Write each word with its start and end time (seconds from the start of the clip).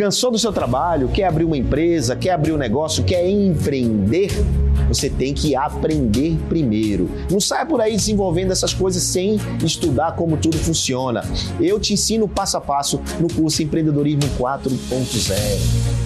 Cansou 0.00 0.30
do 0.30 0.38
seu 0.38 0.50
trabalho? 0.50 1.10
Quer 1.10 1.24
abrir 1.24 1.44
uma 1.44 1.58
empresa? 1.58 2.16
Quer 2.16 2.30
abrir 2.30 2.52
um 2.52 2.56
negócio? 2.56 3.04
Quer 3.04 3.28
empreender? 3.28 4.30
Você 4.88 5.10
tem 5.10 5.34
que 5.34 5.54
aprender 5.54 6.38
primeiro. 6.48 7.10
Não 7.30 7.38
saia 7.38 7.66
por 7.66 7.82
aí 7.82 7.92
desenvolvendo 7.92 8.50
essas 8.50 8.72
coisas 8.72 9.02
sem 9.02 9.38
estudar 9.62 10.12
como 10.12 10.38
tudo 10.38 10.56
funciona. 10.56 11.22
Eu 11.60 11.78
te 11.78 11.92
ensino 11.92 12.26
passo 12.26 12.56
a 12.56 12.62
passo 12.62 12.98
no 13.20 13.28
curso 13.28 13.62
Empreendedorismo 13.62 14.22
4.0. 14.38 16.00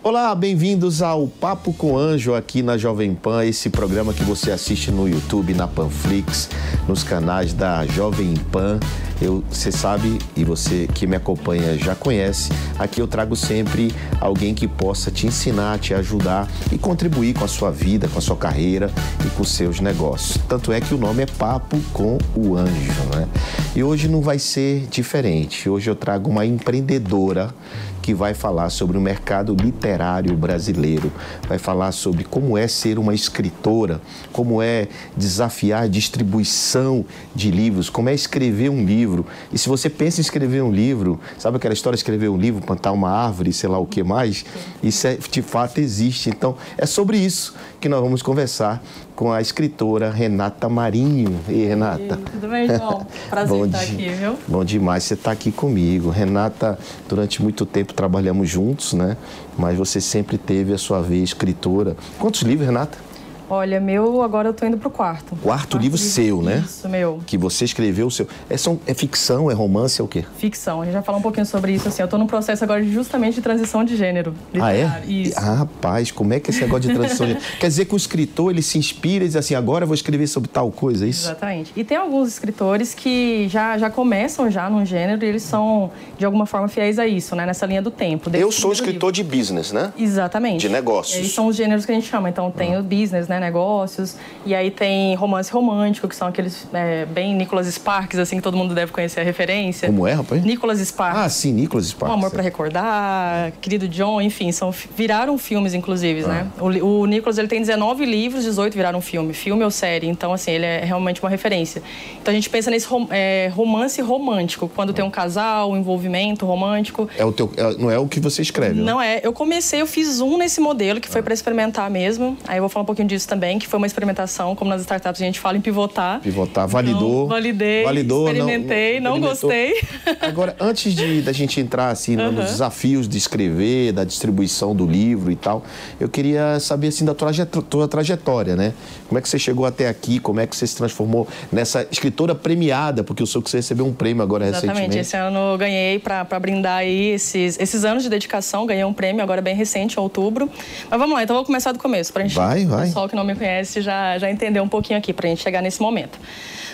Olá, 0.00 0.32
bem-vindos 0.34 1.02
ao 1.02 1.26
Papo 1.26 1.72
com 1.72 1.98
Anjo 1.98 2.36
aqui 2.36 2.62
na 2.62 2.78
Jovem 2.78 3.14
Pan, 3.16 3.44
esse 3.44 3.68
programa 3.68 4.14
que 4.14 4.22
você 4.22 4.50
assiste 4.52 4.92
no 4.92 5.08
YouTube, 5.08 5.52
na 5.54 5.66
Panflix, 5.66 6.48
nos 6.88 7.02
canais 7.02 7.52
da 7.52 7.84
Jovem 7.84 8.34
Pan. 8.50 8.78
Eu, 9.20 9.44
você 9.50 9.70
sabe 9.70 10.18
e 10.34 10.44
você 10.44 10.88
que 10.94 11.06
me 11.06 11.14
acompanha 11.14 11.76
já 11.76 11.94
conhece, 11.94 12.50
aqui 12.78 13.00
eu 13.00 13.06
trago 13.06 13.36
sempre 13.36 13.94
alguém 14.20 14.54
que 14.54 14.66
possa 14.66 15.10
te 15.10 15.26
ensinar, 15.26 15.78
te 15.78 15.92
ajudar 15.92 16.48
e 16.72 16.78
contribuir 16.78 17.34
com 17.34 17.44
a 17.44 17.48
sua 17.48 17.70
vida, 17.70 18.08
com 18.08 18.18
a 18.18 18.22
sua 18.22 18.36
carreira 18.36 18.90
e 19.26 19.30
com 19.30 19.42
os 19.42 19.50
seus 19.50 19.78
negócios. 19.80 20.38
Tanto 20.48 20.72
é 20.72 20.80
que 20.80 20.94
o 20.94 20.98
nome 20.98 21.22
é 21.22 21.26
Papo 21.26 21.78
com 21.92 22.16
o 22.34 22.56
Anjo, 22.56 23.02
né? 23.14 23.28
E 23.76 23.82
hoje 23.82 24.08
não 24.08 24.20
vai 24.20 24.38
ser 24.38 24.86
diferente. 24.90 25.68
Hoje 25.68 25.90
eu 25.90 25.94
trago 25.94 26.30
uma 26.30 26.46
empreendedora 26.46 27.54
que 28.00 28.14
vai 28.14 28.34
falar 28.34 28.70
sobre 28.70 28.96
o 28.96 29.00
mercado 29.00 29.54
literário 29.54 30.34
brasileiro, 30.34 31.12
vai 31.46 31.58
falar 31.58 31.92
sobre 31.92 32.24
como 32.24 32.56
é 32.56 32.66
ser 32.66 32.98
uma 32.98 33.14
escritora, 33.14 34.00
como 34.32 34.62
é 34.62 34.88
desafiar 35.16 35.84
a 35.84 35.86
distribuição 35.86 37.04
de 37.34 37.50
livros, 37.50 37.90
como 37.90 38.08
é 38.08 38.14
escrever 38.14 38.70
um 38.70 38.84
livro. 38.84 39.09
E 39.52 39.58
se 39.58 39.68
você 39.68 39.88
pensa 39.88 40.20
em 40.20 40.22
escrever 40.22 40.62
um 40.62 40.72
livro, 40.72 41.20
sabe 41.38 41.56
aquela 41.56 41.74
história 41.74 41.96
de 41.96 42.00
escrever 42.00 42.28
um 42.28 42.36
livro, 42.36 42.62
plantar 42.64 42.92
uma 42.92 43.10
árvore, 43.10 43.52
sei 43.52 43.68
lá 43.68 43.78
o 43.78 43.86
que 43.86 44.02
mais? 44.02 44.44
Isso 44.82 45.06
é, 45.06 45.16
de 45.16 45.42
fato 45.42 45.78
existe. 45.78 46.28
Então, 46.30 46.56
é 46.76 46.86
sobre 46.86 47.18
isso 47.18 47.54
que 47.80 47.88
nós 47.88 48.00
vamos 48.00 48.22
conversar 48.22 48.82
com 49.16 49.32
a 49.32 49.40
escritora 49.40 50.10
Renata 50.10 50.68
Marinho. 50.68 51.38
E 51.48 51.64
Renata. 51.64 52.18
Tudo 52.32 52.48
bem, 52.48 52.66
João? 52.66 53.06
Prazer 53.28 53.48
Bom 53.48 53.66
estar 53.66 53.80
aqui, 53.80 54.08
viu? 54.08 54.38
Bom 54.48 54.64
demais 54.64 55.04
você 55.04 55.14
estar 55.14 55.32
aqui 55.32 55.52
comigo. 55.52 56.10
Renata, 56.10 56.78
durante 57.08 57.42
muito 57.42 57.66
tempo 57.66 57.92
trabalhamos 57.92 58.48
juntos, 58.48 58.92
né? 58.92 59.16
Mas 59.58 59.76
você 59.76 60.00
sempre 60.00 60.38
teve 60.38 60.72
a 60.72 60.78
sua 60.78 61.02
vez 61.02 61.24
escritora. 61.24 61.96
Quantos 62.18 62.42
livros, 62.42 62.66
Renata? 62.66 63.09
Olha, 63.50 63.80
meu, 63.80 64.22
agora 64.22 64.48
eu 64.48 64.54
tô 64.54 64.64
indo 64.64 64.78
pro 64.78 64.88
quarto. 64.88 65.34
Quarto 65.42 65.76
livro 65.76 65.98
seu, 65.98 66.40
né? 66.40 66.62
Isso, 66.64 66.88
meu. 66.88 67.18
Que 67.26 67.36
você 67.36 67.64
escreveu 67.64 68.06
o 68.06 68.10
seu. 68.10 68.28
É, 68.48 68.56
são, 68.56 68.78
é 68.86 68.94
ficção, 68.94 69.50
é 69.50 69.54
romance, 69.54 70.00
é 70.00 70.04
o 70.04 70.06
quê? 70.06 70.24
Ficção. 70.38 70.80
A 70.82 70.84
gente 70.84 70.94
vai 70.94 71.02
falar 71.02 71.18
um 71.18 71.22
pouquinho 71.22 71.44
sobre 71.44 71.72
isso, 71.72 71.88
assim. 71.88 72.00
Eu 72.00 72.06
tô 72.06 72.16
num 72.16 72.28
processo 72.28 72.62
agora 72.62 72.80
justamente 72.84 73.34
de 73.34 73.42
transição 73.42 73.82
de 73.84 73.96
gênero. 73.96 74.34
Ah, 74.54 74.72
é? 74.72 74.82
literário. 74.84 75.10
Isso. 75.10 75.34
Ah, 75.36 75.54
rapaz, 75.54 76.12
como 76.12 76.32
é 76.32 76.38
que 76.38 76.50
é 76.50 76.54
esse 76.54 76.60
negócio 76.60 76.88
de 76.88 76.94
transição? 76.94 77.26
de- 77.26 77.34
Quer 77.58 77.66
dizer 77.66 77.86
que 77.86 77.94
o 77.94 77.96
escritor 77.96 78.52
ele 78.52 78.62
se 78.62 78.78
inspira 78.78 79.24
e 79.24 79.26
diz 79.26 79.34
assim: 79.36 79.56
agora 79.56 79.82
eu 79.82 79.88
vou 79.88 79.94
escrever 79.96 80.28
sobre 80.28 80.48
tal 80.48 80.70
coisa, 80.70 81.04
é 81.04 81.08
isso? 81.08 81.26
Exatamente. 81.26 81.72
E 81.74 81.82
tem 81.82 81.96
alguns 81.96 82.28
escritores 82.28 82.94
que 82.94 83.48
já, 83.48 83.76
já 83.78 83.90
começam 83.90 84.48
já 84.48 84.70
num 84.70 84.86
gênero 84.86 85.24
e 85.24 85.28
eles 85.28 85.42
são, 85.42 85.90
de 86.16 86.24
alguma 86.24 86.46
forma, 86.46 86.68
fiéis 86.68 87.00
a 87.00 87.06
isso, 87.06 87.34
né? 87.34 87.44
Nessa 87.46 87.66
linha 87.66 87.82
do 87.82 87.90
tempo. 87.90 88.30
Eu 88.32 88.52
sou 88.52 88.72
escritor 88.72 89.10
de 89.10 89.24
business, 89.24 89.72
né? 89.72 89.92
Exatamente. 89.98 90.60
De 90.60 90.68
negócios. 90.68 91.16
E 91.16 91.22
aí 91.22 91.28
são 91.28 91.48
os 91.48 91.56
gêneros 91.56 91.84
que 91.84 91.90
a 91.90 91.94
gente 91.96 92.06
chama. 92.06 92.28
Então 92.28 92.48
tem 92.50 92.78
o 92.78 92.82
business, 92.82 93.26
né, 93.26 93.39
negócios. 93.40 94.16
E 94.46 94.54
aí 94.54 94.70
tem 94.70 95.14
romance 95.14 95.50
romântico, 95.52 96.06
que 96.08 96.14
são 96.14 96.28
aqueles 96.28 96.66
é, 96.72 97.04
bem 97.06 97.34
Nicholas 97.34 97.66
Sparks, 97.66 98.18
assim, 98.18 98.36
que 98.36 98.42
todo 98.42 98.56
mundo 98.56 98.74
deve 98.74 98.92
conhecer 98.92 99.20
a 99.20 99.24
referência. 99.24 99.88
Como 99.88 100.06
é, 100.06 100.12
rapaz? 100.12 100.44
Nicholas 100.44 100.78
Sparks. 100.80 101.20
Ah, 101.20 101.28
sim, 101.28 101.52
Nicolas 101.52 101.86
Um 101.86 101.88
Sparks. 101.90 102.14
Amor 102.16 102.30
pra 102.30 102.42
Recordar, 102.42 103.52
Querido 103.60 103.88
John, 103.88 104.20
enfim, 104.20 104.52
são, 104.52 104.70
viraram 104.96 105.36
filmes, 105.38 105.74
inclusive, 105.74 106.22
né? 106.26 106.46
O, 106.60 106.68
li- 106.68 106.82
o 106.82 107.06
Nicholas, 107.06 107.38
ele 107.38 107.48
tem 107.48 107.60
19 107.60 108.04
livros, 108.04 108.44
18 108.44 108.74
viraram 108.74 109.00
filme, 109.00 109.32
filme 109.32 109.64
ou 109.64 109.70
série, 109.70 110.06
então, 110.08 110.32
assim, 110.32 110.50
ele 110.52 110.64
é 110.66 110.84
realmente 110.84 111.20
uma 111.22 111.30
referência. 111.30 111.82
Então, 112.20 112.32
a 112.32 112.34
gente 112.34 112.48
pensa 112.50 112.70
nesse 112.70 112.86
rom- 112.86 113.08
é, 113.10 113.50
romance 113.54 114.00
romântico, 114.00 114.68
quando 114.74 114.92
tem 114.92 115.04
um 115.04 115.10
casal, 115.10 115.70
um 115.72 115.76
envolvimento 115.76 116.44
romântico. 116.46 117.08
É 117.16 117.24
o 117.24 117.32
teu, 117.32 117.50
é- 117.56 117.74
não 117.78 117.90
é 117.90 117.98
o 117.98 118.06
que 118.06 118.20
você 118.20 118.42
escreve, 118.42 118.74
né? 118.74 118.82
Não 118.82 119.00
é, 119.00 119.20
eu 119.22 119.32
comecei, 119.32 119.80
eu 119.80 119.86
fiz 119.86 120.20
um 120.20 120.36
nesse 120.38 120.60
modelo, 120.60 121.00
que 121.00 121.08
foi 121.08 121.22
para 121.22 121.34
experimentar 121.34 121.90
mesmo, 121.90 122.36
aí 122.46 122.58
eu 122.58 122.62
vou 122.62 122.68
falar 122.68 122.82
um 122.82 122.86
pouquinho 122.86 123.08
disso 123.08 123.28
também, 123.30 123.58
que 123.58 123.66
foi 123.68 123.78
uma 123.78 123.86
experimentação, 123.86 124.54
como 124.56 124.68
nas 124.70 124.80
startups 124.82 125.22
a 125.22 125.24
gente 125.24 125.38
fala 125.40 125.56
em 125.56 125.60
pivotar. 125.60 126.20
Pivotar, 126.20 126.66
validou. 126.68 127.24
Então, 127.24 127.28
validei, 127.28 127.84
validou, 127.84 128.24
não- 128.24 128.32
experimentei, 128.32 129.00
não, 129.00 129.16
experimentou. 129.16 129.48
gostei. 129.50 129.80
Agora, 130.28 130.56
antes 130.60 130.92
de 130.92 131.22
da 131.22 131.32
gente 131.32 131.60
entrar 131.60 131.88
assim 131.90 132.16
no- 132.16 132.32
nos 132.32 132.46
desafios 132.46 133.08
de 133.08 133.16
escrever, 133.16 133.92
da 133.92 134.04
distribuição 134.04 134.74
do 134.74 134.84
livro 134.86 135.30
e 135.30 135.36
tal, 135.36 135.62
eu 136.00 136.08
queria 136.08 136.58
saber 136.60 136.88
assim 136.88 137.04
da 137.04 137.14
tua, 137.14 137.28
traje- 137.32 137.46
tua 137.46 137.86
trajetória, 137.88 138.56
né? 138.56 138.74
Como 139.08 139.18
é 139.18 139.22
que 139.22 139.28
você 139.28 139.38
chegou 139.38 139.64
até 139.64 139.88
aqui? 139.88 140.18
Como 140.18 140.40
é 140.40 140.46
que 140.46 140.56
você 140.56 140.66
se 140.66 140.76
transformou 140.76 141.26
nessa 141.52 141.86
escritora 141.90 142.34
premiada? 142.34 143.04
Porque 143.04 143.22
eu 143.22 143.26
sou 143.26 143.40
que 143.40 143.48
você 143.48 143.58
recebeu 143.58 143.86
um 143.86 143.92
prêmio 143.92 144.22
agora 144.22 144.46
Exatamente. 144.48 144.74
recentemente. 144.76 144.98
Esse 145.00 145.16
ano 145.16 145.38
eu 145.52 145.58
ganhei 145.58 145.98
para 145.98 146.24
brindar 146.40 146.78
aí 146.78 147.12
esses, 147.12 147.58
esses 147.60 147.84
anos 147.84 148.02
de 148.02 148.08
dedicação. 148.08 148.66
Ganhei 148.66 148.84
um 148.84 148.92
prêmio 148.92 149.22
agora 149.22 149.40
bem 149.40 149.54
recente, 149.54 149.96
em 149.96 150.00
outubro. 150.00 150.48
Mas 150.90 150.98
vamos 150.98 151.14
lá, 151.14 151.22
então 151.22 151.36
vou 151.36 151.44
começar 151.44 151.72
do 151.72 151.78
começo, 151.78 152.12
para 152.12 152.22
gente, 152.22 152.34
Vai, 152.34 152.64
vai. 152.64 152.86
pessoal 152.86 153.08
que 153.10 153.16
não 153.16 153.24
me 153.24 153.34
conhece 153.34 153.82
já, 153.82 154.16
já 154.18 154.30
entender 154.30 154.60
um 154.60 154.68
pouquinho 154.68 154.98
aqui, 154.98 155.12
para 155.12 155.26
a 155.26 155.30
gente 155.30 155.42
chegar 155.42 155.60
nesse 155.60 155.82
momento. 155.82 156.18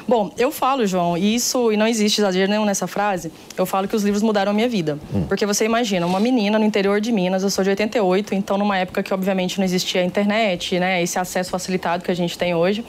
Bom, 0.06 0.30
eu 0.38 0.52
falo, 0.52 0.86
João, 0.86 1.18
e 1.18 1.34
isso, 1.34 1.72
e 1.72 1.76
não 1.76 1.86
existe 1.86 2.20
exagero 2.20 2.48
nenhum 2.48 2.64
nessa 2.64 2.86
frase, 2.86 3.32
eu 3.58 3.66
falo 3.66 3.88
que 3.88 3.96
os 3.96 4.04
livros 4.04 4.22
mudaram 4.22 4.52
a 4.52 4.54
minha 4.54 4.68
vida. 4.68 4.98
Hum. 5.12 5.24
Porque 5.26 5.44
você 5.44 5.64
imagina, 5.64 6.06
uma 6.06 6.20
menina 6.20 6.58
no 6.58 6.64
interior 6.64 7.00
de 7.00 7.10
Minas, 7.10 7.42
eu 7.42 7.50
sou 7.50 7.64
de 7.64 7.70
88, 7.70 8.34
então 8.34 8.56
numa 8.56 8.78
época 8.78 9.02
que 9.02 9.12
obviamente 9.12 9.58
não 9.58 9.64
existia 9.64 10.04
internet, 10.04 10.78
né, 10.78 11.02
esse 11.02 11.18
acesso 11.18 11.50
facilitado 11.50 12.04
que 12.04 12.10
a 12.10 12.14
gente 12.14 12.38
tem 12.38 12.54
hoje. 12.54 12.84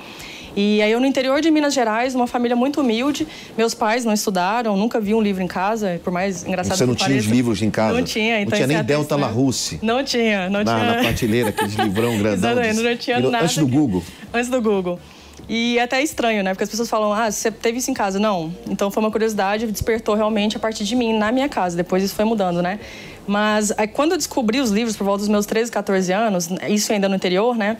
E 0.59 0.81
aí 0.81 0.91
eu 0.91 0.99
no 0.99 1.05
interior 1.05 1.39
de 1.39 1.51
Minas 1.51 1.71
Gerais, 1.71 2.15
numa 2.15 2.25
família 2.25 2.55
muito 2.55 2.81
humilde, 2.81 3.27
meus 3.55 3.75
pais 3.75 4.03
não 4.03 4.11
estudaram, 4.11 4.75
nunca 4.75 4.99
vi 4.99 5.13
um 5.13 5.21
livro 5.21 5.43
em 5.43 5.47
casa, 5.47 6.01
por 6.03 6.11
mais 6.11 6.43
engraçado 6.43 6.75
Você 6.79 6.85
não 6.87 6.95
que 6.95 7.05
tinha 7.05 7.15
os 7.19 7.25
livros 7.25 7.61
em 7.61 7.69
casa? 7.69 7.93
Não 7.95 8.03
tinha, 8.03 8.37
Não 8.37 8.41
então 8.41 8.51
tinha 8.53 8.61
esse 8.65 8.67
nem 8.67 8.77
é 8.77 8.81
Delta 8.83 9.13
até- 9.13 9.23
Larousse? 9.23 9.77
Não 9.83 10.03
tinha, 10.03 10.49
não 10.49 10.63
Na, 10.63 10.79
tinha. 10.79 10.93
na 10.95 11.01
prateleira, 11.03 11.49
aqueles 11.49 11.75
livrão 11.77 12.17
grandão. 12.17 12.33
Exatamente, 12.53 12.81
não 12.81 12.97
tinha 12.97 13.19
nada. 13.19 13.43
Antes 13.45 13.57
do 13.59 13.67
Google. 13.67 14.03
Antes 14.33 14.49
do 14.49 14.59
Google. 14.59 14.99
E 15.47 15.77
é 15.77 15.83
até 15.83 16.01
estranho, 16.01 16.43
né? 16.43 16.51
Porque 16.53 16.63
as 16.63 16.69
pessoas 16.71 16.89
falam, 16.89 17.13
ah, 17.13 17.29
você 17.31 17.51
teve 17.51 17.77
isso 17.77 17.89
em 17.91 17.93
casa. 17.93 18.19
Não. 18.19 18.51
Então 18.67 18.89
foi 18.89 19.01
uma 19.01 19.11
curiosidade, 19.11 19.67
despertou 19.67 20.15
realmente 20.15 20.57
a 20.57 20.59
partir 20.59 20.83
de 20.83 20.95
mim, 20.95 21.15
na 21.17 21.31
minha 21.31 21.47
casa. 21.47 21.77
Depois 21.77 22.03
isso 22.03 22.15
foi 22.15 22.25
mudando, 22.25 22.61
né? 22.63 22.79
Mas 23.25 23.73
aí, 23.77 23.87
quando 23.87 24.11
eu 24.13 24.17
descobri 24.17 24.59
os 24.59 24.71
livros 24.71 24.95
por 24.97 25.03
volta 25.03 25.19
dos 25.19 25.27
meus 25.29 25.45
13, 25.45 25.69
14 25.71 26.11
anos, 26.13 26.49
isso 26.69 26.91
ainda 26.91 27.07
no 27.07 27.15
interior, 27.15 27.55
né? 27.55 27.77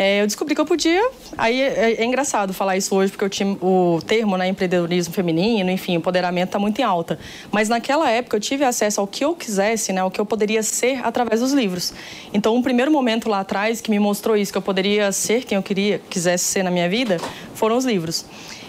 É, 0.00 0.22
eu 0.22 0.26
descobri 0.28 0.54
que 0.54 0.60
eu 0.60 0.64
podia. 0.64 1.10
Aí 1.36 1.60
é, 1.60 1.94
é, 1.94 2.04
engraçado 2.04 2.54
falar 2.54 2.76
isso 2.76 2.94
hoje, 2.94 3.10
porque 3.10 3.24
eu 3.24 3.28
tinha 3.28 3.48
o 3.60 4.00
termo, 4.06 4.38
né, 4.38 4.46
empreendedorismo 4.46 5.12
feminino, 5.12 5.72
enfim, 5.72 5.94
empoderamento 5.94 6.50
está 6.50 6.58
muito 6.60 6.78
em 6.78 6.84
alta. 6.84 7.18
Mas 7.50 7.68
naquela 7.68 8.08
época 8.08 8.36
eu 8.36 8.40
tive 8.40 8.62
acesso 8.62 9.00
ao 9.00 9.08
que 9.08 9.24
eu 9.24 9.34
quisesse, 9.34 9.92
né, 9.92 10.00
ao 10.00 10.08
que 10.08 10.20
eu 10.20 10.24
poderia 10.24 10.62
ser 10.62 11.04
através 11.04 11.40
dos 11.40 11.52
livros. 11.52 11.92
Então, 12.32 12.54
um 12.54 12.62
primeiro 12.62 12.92
momento 12.92 13.28
lá 13.28 13.40
atrás 13.40 13.80
que 13.80 13.90
me 13.90 13.98
mostrou 13.98 14.36
isso, 14.36 14.52
que 14.52 14.58
eu 14.58 14.62
poderia 14.62 15.10
ser 15.10 15.44
quem 15.44 15.56
eu 15.56 15.62
queria, 15.64 16.00
quisesse 16.08 16.44
ser 16.44 16.62
na 16.62 16.70
minha 16.70 16.88
vida, 16.88 17.16
foram 17.52 17.76
os 17.76 17.84
livros. 17.84 18.24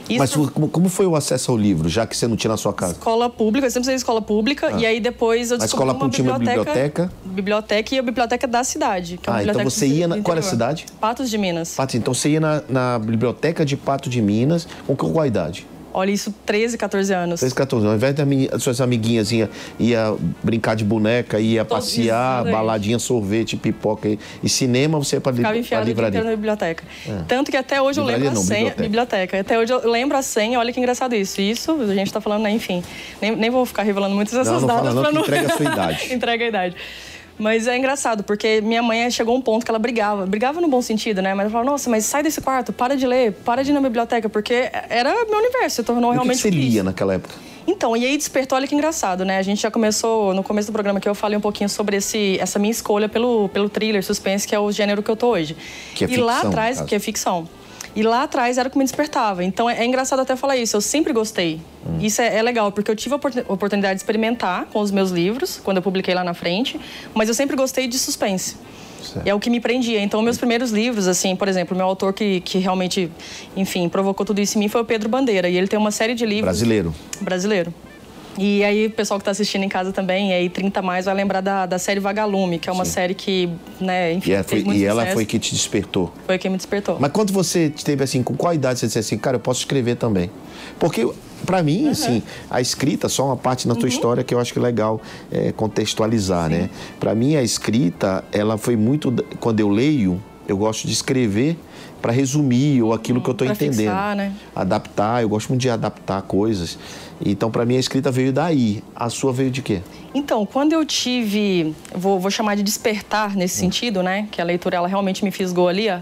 Isso... 0.10 0.52
Mas 0.56 0.70
como 0.72 0.90
foi 0.90 1.06
o 1.06 1.16
acesso 1.16 1.52
ao 1.52 1.58
livro, 1.58 1.88
já 1.88 2.06
que 2.06 2.18
você 2.18 2.28
não 2.28 2.36
tinha 2.36 2.50
na 2.50 2.58
sua 2.58 2.74
casa? 2.74 2.94
Escola 2.94 3.30
pública, 3.30 3.68
eu 3.68 3.72
sempre 3.72 3.86
sei 3.86 3.96
escola 3.96 4.22
pública, 4.22 4.68
ah. 4.74 4.80
e 4.80 4.86
aí 4.86 5.00
depois 5.00 5.52
eu 5.52 5.58
descobri 5.58 5.90
a 5.90 5.94
escola 5.94 5.94
uma 5.94 6.10
biblioteca, 6.10 6.58
biblioteca? 6.58 7.12
Biblioteca 7.26 7.96
e 7.96 8.00
a 8.00 8.02
biblioteca 8.02 8.48
da 8.48 8.64
cidade. 8.64 9.18
Que 9.18 9.30
é 9.30 9.34
ah, 9.34 9.44
então 9.44 9.64
você 9.64 9.88
ia 9.88 10.08
na... 10.08 10.22
Qual 10.22 10.36
era 10.36 10.46
a 10.46 10.50
cidade? 10.50 10.86
Patos 11.00 11.30
de 11.30 11.38
Minas. 11.38 11.76
Patos, 11.76 11.96
então 11.96 12.14
você 12.14 12.30
ia 12.30 12.40
na, 12.40 12.62
na 12.68 13.00
biblioteca 13.00 13.66
de 13.66 13.78
Pato 13.78 14.10
de 14.10 14.22
Minas, 14.22 14.68
com 14.88 14.96
qual 14.96 15.26
idade? 15.26 15.66
Olha, 15.94 16.12
isso 16.12 16.34
13, 16.46 16.78
14 16.78 17.14
anos. 17.14 17.40
13, 17.40 17.56
14 17.56 17.86
anos. 17.86 18.04
Ao 18.04 18.12
invés 18.12 18.50
das 18.50 18.64
suas 18.64 18.80
amiguinhas 18.82 19.32
ia, 19.32 19.50
ia 19.80 20.16
brincar 20.44 20.76
de 20.76 20.84
boneca, 20.84 21.40
ia 21.40 21.66
Todo 21.66 21.78
passear, 21.78 22.44
baladinha, 22.46 23.00
sorvete, 23.00 23.58
pipoca 23.58 24.08
e, 24.08 24.20
e 24.44 24.50
cinema, 24.50 24.98
você 24.98 25.16
ia 25.16 25.22
para 25.22 25.34
Ficava 25.36 25.58
enfiado 25.58 25.86
livraria. 25.86 26.24
na 26.24 26.32
biblioteca. 26.32 26.84
É. 27.08 27.24
Tanto 27.28 27.52
que 27.52 27.58
até 27.58 27.82
hoje 27.82 28.00
livraria 28.00 28.18
eu 28.18 28.30
lembro 28.30 28.36
não, 28.36 28.42
a 28.42 28.46
senha... 28.46 28.70
Biblioteca. 28.72 28.84
biblioteca. 28.84 29.40
Até 29.40 29.60
hoje 29.60 29.74
eu 29.74 29.90
lembro 29.90 30.18
a 30.18 30.22
senha, 30.22 30.60
olha 30.60 30.72
que 30.72 30.80
engraçado 30.80 31.16
isso. 31.16 31.42
Isso, 31.42 31.72
a 31.72 31.94
gente 31.94 32.08
está 32.08 32.22
falando, 32.22 32.44
né, 32.44 32.52
enfim. 32.52 32.84
Nem, 33.22 33.36
nem 33.36 33.50
vou 33.50 33.66
ficar 33.66 33.84
revelando 33.84 34.16
muitas 34.16 34.34
dessas 34.34 34.62
não, 34.62 34.62
não 34.62 34.68
datas. 34.68 34.94
Fala, 34.94 35.04
não, 35.04 35.12
não... 35.12 35.22
entrega 35.22 35.54
a 35.54 35.58
sua 35.58 35.66
idade. 35.72 36.14
entrega 36.14 36.46
a 36.46 36.48
idade. 36.48 36.76
Mas 37.40 37.68
é 37.68 37.78
engraçado, 37.78 38.22
porque 38.22 38.60
minha 38.60 38.84
mãe 38.84 39.10
chegou 39.10 39.34
a 39.34 39.38
um 39.38 39.42
ponto 39.42 39.64
que 39.64 39.72
ela 39.72 39.80
brigava. 39.80 40.26
Brigava 40.26 40.60
no 40.60 40.68
bom 40.68 40.82
sentido, 40.82 41.22
né? 41.22 41.34
Mas 41.34 41.46
ela 41.46 41.52
falava, 41.52 41.72
nossa, 41.72 41.90
mas 41.90 42.04
sai 42.04 42.22
desse 42.22 42.42
quarto, 42.42 42.74
para 42.74 42.98
de 42.98 43.08
ler, 43.08 43.32
para 43.32 43.64
de 43.64 43.72
ir 43.72 43.74
na 43.74 43.80
biblioteca, 43.80 44.28
porque 44.28 44.70
era 44.90 45.14
meu 45.26 45.40
universo, 45.40 45.78
se 45.78 45.84
tornou 45.84 46.12
realmente. 46.12 46.40
O 46.40 46.42
que, 46.42 46.50
que 46.50 46.56
você 46.56 46.70
lia 46.70 46.84
naquela 46.84 47.14
época? 47.14 47.34
Então, 47.66 47.96
e 47.96 48.06
aí 48.06 48.18
despertou, 48.18 48.58
olha 48.58 48.68
que 48.68 48.76
engraçado, 48.76 49.24
né? 49.24 49.38
A 49.38 49.42
gente 49.42 49.62
já 49.62 49.72
começou, 49.72 50.34
no 50.34 50.44
começo 50.44 50.70
do 50.70 50.74
programa 50.74 51.00
que 51.00 51.08
eu 51.08 51.16
falei 51.16 51.38
um 51.38 51.42
pouquinho 51.42 51.70
sobre 51.70 51.98
esse, 51.98 52.38
essa 52.40 52.60
minha 52.60 52.72
escolha 52.72 53.08
pelo, 53.08 53.48
pelo 53.50 53.70
thriller, 53.70 54.04
suspense, 54.04 54.48
que 54.48 54.54
é 54.54 54.60
o 54.60 54.72
gênero 54.72 55.02
que 55.02 55.10
eu 55.10 55.16
tô 55.16 55.28
hoje. 55.28 55.56
Que 55.96 56.04
é 56.04 56.08
e 56.08 56.10
ficção, 56.10 56.26
lá 56.26 56.42
atrás, 56.42 56.82
que 56.82 56.96
é 56.96 57.00
ficção. 57.00 57.48
E 57.96 58.04
lá 58.04 58.24
atrás 58.24 58.58
era 58.58 58.68
o 58.68 58.72
que 58.72 58.78
me 58.78 58.84
despertava. 58.84 59.44
Então 59.44 59.70
é, 59.70 59.80
é 59.80 59.86
engraçado 59.86 60.20
até 60.20 60.36
falar 60.36 60.58
isso. 60.58 60.76
Eu 60.76 60.82
sempre 60.82 61.14
gostei. 61.14 61.60
Hum. 61.86 61.98
Isso 62.02 62.22
é, 62.22 62.38
é, 62.38 62.42
legal, 62.42 62.72
porque 62.72 62.90
eu 62.90 62.96
tive 62.96 63.16
a 63.16 63.18
oportunidade 63.54 63.96
de 63.96 64.02
experimentar 64.02 64.66
com 64.66 64.80
os 64.80 64.92
meus 64.92 65.12
livros, 65.12 65.60
quando 65.64 65.78
eu 65.78 65.84
publiquei 65.84 66.14
lá 66.14 66.24
na 66.24 66.34
frente, 66.34 66.80
mas 67.14 67.28
eu 67.28 67.34
sempre 67.34 67.56
gostei 67.56 67.88
de 67.88 67.98
suspense. 67.98 68.56
Certo. 69.02 69.26
É 69.26 69.34
o 69.34 69.40
que 69.40 69.50
me 69.50 69.60
prendia. 69.60 70.02
Então, 70.02 70.22
meus 70.22 70.38
primeiros 70.38 70.72
livros, 70.72 71.08
assim, 71.08 71.36
por 71.36 71.48
exemplo, 71.48 71.76
meu 71.76 71.86
autor 71.86 72.14
que, 72.14 72.42
que 72.42 72.58
realmente, 72.60 73.10
enfim, 73.56 73.88
provocou 73.88 74.26
tudo 74.26 74.42
isso 74.42 74.58
em 74.58 74.60
mim 74.60 74.68
foi 74.68 74.82
o 74.82 74.86
Pedro 74.86 75.08
Bandeira. 75.08 75.50
E 75.50 75.58
ele 75.58 75.68
tem 75.68 75.80
uma 75.80 75.92
série 75.92 76.14
de 76.14 76.26
livros. 76.26 76.46
Brasileiro. 76.46 76.94
Brasileiro. 77.22 77.74
E 78.40 78.64
aí, 78.64 78.86
o 78.88 78.92
pessoal 78.92 79.20
que 79.20 79.22
está 79.24 79.32
assistindo 79.32 79.64
em 79.64 79.70
casa 79.70 79.92
também, 79.92 80.34
aí 80.34 80.50
30 80.50 80.82
mais, 80.82 81.06
vai 81.06 81.14
lembrar 81.14 81.42
da, 81.42 81.66
da 81.66 81.78
série 81.78 82.00
Vagalume, 82.00 82.58
que 82.58 82.70
é 82.70 82.72
uma 82.72 82.86
Sim. 82.86 82.92
série 82.92 83.14
que, 83.14 83.50
né, 83.82 84.14
enfim, 84.14 84.32
e, 84.32 84.34
é, 84.34 84.44
foi, 84.44 84.60
e 84.62 84.86
ela 84.86 85.06
foi 85.08 85.26
que 85.26 85.38
te 85.38 85.54
despertou. 85.54 86.14
Foi 86.26 86.38
quem 86.38 86.50
me 86.50 86.58
despertou. 86.58 86.98
Mas 87.00 87.12
quando 87.12 87.34
você 87.34 87.70
teve 87.70 88.04
assim, 88.04 88.24
com 88.24 88.36
qual 88.36 88.54
idade 88.54 88.80
você 88.80 88.86
disse 88.88 89.00
assim, 89.00 89.18
cara, 89.18 89.36
eu 89.36 89.42
posso 89.42 89.60
escrever 89.60 89.96
também? 89.96 90.32
Porque 90.80 91.06
para 91.46 91.62
mim, 91.64 91.86
uhum. 91.86 91.92
assim, 91.92 92.24
a 92.50 92.62
escrita, 92.62 93.10
só 93.10 93.26
uma 93.26 93.38
parte 93.38 93.68
na 93.68 93.76
tua 93.76 93.84
uhum. 93.84 93.90
história 93.90 94.24
que 94.24 94.34
eu 94.34 94.40
acho 94.40 94.54
que 94.54 94.60
é 94.60 94.62
legal 94.62 95.02
é, 95.32 95.52
contextualizar, 95.52 96.50
Sim. 96.50 96.56
né? 96.56 96.70
Para 97.00 97.14
mim, 97.16 97.36
a 97.36 97.44
escrita, 97.44 98.24
ela 98.32 98.58
foi 98.58 98.76
muito. 98.76 99.14
Quando 99.40 99.60
eu 99.60 99.70
leio, 99.70 100.22
eu 100.48 100.58
gosto 100.58 100.88
de 100.88 100.94
escrever 100.94 101.58
para 102.02 102.12
resumir 102.12 102.82
ou 102.82 102.94
aquilo 102.94 103.20
hum, 103.20 103.24
que 103.24 103.30
eu 103.30 103.34
estou 103.34 103.48
entendendo. 103.48 103.78
Fixar, 103.78 104.16
né? 104.16 104.34
Adaptar, 104.56 105.22
eu 105.22 105.30
gosto 105.30 105.50
muito 105.50 105.62
de 105.62 105.70
adaptar 105.70 106.22
coisas. 106.24 106.78
Então, 107.24 107.52
para 107.52 107.66
mim, 107.66 107.76
a 107.76 107.80
escrita 107.80 108.12
veio 108.12 108.32
daí. 108.32 108.84
A 108.96 109.10
sua 109.10 109.34
veio 109.34 109.52
de 109.52 109.62
quê? 109.62 109.82
Então, 110.14 110.46
quando 110.46 110.74
eu 110.74 110.86
tive, 110.86 111.76
vou, 111.94 112.20
vou 112.20 112.32
chamar 112.32 112.56
de 112.56 112.64
despertar 112.64 113.36
nesse 113.36 113.58
hum. 113.58 113.60
sentido, 113.66 114.02
né? 114.02 114.28
Que 114.32 114.42
a 114.42 114.44
leitura 114.46 114.78
ela 114.78 114.88
realmente 114.88 115.24
me 115.24 115.32
fisgou 115.32 115.68
ali. 115.68 115.90
Ó, 115.90 116.00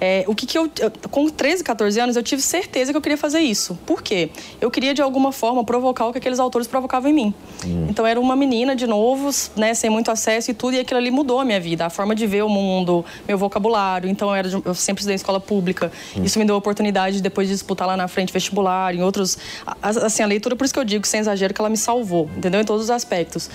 é, 0.00 0.24
o 0.26 0.34
que, 0.34 0.46
que 0.46 0.58
eu, 0.58 0.70
com 1.10 1.28
13, 1.28 1.64
14 1.64 2.00
anos, 2.00 2.16
eu 2.16 2.22
tive 2.22 2.42
certeza 2.42 2.92
que 2.92 2.96
eu 2.96 3.00
queria 3.00 3.16
fazer 3.16 3.40
isso. 3.40 3.78
Por 3.86 4.02
quê? 4.02 4.30
Eu 4.60 4.70
queria, 4.70 4.92
de 4.92 5.00
alguma 5.00 5.32
forma, 5.32 5.64
provocar 5.64 6.06
o 6.06 6.12
que 6.12 6.18
aqueles 6.18 6.38
autores 6.38 6.68
provocavam 6.68 7.10
em 7.10 7.14
mim. 7.14 7.34
Hum. 7.64 7.86
Então, 7.88 8.06
era 8.06 8.20
uma 8.20 8.36
menina, 8.36 8.76
de 8.76 8.86
novo, 8.86 9.30
né, 9.56 9.74
sem 9.74 9.88
muito 9.88 10.10
acesso 10.10 10.50
e 10.50 10.54
tudo, 10.54 10.74
e 10.74 10.80
aquilo 10.80 10.98
ali 10.98 11.10
mudou 11.10 11.40
a 11.40 11.44
minha 11.44 11.60
vida, 11.60 11.86
a 11.86 11.90
forma 11.90 12.14
de 12.14 12.26
ver 12.26 12.42
o 12.42 12.48
mundo, 12.48 13.04
meu 13.26 13.38
vocabulário. 13.38 14.08
Então, 14.08 14.28
eu, 14.28 14.34
era 14.34 14.48
de, 14.48 14.54
eu 14.64 14.74
sempre 14.74 15.00
estudei 15.00 15.14
em 15.14 15.16
escola 15.16 15.40
pública. 15.40 15.90
Hum. 16.16 16.24
Isso 16.24 16.38
me 16.38 16.44
deu 16.44 16.54
a 16.54 16.58
oportunidade, 16.58 17.22
depois 17.22 17.48
de 17.48 17.54
disputar 17.54 17.86
lá 17.86 17.96
na 17.96 18.08
frente 18.08 18.32
vestibular, 18.32 18.94
em 18.94 19.02
outros. 19.02 19.38
Assim, 19.80 20.22
a 20.22 20.26
leitura, 20.26 20.54
por 20.56 20.64
isso 20.64 20.74
que 20.74 20.80
eu 20.80 20.84
digo, 20.84 21.06
sem 21.06 21.20
exagero, 21.20 21.54
que 21.54 21.60
ela 21.60 21.70
me 21.70 21.76
salvou, 21.76 22.28
entendeu? 22.36 22.60
Em 22.60 22.64
todos 22.64 22.84
os 22.84 22.90
aspectos. 22.90 23.48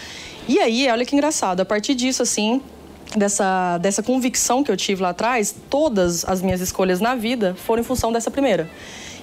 E 0.47 0.59
aí, 0.59 0.89
olha 0.89 1.05
que 1.05 1.15
engraçado, 1.15 1.61
a 1.61 1.65
partir 1.65 1.93
disso, 1.93 2.23
assim, 2.23 2.61
dessa, 3.15 3.77
dessa 3.77 4.01
convicção 4.03 4.63
que 4.63 4.71
eu 4.71 4.77
tive 4.77 5.01
lá 5.01 5.09
atrás, 5.09 5.53
todas 5.69 6.25
as 6.25 6.41
minhas 6.41 6.61
escolhas 6.61 6.99
na 6.99 7.15
vida 7.15 7.55
foram 7.65 7.81
em 7.81 7.85
função 7.85 8.11
dessa 8.11 8.31
primeira. 8.31 8.69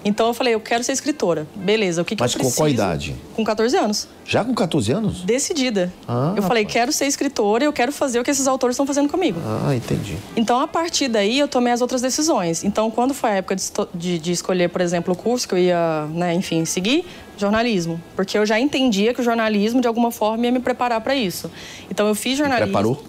Então 0.04 0.28
eu 0.28 0.34
falei, 0.34 0.54
eu 0.54 0.60
quero 0.60 0.82
ser 0.84 0.92
escritora. 0.92 1.46
Beleza, 1.54 2.02
o 2.02 2.04
que, 2.04 2.14
que 2.14 2.22
Mas 2.22 2.32
eu 2.32 2.38
preciso? 2.38 2.56
com 2.56 2.62
qual 2.62 2.68
idade? 2.68 3.16
Com 3.34 3.44
14 3.44 3.76
anos. 3.76 4.08
Já 4.24 4.44
com 4.44 4.54
14 4.54 4.92
anos? 4.92 5.22
Decidida. 5.22 5.92
Ah, 6.06 6.34
eu 6.36 6.42
falei, 6.42 6.64
quero 6.64 6.92
ser 6.92 7.06
escritora, 7.06 7.64
eu 7.64 7.72
quero 7.72 7.90
fazer 7.92 8.20
o 8.20 8.24
que 8.24 8.30
esses 8.30 8.46
autores 8.46 8.74
estão 8.74 8.86
fazendo 8.86 9.08
comigo. 9.08 9.40
Ah, 9.44 9.74
entendi. 9.74 10.16
Então, 10.36 10.60
a 10.60 10.68
partir 10.68 11.08
daí, 11.08 11.38
eu 11.38 11.48
tomei 11.48 11.72
as 11.72 11.80
outras 11.80 12.00
decisões. 12.00 12.62
Então, 12.62 12.90
quando 12.90 13.12
foi 13.12 13.30
a 13.30 13.34
época 13.34 13.56
de, 13.56 13.64
de, 13.94 14.18
de 14.18 14.32
escolher, 14.32 14.68
por 14.68 14.80
exemplo, 14.80 15.14
o 15.14 15.16
curso 15.16 15.48
que 15.48 15.54
eu 15.54 15.58
ia, 15.58 16.06
né, 16.12 16.34
enfim, 16.34 16.64
seguir, 16.64 17.04
jornalismo. 17.36 18.00
Porque 18.14 18.38
eu 18.38 18.46
já 18.46 18.60
entendia 18.60 19.12
que 19.12 19.20
o 19.20 19.24
jornalismo, 19.24 19.80
de 19.80 19.88
alguma 19.88 20.10
forma, 20.10 20.44
ia 20.44 20.52
me 20.52 20.60
preparar 20.60 21.00
para 21.00 21.14
isso. 21.16 21.50
Então, 21.90 22.06
eu 22.06 22.14
fiz 22.14 22.38
jornalismo. 22.38 22.66
preparou? 22.66 23.02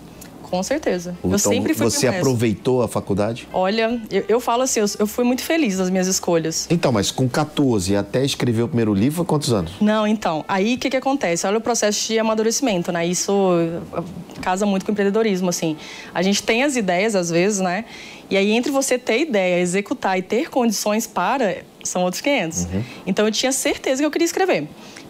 Com 0.50 0.64
certeza. 0.64 1.16
Então, 1.20 1.32
eu 1.32 1.40
sempre 1.40 1.74
fui 1.74 1.86
Você 1.86 2.08
aproveitou 2.08 2.82
a 2.82 2.88
faculdade? 2.88 3.48
Olha, 3.54 4.02
eu, 4.10 4.26
eu 4.28 4.40
falo 4.40 4.64
assim, 4.64 4.80
eu, 4.80 4.86
eu, 5.00 5.08
fui 5.08 5.24
muito 5.24 5.44
feliz 5.44 5.78
nas 5.78 5.90
minhas 5.90 6.08
escolhas. 6.08 6.68
Então, 6.70 6.92
mas 6.92 7.12
com 7.12 7.30
14 7.30 7.96
até 7.96 8.26
escrever 8.26 8.64
o 8.64 8.68
primeiro 8.68 8.94
livro, 8.94 9.24
quantos 9.24 9.54
anos? 9.54 9.74
Não, 9.80 10.08
então. 10.08 10.44
Aí 10.48 10.76
o 10.76 10.78
que, 10.78 10.90
que 10.90 10.98
acontece? 10.98 11.46
Olha 11.46 11.58
o 11.58 11.62
processo 11.62 12.08
de 12.08 12.18
amadurecimento, 12.18 12.92
né? 12.92 13.06
Isso 13.06 13.32
uh, 13.32 14.04
casa 14.42 14.66
muito 14.66 14.86
com 14.86 14.92
o 14.92 14.94
empreendedorismo, 14.94 15.50
assim. 15.50 15.78
A 16.14 16.22
gente 16.22 16.42
tem 16.42 16.64
as 16.64 16.76
ideias, 16.76 17.16
às 17.16 17.30
vezes, 17.30 17.60
né? 17.60 17.86
E 18.30 18.38
aí, 18.38 18.52
entre 18.52 18.72
você 18.72 18.98
ter 18.98 19.22
ideia, 19.22 19.60
executar 19.60 20.18
e 20.18 20.22
ter 20.22 20.50
condições 20.50 21.08
para, 21.08 21.64
são 21.84 22.04
outros 22.04 22.22
500. 22.22 22.66
Uhum. 22.66 22.84
Então, 23.08 23.26
eu 23.26 23.32
tinha 23.32 23.52
certeza 23.52 24.02
que 24.02 24.06
eu 24.06 24.12
queria 24.12 24.26
escrever 24.26 24.68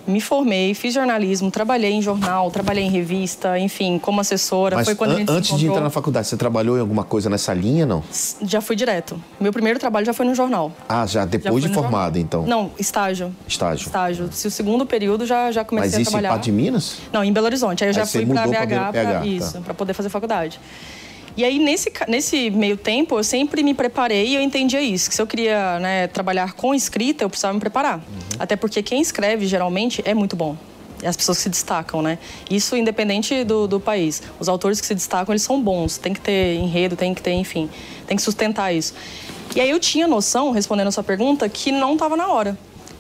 me 0.10 0.20
formei, 0.20 0.74
fiz 0.74 0.94
jornalismo, 0.94 1.52
trabalhei 1.52 1.92
em 1.92 2.02
jornal, 2.02 2.50
trabalhei 2.50 2.84
em 2.84 2.90
revista, 2.90 3.58
enfim, 3.60 4.00
como 4.00 4.20
assessora. 4.20 4.76
Mas 4.76 4.86
foi 4.86 4.96
quando 4.96 5.12
an 5.12 5.16
a 5.16 5.18
gente 5.20 5.32
antes 5.32 5.58
de 5.58 5.68
entrar 5.68 5.82
na 5.82 5.90
faculdade, 5.90 6.28
você 6.28 6.36
trabalhou 6.36 6.78
em 6.78 6.82
alguma 6.82 7.04
coisa 7.04 7.30
nessa 7.30 7.54
linha, 7.54 7.86
não? 7.86 8.04
Já 8.42 8.62
fui 8.62 8.76
direto. 8.76 9.22
Meu 9.40 9.54
primeiro 9.54 9.80
trabalho 9.80 10.06
já 10.06 10.14
foi 10.14 10.26
no 10.26 10.34
jornal. 10.34 10.72
Ah, 10.88 11.06
já 11.06 11.26
depois 11.26 11.64
já 11.64 11.70
de 11.70 11.76
formada, 11.76 12.18
então? 12.20 12.46
Não, 12.46 12.72
estágio. 12.80 13.34
Estágio. 13.48 13.86
Estágio. 13.86 14.30
Se 14.32 14.48
o 14.48 14.52
segundo 14.52 14.86
período 14.86 15.26
já, 15.26 15.52
já 15.52 15.64
comecei 15.64 16.00
Mas 16.00 16.08
a 16.08 16.10
trabalhar. 16.10 16.30
Mas 16.30 16.42
isso 16.42 16.50
em 16.50 16.56
de 16.56 16.64
Minas? 16.64 16.98
Não, 17.14 17.24
em 17.24 17.32
Belo 17.32 17.46
Horizonte. 17.46 17.84
Aí 17.84 17.90
eu 17.90 17.94
já 17.94 18.02
Aí 18.02 18.08
fui 18.08 18.26
para 18.26 18.48
BH, 18.48 18.92
pra, 18.92 18.92
tá. 18.92 19.26
isso, 19.26 19.62
para 19.62 19.74
poder 19.74 19.94
fazer 19.94 20.10
faculdade. 20.10 20.60
E 21.40 21.46
aí, 21.46 21.58
nesse, 21.58 21.90
nesse 22.06 22.50
meio 22.50 22.76
tempo, 22.76 23.18
eu 23.18 23.24
sempre 23.24 23.64
me 23.64 23.74
preparei 23.74 24.28
e 24.28 24.36
eu 24.36 24.42
entendia 24.42 24.82
isso, 24.82 25.10
que 25.10 25.16
se 25.16 25.22
eu 25.22 25.26
queria 25.26 25.80
né, 25.80 26.06
trabalhar 26.08 26.52
com 26.52 26.76
escrita, 26.76 27.24
eu 27.24 27.30
precisava 27.30 27.54
me 27.54 27.62
preparar. 27.62 28.00
Uhum. 28.00 28.04
Até 28.38 28.58
porque 28.58 28.84
quem 28.84 29.00
escreve, 29.00 29.48
geralmente, 29.48 30.02
é 30.04 30.14
muito 30.14 30.36
bom 30.36 30.58
as 31.02 31.16
pessoas 31.16 31.38
que 31.38 31.44
se 31.44 31.50
destacam, 31.50 32.02
né? 32.02 32.20
Isso 32.52 32.76
independente 32.76 33.46
do, 33.46 33.70
do 33.70 33.80
país. 33.80 34.22
Os 34.38 34.50
autores 34.50 34.82
que 34.82 34.88
se 34.88 34.94
destacam, 34.94 35.32
eles 35.32 35.42
são 35.42 35.62
bons. 35.62 35.98
Tem 35.98 36.14
que 36.14 36.20
ter 36.20 36.56
enredo, 36.56 36.98
tem 36.98 37.14
que 37.14 37.22
ter, 37.22 37.32
enfim, 37.32 37.70
tem 38.06 38.18
que 38.18 38.22
sustentar 38.22 38.76
isso. 38.76 38.94
E 39.56 39.62
aí 39.62 39.70
eu 39.70 39.80
tinha 39.80 40.10
noção, 40.10 40.52
respondendo 40.52 40.90
a 40.90 40.92
sua 40.92 41.06
pergunta, 41.06 41.48
que 41.48 41.72
não 41.72 41.94
estava 41.94 42.18
na 42.18 42.28
hora. 42.28 42.60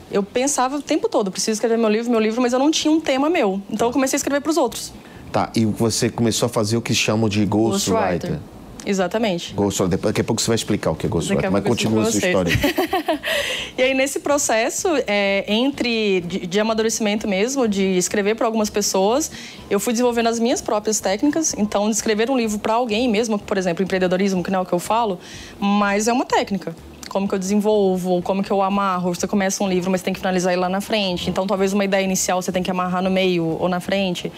Eu 0.10 0.24
pensava 0.24 0.77
o 0.77 0.81
tempo 0.81 1.10
todo, 1.10 1.29
preciso 1.29 1.55
escrever 1.55 1.77
meu 1.77 1.89
livro, 1.89 2.10
meu 2.10 2.22
livro, 2.22 2.41
mas 2.41 2.53
eu 2.53 2.60
não 2.60 2.72
tinha 2.72 2.89
um 2.89 3.01
tema 3.01 3.29
meu. 3.29 3.62
Então 3.69 3.89
eu 3.89 3.91
comecei 3.91 4.15
a 4.15 4.19
escrever 4.19 4.39
para 4.39 4.50
os 4.50 4.55
outros. 4.55 4.93
Tá, 5.31 5.51
e 5.55 5.65
você 5.65 6.09
começou 6.09 6.48
a 6.48 6.50
fazer 6.50 6.77
o 6.77 6.81
que 6.81 6.93
chamam 6.93 7.29
de 7.29 7.45
ghostwriter. 7.45 8.31
Ghost 8.31 8.59
Exatamente. 8.86 9.53
Ghostwriter. 9.53 10.00
Daqui 10.00 10.21
a 10.21 10.24
pouco 10.24 10.41
você 10.41 10.48
vai 10.48 10.55
explicar 10.55 10.91
o 10.91 10.95
que 10.95 11.05
é 11.05 11.09
Ghostwriter, 11.09 11.51
mas 11.51 11.63
continua 11.63 12.03
a 12.03 12.12
sua 12.12 12.17
história. 12.17 12.51
e 13.77 13.81
aí, 13.81 13.93
nesse 13.93 14.19
processo, 14.19 14.88
é, 15.05 15.45
entre 15.48 16.21
de, 16.21 16.48
de, 16.48 16.59
amadurecimento 16.59 17.27
mesmo, 17.27 17.67
de 17.67 17.83
escrever 17.98 18.36
para 18.36 18.45
algumas 18.45 18.69
pessoas, 18.69 19.31
eu 19.69 19.79
fui 19.79 19.93
desenvolvendo 19.93 20.27
as 20.27 20.39
minhas 20.39 20.62
próprias 20.62 21.00
técnicas. 21.00 21.53
Então, 21.57 21.86
de 21.89 21.95
escrever 21.95 22.29
um 22.29 22.38
livro 22.38 22.57
para 22.59 22.74
alguém 22.74 23.07
mesmo, 23.07 23.38
por 23.38 23.57
exemplo, 23.57 23.83
empreendedorismo, 23.83 24.43
que 24.43 24.51
não 24.51 24.59
é 24.59 24.62
o 24.63 24.65
que 24.65 24.74
eu 24.74 24.79
falo, 24.79 25.19
mas 25.59 26.07
é 26.07 26.13
uma 26.13 26.25
técnica 26.25 26.75
como 27.09 27.27
que 27.27 27.33
eu 27.33 27.39
desenvolvo, 27.39 28.21
como 28.21 28.43
que 28.43 28.51
eu 28.51 28.62
amarro. 28.62 29.13
Você 29.13 29.27
começa 29.27 29.63
um 29.63 29.67
livro, 29.67 29.91
mas 29.91 30.01
tem 30.01 30.13
que 30.13 30.19
finalizar 30.19 30.53
ele 30.53 30.62
lá 30.62 30.69
na 30.69 30.79
frente. 30.79 31.29
Então, 31.29 31.45
talvez 31.45 31.74
uma 31.74 31.83
ideia 31.83 32.03
inicial 32.03 32.41
você 32.41 32.51
tem 32.51 32.63
que 32.63 32.71
amarrar 32.71 33.01
no 33.01 33.09
meio 33.09 33.57
ou 33.59 33.67
na 33.67 33.79
frente. 33.79 34.31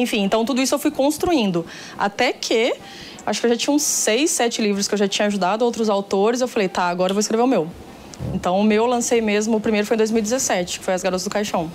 Enfim, 0.00 0.22
então 0.22 0.44
tudo 0.44 0.60
isso 0.60 0.74
eu 0.74 0.78
fui 0.78 0.90
construindo. 0.90 1.66
Até 1.98 2.32
que 2.32 2.74
acho 3.26 3.40
que 3.40 3.46
eu 3.46 3.50
já 3.50 3.56
tinha 3.56 3.74
uns 3.74 3.82
seis, 3.82 4.30
sete 4.30 4.62
livros 4.62 4.86
que 4.86 4.94
eu 4.94 4.98
já 4.98 5.08
tinha 5.08 5.26
ajudado 5.26 5.64
outros 5.64 5.90
autores. 5.90 6.40
Eu 6.40 6.48
falei, 6.48 6.68
tá, 6.68 6.84
agora 6.84 7.10
eu 7.10 7.14
vou 7.14 7.20
escrever 7.20 7.42
o 7.42 7.46
meu. 7.46 7.68
Então, 8.34 8.58
o 8.58 8.64
meu 8.64 8.84
eu 8.84 8.86
lancei 8.86 9.20
mesmo, 9.20 9.56
o 9.56 9.60
primeiro 9.60 9.86
foi 9.86 9.94
em 9.94 9.98
2017, 9.98 10.80
que 10.80 10.84
foi 10.84 10.92
As 10.94 11.02
Garotas 11.02 11.22
do 11.24 11.30
Caixão. 11.30 11.70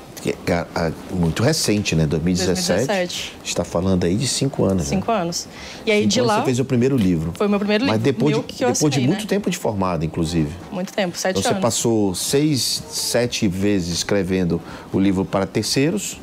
Muito 1.11 1.41
recente, 1.41 1.95
né? 1.95 2.05
2017. 2.05 2.85
2017. 2.85 3.33
está 3.45 3.63
falando 3.63 4.03
aí 4.03 4.15
de 4.15 4.27
cinco 4.27 4.65
anos. 4.65 4.87
Cinco 4.87 5.11
né? 5.11 5.21
anos. 5.21 5.47
E 5.85 5.91
aí, 5.91 6.01
cinco 6.01 6.13
de 6.13 6.21
lá... 6.21 6.39
Você 6.39 6.45
fez 6.45 6.59
o 6.59 6.65
primeiro 6.65 6.97
livro. 6.97 7.31
Foi 7.35 7.47
o 7.47 7.49
meu 7.49 7.59
primeiro 7.59 7.85
livro. 7.85 7.97
Mas 7.97 8.03
depois, 8.03 8.35
de, 8.35 8.41
depois 8.41 8.71
assinei, 8.71 8.99
de 8.99 9.07
muito 9.07 9.21
né? 9.21 9.27
tempo 9.27 9.49
de 9.49 9.57
formado, 9.57 10.03
inclusive. 10.03 10.51
Muito 10.71 10.91
tempo, 10.91 11.17
sete 11.17 11.39
Então, 11.39 11.43
você 11.43 11.49
anos. 11.49 11.61
passou 11.61 12.13
seis, 12.13 12.83
sete 12.89 13.47
vezes 13.47 13.93
escrevendo 13.93 14.61
o 14.91 14.99
livro 14.99 15.23
para 15.23 15.45
terceiros. 15.45 16.17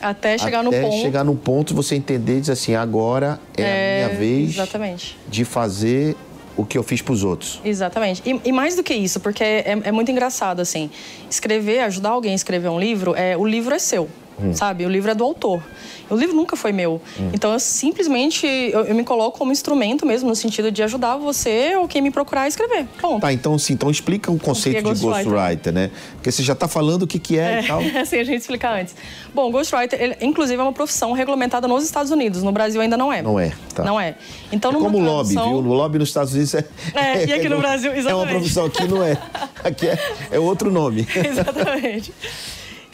Até 0.00 0.38
chegar 0.38 0.62
no 0.62 0.70
até 0.70 0.82
ponto... 0.82 1.02
chegar 1.02 1.24
no 1.24 1.34
ponto 1.34 1.74
você 1.74 1.94
entender 1.96 2.38
e 2.38 2.40
dizer 2.40 2.52
assim, 2.52 2.74
agora 2.74 3.40
é, 3.56 3.62
É, 3.62 4.04
a 4.04 4.06
minha 4.08 4.18
vez 4.18 4.50
exatamente. 4.50 5.18
de 5.28 5.44
fazer 5.44 6.16
o 6.56 6.64
que 6.64 6.76
eu 6.76 6.82
fiz 6.82 7.00
para 7.00 7.12
os 7.12 7.22
outros. 7.24 7.60
Exatamente. 7.64 8.22
E, 8.26 8.40
e 8.48 8.52
mais 8.52 8.74
do 8.74 8.82
que 8.82 8.92
isso, 8.94 9.20
porque 9.20 9.44
é, 9.44 9.78
é 9.84 9.92
muito 9.92 10.10
engraçado, 10.10 10.60
assim. 10.60 10.90
Escrever, 11.30 11.80
ajudar 11.80 12.10
alguém 12.10 12.32
a 12.32 12.34
escrever 12.34 12.68
um 12.68 12.80
livro, 12.80 13.14
é, 13.14 13.36
o 13.36 13.46
livro 13.46 13.74
é 13.74 13.78
seu, 13.78 14.08
sabe? 14.54 14.84
O 14.86 14.88
livro 14.88 15.10
é 15.10 15.14
do 15.14 15.24
autor. 15.24 15.62
O 16.10 16.16
livro 16.16 16.34
nunca 16.34 16.56
foi 16.56 16.72
meu. 16.72 17.00
Então, 17.34 17.52
eu 17.52 17.60
simplesmente, 17.60 18.46
eu, 18.46 18.84
eu 18.86 18.94
me 18.94 19.04
coloco 19.04 19.36
como 19.38 19.52
instrumento 19.52 20.06
mesmo, 20.06 20.28
no 20.28 20.34
sentido 20.34 20.70
de 20.72 20.82
ajudar 20.82 21.16
você 21.16 21.76
ou 21.76 21.86
quem 21.86 22.00
me 22.00 22.10
procurar 22.10 22.42
a 22.42 22.48
escrever. 22.48 22.86
Ponto. 23.00 23.20
Tá, 23.20 23.32
então 23.32 23.58
sim, 23.58 23.74
então 23.74 23.90
explica 23.90 24.30
o 24.32 24.38
conceito 24.38 24.78
é 24.78 24.92
de 24.94 25.00
ghostwriter? 25.02 25.72
né? 25.72 25.90
Porque 26.14 26.32
você 26.32 26.42
já 26.42 26.54
está 26.54 26.66
falando 26.66 27.02
o 27.02 27.06
que, 27.06 27.18
que 27.18 27.38
é, 27.38 27.60
e 27.60 27.66
tal. 27.66 27.82
É, 27.98 28.00
assim, 28.00 28.18
a 28.18 28.24
gente 28.24 28.40
explicar 28.40 28.80
antes. 28.80 28.94
Bom, 29.34 29.50
Ghostwriter, 29.50 30.00
ele, 30.00 30.16
inclusive, 30.20 30.58
é 30.60 30.62
uma 30.62 30.72
profissão 30.72 31.12
regulamentada 31.12 31.66
nos 31.68 31.84
Estados 31.84 32.10
Unidos. 32.10 32.42
No 32.42 32.52
Brasil 32.52 32.80
ainda 32.80 32.96
não 32.96 33.12
é. 33.12 33.20
Não 33.22 33.38
é, 33.38 33.52
tá. 33.74 33.84
Não 33.84 34.00
é. 34.00 34.14
Então, 34.52 34.70
É 34.70 34.74
como 34.74 34.98
lobby, 34.98 35.34
tradução- 35.34 35.52
viu? 35.54 35.62
No 35.62 35.74
lobby 35.74 35.98
nos 35.98 36.08
Estados 36.08 36.32
Unidos 36.32 36.54
é. 36.54 36.64
É, 36.94 37.26
e 37.26 37.32
aqui 37.34 37.48
no 37.48 37.58
Brasil, 37.58 37.90
É 37.90 37.94
uma 37.94 37.98
exatamente. 38.00 38.30
profissão, 38.30 38.64
aqui 38.66 38.88
não 38.88 39.02
é. 39.02 39.18
Aqui 39.64 39.86
é, 39.88 39.98
é 40.30 40.38
outro 40.38 40.70
nome. 40.70 41.06
Exatamente. 41.14 42.12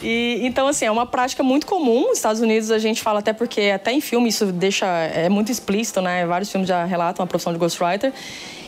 E, 0.05 0.45
então, 0.45 0.67
assim, 0.67 0.85
é 0.85 0.91
uma 0.91 1.07
prática 1.07 1.41
muito 1.41 1.65
comum. 1.65 2.09
Nos 2.09 2.17
Estados 2.17 2.39
Unidos 2.39 2.69
a 2.69 2.77
gente 2.77 3.01
fala 3.01 3.19
até 3.19 3.33
porque, 3.33 3.71
até 3.73 3.91
em 3.91 3.99
filme, 3.99 4.29
isso 4.29 4.45
deixa. 4.45 4.85
É 4.85 5.27
muito 5.29 5.51
explícito, 5.51 5.99
né? 5.99 6.27
Vários 6.27 6.51
filmes 6.51 6.69
já 6.69 6.85
relatam 6.85 7.23
a 7.23 7.27
profissão 7.27 7.51
de 7.51 7.57
ghostwriter. 7.57 8.13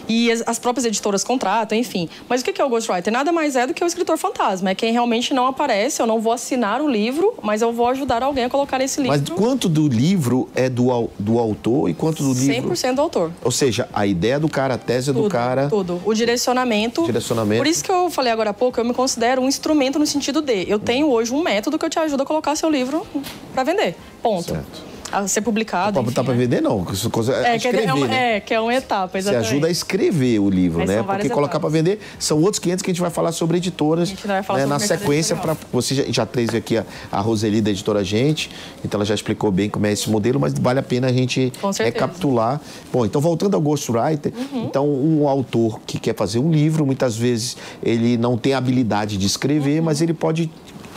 E 0.07 0.31
as, 0.31 0.43
as 0.45 0.59
próprias 0.59 0.85
editoras 0.85 1.23
contratam, 1.23 1.77
enfim. 1.77 2.09
Mas 2.27 2.41
o 2.41 2.43
que 2.43 2.61
é 2.61 2.65
o 2.65 2.69
ghostwriter? 2.69 3.11
Nada 3.11 3.31
mais 3.31 3.55
é 3.55 3.67
do 3.67 3.73
que 3.73 3.83
o 3.83 3.87
escritor 3.87 4.17
fantasma. 4.17 4.69
É 4.69 4.75
quem 4.75 4.91
realmente 4.91 5.33
não 5.33 5.47
aparece. 5.47 6.01
Eu 6.01 6.07
não 6.07 6.19
vou 6.19 6.33
assinar 6.33 6.81
o 6.81 6.89
livro, 6.89 7.33
mas 7.41 7.61
eu 7.61 7.71
vou 7.71 7.87
ajudar 7.89 8.23
alguém 8.23 8.45
a 8.45 8.49
colocar 8.49 8.81
esse 8.81 9.01
livro. 9.01 9.17
Mas 9.17 9.29
quanto 9.29 9.67
do 9.67 9.87
livro 9.87 10.49
é 10.55 10.69
do, 10.69 11.09
do 11.19 11.39
autor 11.39 11.89
e 11.89 11.93
quanto 11.93 12.23
do 12.23 12.33
livro? 12.33 12.71
100% 12.71 12.95
do 12.95 13.01
autor. 13.01 13.31
Ou 13.43 13.51
seja, 13.51 13.87
a 13.93 14.05
ideia 14.05 14.39
do 14.39 14.49
cara, 14.49 14.75
a 14.75 14.77
tese 14.77 15.11
do 15.11 15.23
Tudo, 15.23 15.31
cara. 15.31 15.67
Tudo. 15.69 16.01
O 16.05 16.13
direcionamento. 16.13 17.05
Direcionamento. 17.05 17.59
Por 17.59 17.67
isso 17.67 17.83
que 17.83 17.91
eu 17.91 18.09
falei 18.09 18.31
agora 18.31 18.51
há 18.51 18.53
pouco, 18.53 18.79
eu 18.79 18.85
me 18.85 18.93
considero 18.93 19.41
um 19.41 19.47
instrumento 19.47 19.99
no 19.99 20.05
sentido 20.05 20.41
de 20.41 20.65
eu 20.69 20.79
tenho 20.79 21.09
hoje 21.09 21.33
um 21.33 21.41
método 21.41 21.77
que 21.77 21.85
eu 21.85 21.89
te 21.89 21.99
ajuda 21.99 22.23
a 22.23 22.25
colocar 22.25 22.55
seu 22.55 22.69
livro 22.69 23.05
para 23.53 23.63
vender. 23.63 23.95
Ponto. 24.21 24.51
Certo. 24.51 24.86
A 25.11 25.27
ser 25.27 25.41
publicado. 25.41 26.03
Pra 26.03 26.23
né? 26.23 26.33
vender, 26.33 26.61
não. 26.61 26.83
Coisa- 26.83 27.33
É, 27.33 27.55
É, 27.55 27.59
que 27.59 27.67
é, 27.67 27.71
escrever, 27.71 27.93
uma, 27.93 28.07
né? 28.07 28.35
é, 28.35 28.39
que 28.41 28.53
é 28.53 28.59
uma 28.59 28.73
etapa, 28.73 29.13
Você 29.13 29.17
exatamente. 29.19 29.47
ajuda 29.51 29.67
a 29.67 29.69
escrever 29.71 30.39
o 30.39 30.49
livro, 30.49 30.85
né? 30.85 31.01
Porque 31.01 31.29
colocar 31.29 31.57
etapas. 31.57 31.61
para 31.61 31.69
vender 31.69 31.99
são 32.19 32.39
outros 32.41 32.59
500 32.59 32.81
que 32.83 32.91
a 32.91 32.93
gente 32.93 33.01
vai 33.01 33.09
falar 33.09 33.31
sobre 33.31 33.57
editoras. 33.57 34.09
A 34.09 34.11
gente 34.11 34.27
vai 34.27 34.43
falar 34.43 34.59
né? 34.59 34.65
sobre 34.65 34.79
Na 34.79 34.79
sequência, 34.99 35.35
para 35.35 35.55
você 35.71 35.95
já, 35.95 36.03
já 36.09 36.25
trouxe 36.25 36.57
aqui 36.57 36.77
a, 36.77 36.85
a 37.11 37.21
Roseli 37.21 37.61
da 37.61 37.69
editora 37.69 38.03
Gente, 38.03 38.49
então 38.83 38.97
ela 38.97 39.05
já 39.05 39.15
explicou 39.15 39.51
bem 39.51 39.69
como 39.69 39.85
é 39.85 39.91
esse 39.93 40.09
modelo, 40.09 40.39
mas 40.39 40.53
vale 40.53 40.79
a 40.79 40.83
pena 40.83 41.07
a 41.07 41.13
gente 41.13 41.51
recapitular. 41.79 42.59
Bom, 42.91 43.05
então 43.05 43.21
voltando 43.21 43.55
ao 43.55 43.61
Ghostwriter, 43.61 44.31
Uhum. 44.35 44.63
então 44.65 44.87
um 44.87 45.27
autor 45.27 45.79
que 45.85 45.99
quer 45.99 46.15
fazer 46.15 46.39
um 46.39 46.51
livro, 46.51 46.85
muitas 46.85 47.15
vezes 47.15 47.55
ele 47.81 48.17
não 48.17 48.37
tem 48.37 48.53
habilidade 48.53 49.17
de 49.17 49.25
escrever, 49.25 49.81
mas 49.81 50.01
ele 50.01 50.13
pode 50.13 50.49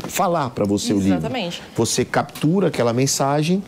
falar 0.09 0.51
para 0.51 0.65
você 0.65 0.93
o 0.93 0.97
livro. 0.97 1.13
Uhum. 1.13 1.19
Exatamente. 1.19 1.63
Você 1.77 2.05
captura 2.05 2.69
aquela 2.69 2.93
mensagem 2.93 3.63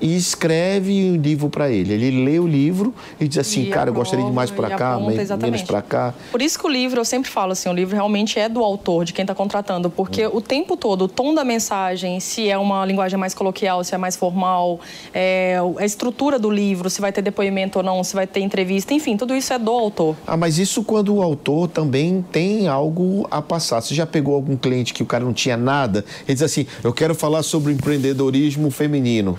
e 0.00 0.16
escreve 0.16 0.92
um 1.10 1.16
livro 1.16 1.48
para 1.48 1.70
ele. 1.70 1.92
Ele 1.92 2.24
lê 2.24 2.38
o 2.38 2.46
livro 2.46 2.94
e 3.20 3.26
diz 3.26 3.38
assim, 3.38 3.62
E 3.62 3.66
cara, 3.70 3.90
eu 3.90 3.94
gostaria 3.94 4.24
de 4.24 4.30
mais 4.32 4.50
aprova, 4.50 4.68
para 4.68 4.78
cá, 4.78 4.94
aponta, 4.94 5.36
men- 5.36 5.36
menos 5.42 5.62
para 5.62 5.82
cá. 5.82 6.14
Por 6.30 6.42
isso 6.42 6.58
que 6.58 6.66
o 6.66 6.68
livro, 6.68 7.00
eu 7.00 7.04
sempre 7.04 7.30
falo 7.30 7.52
assim, 7.52 7.68
o 7.68 7.72
livro 7.72 7.94
realmente 7.94 8.38
é 8.38 8.48
do 8.48 8.62
autor, 8.62 9.04
de 9.04 9.12
quem 9.12 9.22
está 9.22 9.34
contratando, 9.34 9.88
porque 9.90 10.26
o 10.26 10.40
tempo 10.40 10.76
todo, 10.76 11.02
o 11.04 11.08
tom 11.08 11.34
da 11.34 11.44
mensagem, 11.44 12.20
se 12.20 12.48
é 12.48 12.58
uma 12.58 12.84
linguagem 12.84 13.18
mais 13.18 13.34
coloquial, 13.34 13.82
se 13.84 13.94
é 13.94 13.98
mais 13.98 14.16
formal, 14.16 14.80
é, 15.14 15.56
a 15.78 15.84
estrutura 15.84 16.38
do 16.38 16.50
livro, 16.50 16.88
se 16.90 17.00
vai 17.00 17.12
ter 17.12 17.22
depoimento 17.22 17.78
ou 17.78 17.84
não, 17.84 18.02
se 18.04 18.14
vai 18.14 18.26
ter 18.26 18.40
entrevista, 18.40 18.92
enfim, 18.94 19.16
tudo 19.16 19.34
isso 19.34 19.52
é 19.52 19.58
do 19.58 19.70
autor. 19.70 20.16
Ah, 20.26 20.36
mas 20.36 20.58
isso 20.58 20.82
quando 20.84 21.14
o 21.14 21.22
autor 21.22 21.68
também 21.68 22.24
tem 22.30 22.68
algo 22.68 23.26
a 23.30 23.40
passar. 23.42 23.80
Você 23.80 23.94
já 23.94 24.06
pegou 24.06 24.34
algum 24.34 24.56
cliente 24.56 24.92
que 24.92 25.02
o 25.02 25.06
cara 25.06 25.24
não 25.24 25.32
tinha 25.32 25.56
nada? 25.56 26.04
Ele 26.26 26.34
diz 26.34 26.42
assim, 26.42 26.66
eu 26.84 26.92
quero 26.92 27.14
falar 27.14 27.42
sobre 27.42 27.72
empreendedorismo 27.72 28.70
feminino. 28.70 29.38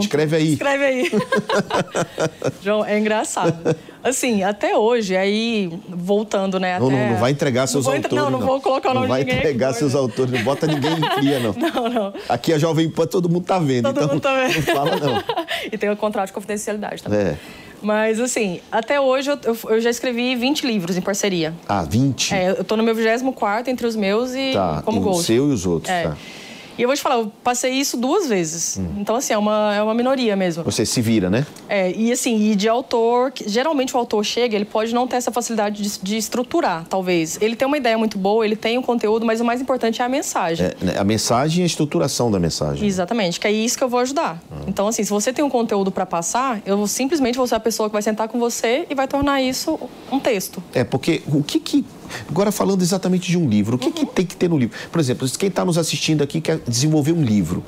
Escreve 0.00 0.36
aí. 0.36 0.52
Escreve 0.52 0.84
aí. 0.84 1.10
João, 2.62 2.84
é 2.84 2.98
engraçado. 2.98 3.76
Assim, 4.02 4.42
até 4.42 4.76
hoje, 4.76 5.16
aí, 5.16 5.70
voltando, 5.88 6.58
né? 6.60 6.78
Não, 6.78 6.86
até... 6.88 6.96
não, 6.96 7.12
não 7.12 7.20
vai 7.20 7.30
entregar 7.32 7.66
seus 7.66 7.86
não 7.86 7.94
autores. 7.94 8.16
Não, 8.16 8.30
não, 8.30 8.40
vou 8.40 8.60
colocar 8.60 8.90
o 8.90 8.94
nome 8.94 9.06
Não 9.06 9.14
vai 9.14 9.20
de 9.24 9.26
ninguém. 9.26 9.40
entregar 9.40 9.70
aqui, 9.70 9.78
seus 9.78 9.94
não. 9.94 10.00
autores, 10.02 10.32
não 10.32 10.42
bota 10.42 10.66
ninguém 10.66 10.92
em 10.92 11.10
fria, 11.18 11.40
não. 11.40 11.52
Não, 11.58 11.88
não. 11.88 12.12
Aqui 12.28 12.52
a 12.52 12.58
Jovem 12.58 12.88
Pan 12.88 13.06
todo 13.06 13.28
mundo 13.28 13.44
tá 13.44 13.58
vendo, 13.58 13.84
Todo 13.92 13.96
então 13.96 14.08
mundo 14.08 14.20
tá 14.22 14.34
vendo. 14.34 14.54
não 14.54 14.62
fala 14.62 14.96
não. 14.96 15.22
e 15.70 15.76
tem 15.76 15.90
o 15.90 15.96
contrato 15.96 16.28
de 16.28 16.32
confidencialidade 16.32 17.02
também. 17.02 17.18
É. 17.20 17.36
Mas, 17.82 18.18
assim, 18.20 18.60
até 18.72 19.00
hoje 19.00 19.30
eu, 19.30 19.38
eu- 19.68 19.80
já 19.80 19.90
escrevi 19.90 20.34
20 20.34 20.66
livros 20.66 20.96
em 20.96 21.00
parceria. 21.00 21.54
Ah, 21.68 21.82
20? 21.82 22.34
É, 22.34 22.50
eu 22.50 22.64
tô 22.64 22.76
no 22.76 22.82
meu 22.82 22.94
24 22.94 23.70
entre 23.70 23.86
os 23.86 23.94
meus 23.94 24.34
e 24.34 24.52
Tá, 24.52 24.82
como 24.84 24.98
e 24.98 25.00
o 25.00 25.04
ghost. 25.04 25.24
seu 25.24 25.48
e 25.48 25.52
os 25.52 25.64
outros, 25.66 25.92
É. 25.92 26.02
tá. 26.04 26.16
E 26.78 26.82
eu 26.82 26.88
vou 26.88 26.96
te 26.96 27.02
falar, 27.02 27.16
eu 27.16 27.32
passei 27.42 27.72
isso 27.72 27.96
duas 27.96 28.28
vezes. 28.28 28.78
Hum. 28.78 28.86
Então, 28.98 29.16
assim, 29.16 29.32
é 29.32 29.38
uma, 29.38 29.74
é 29.74 29.82
uma 29.82 29.94
minoria 29.94 30.36
mesmo. 30.36 30.62
Você 30.62 30.86
se 30.86 31.02
vira, 31.02 31.28
né? 31.28 31.44
É, 31.68 31.90
e 31.90 32.12
assim, 32.12 32.50
e 32.50 32.54
de 32.54 32.68
autor, 32.68 33.32
geralmente 33.46 33.94
o 33.96 33.98
autor 33.98 34.24
chega, 34.24 34.54
ele 34.54 34.64
pode 34.64 34.94
não 34.94 35.06
ter 35.06 35.16
essa 35.16 35.32
facilidade 35.32 35.82
de, 35.82 35.98
de 36.00 36.16
estruturar, 36.16 36.86
talvez. 36.88 37.36
Ele 37.40 37.56
tem 37.56 37.66
uma 37.66 37.76
ideia 37.76 37.98
muito 37.98 38.16
boa, 38.16 38.44
ele 38.44 38.54
tem 38.54 38.78
o 38.78 38.82
conteúdo, 38.82 39.26
mas 39.26 39.40
o 39.40 39.44
mais 39.44 39.60
importante 39.60 40.00
é 40.00 40.04
a 40.04 40.08
mensagem. 40.08 40.66
É, 40.66 40.76
né, 40.80 40.94
a 40.96 41.04
mensagem 41.04 41.60
e 41.60 41.62
a 41.64 41.66
estruturação 41.66 42.30
da 42.30 42.38
mensagem. 42.38 42.86
Exatamente, 42.86 43.40
que 43.40 43.46
é 43.48 43.52
isso 43.52 43.76
que 43.76 43.82
eu 43.82 43.88
vou 43.88 43.98
ajudar. 44.00 44.40
Então, 44.66 44.86
assim, 44.86 45.02
se 45.02 45.10
você 45.10 45.32
tem 45.32 45.44
um 45.44 45.50
conteúdo 45.50 45.90
para 45.90 46.06
passar, 46.06 46.62
eu 46.64 46.86
simplesmente 46.86 47.36
vou 47.36 47.46
ser 47.46 47.56
a 47.56 47.60
pessoa 47.60 47.88
que 47.88 47.92
vai 47.92 48.02
sentar 48.02 48.28
com 48.28 48.38
você 48.38 48.86
e 48.88 48.94
vai 48.94 49.08
tornar 49.08 49.42
isso 49.42 49.78
um 50.12 50.20
texto. 50.20 50.62
É, 50.72 50.84
porque 50.84 51.22
o 51.26 51.42
que 51.42 51.58
que. 51.58 51.84
Agora 52.28 52.50
falando 52.52 52.82
exatamente 52.82 53.30
de 53.30 53.38
um 53.38 53.48
livro, 53.48 53.76
o 53.76 53.78
que, 53.78 53.86
Uhum. 53.86 53.92
que 53.92 54.06
tem 54.06 54.26
que 54.26 54.36
ter 54.36 54.48
no 54.48 54.58
livro? 54.58 54.76
Por 54.90 55.00
exemplo, 55.00 55.28
quem 55.38 55.48
está 55.48 55.64
nos 55.64 55.78
assistindo 55.78 56.22
aqui 56.22 56.40
quer 56.40 56.58
desenvolver 56.66 57.12
um 57.12 57.22
livro. 57.22 57.62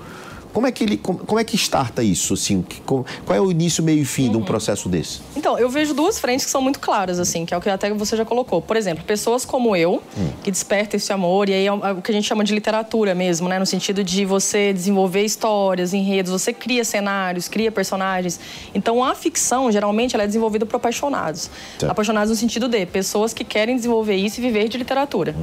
Como 0.53 0.67
é 0.67 0.73
que 0.73 0.85
ele. 0.85 0.97
Como, 0.97 1.19
como 1.21 1.39
é 1.41 1.45
que 1.45 1.57
starta 1.57 2.03
isso? 2.03 2.35
Assim? 2.35 2.63
Que- 2.63 2.81
como- 2.81 3.05
qual 3.25 3.37
é 3.37 3.41
o 3.41 3.51
início, 3.51 3.83
meio 3.83 4.01
e 4.03 4.05
fim 4.05 4.27
Uhum. 4.27 4.31
de 4.33 4.37
um 4.39 4.43
processo 4.43 4.89
desse? 4.89 5.21
Então, 5.37 5.59
eu 5.59 5.69
vejo 5.69 5.95
duas 5.95 6.19
frentes 6.19 6.45
que 6.45 6.51
são 6.51 6.61
muito 6.61 6.79
claras, 6.81 7.19
assim, 7.21 7.45
que 7.47 7.55
é 7.55 7.57
o 7.57 7.61
que 7.61 7.69
até 7.69 7.93
você 7.95 8.17
já 8.17 8.25
colocou. 8.25 8.61
Por 8.61 8.77
exemplo, 8.77 9.05
pessoas 9.05 9.45
como 9.45 9.77
eu, 9.77 10.03
que 10.43 10.51
despertam 10.51 10.97
esse 10.97 11.13
amor, 11.13 11.49
e 11.49 11.55
aí 11.55 11.67
é 11.67 11.73
o 11.73 12.03
que 12.03 12.11
a 12.11 12.15
gente 12.15 12.27
chama 12.27 12.43
de 12.45 12.53
literatura 12.55 13.15
mesmo, 13.15 13.49
né? 13.49 13.59
No 13.59 13.67
sentido 13.67 14.03
de 14.03 14.25
você 14.25 14.73
desenvolver 14.73 15.23
histórias, 15.25 15.95
enredos, 15.95 16.33
você 16.33 16.53
cria 16.53 16.85
cenários, 16.85 17.49
cria 17.49 17.71
personagens. 17.71 18.39
Então, 18.75 19.03
a 19.05 19.15
ficção, 19.15 19.71
geralmente, 19.71 20.15
ela 20.15 20.25
é 20.25 20.27
desenvolvida 20.27 20.67
por 20.67 20.77
apaixonados. 20.77 21.51
Certo. 21.79 21.91
Apaixonados 21.91 22.31
no 22.31 22.37
sentido 22.37 22.69
de 22.69 22.85
pessoas 22.87 23.33
que 23.33 23.45
querem 23.45 23.77
desenvolver 23.77 24.17
isso 24.17 24.41
e 24.41 24.43
viver 24.43 24.69
de 24.69 24.77
literatura. 24.79 25.35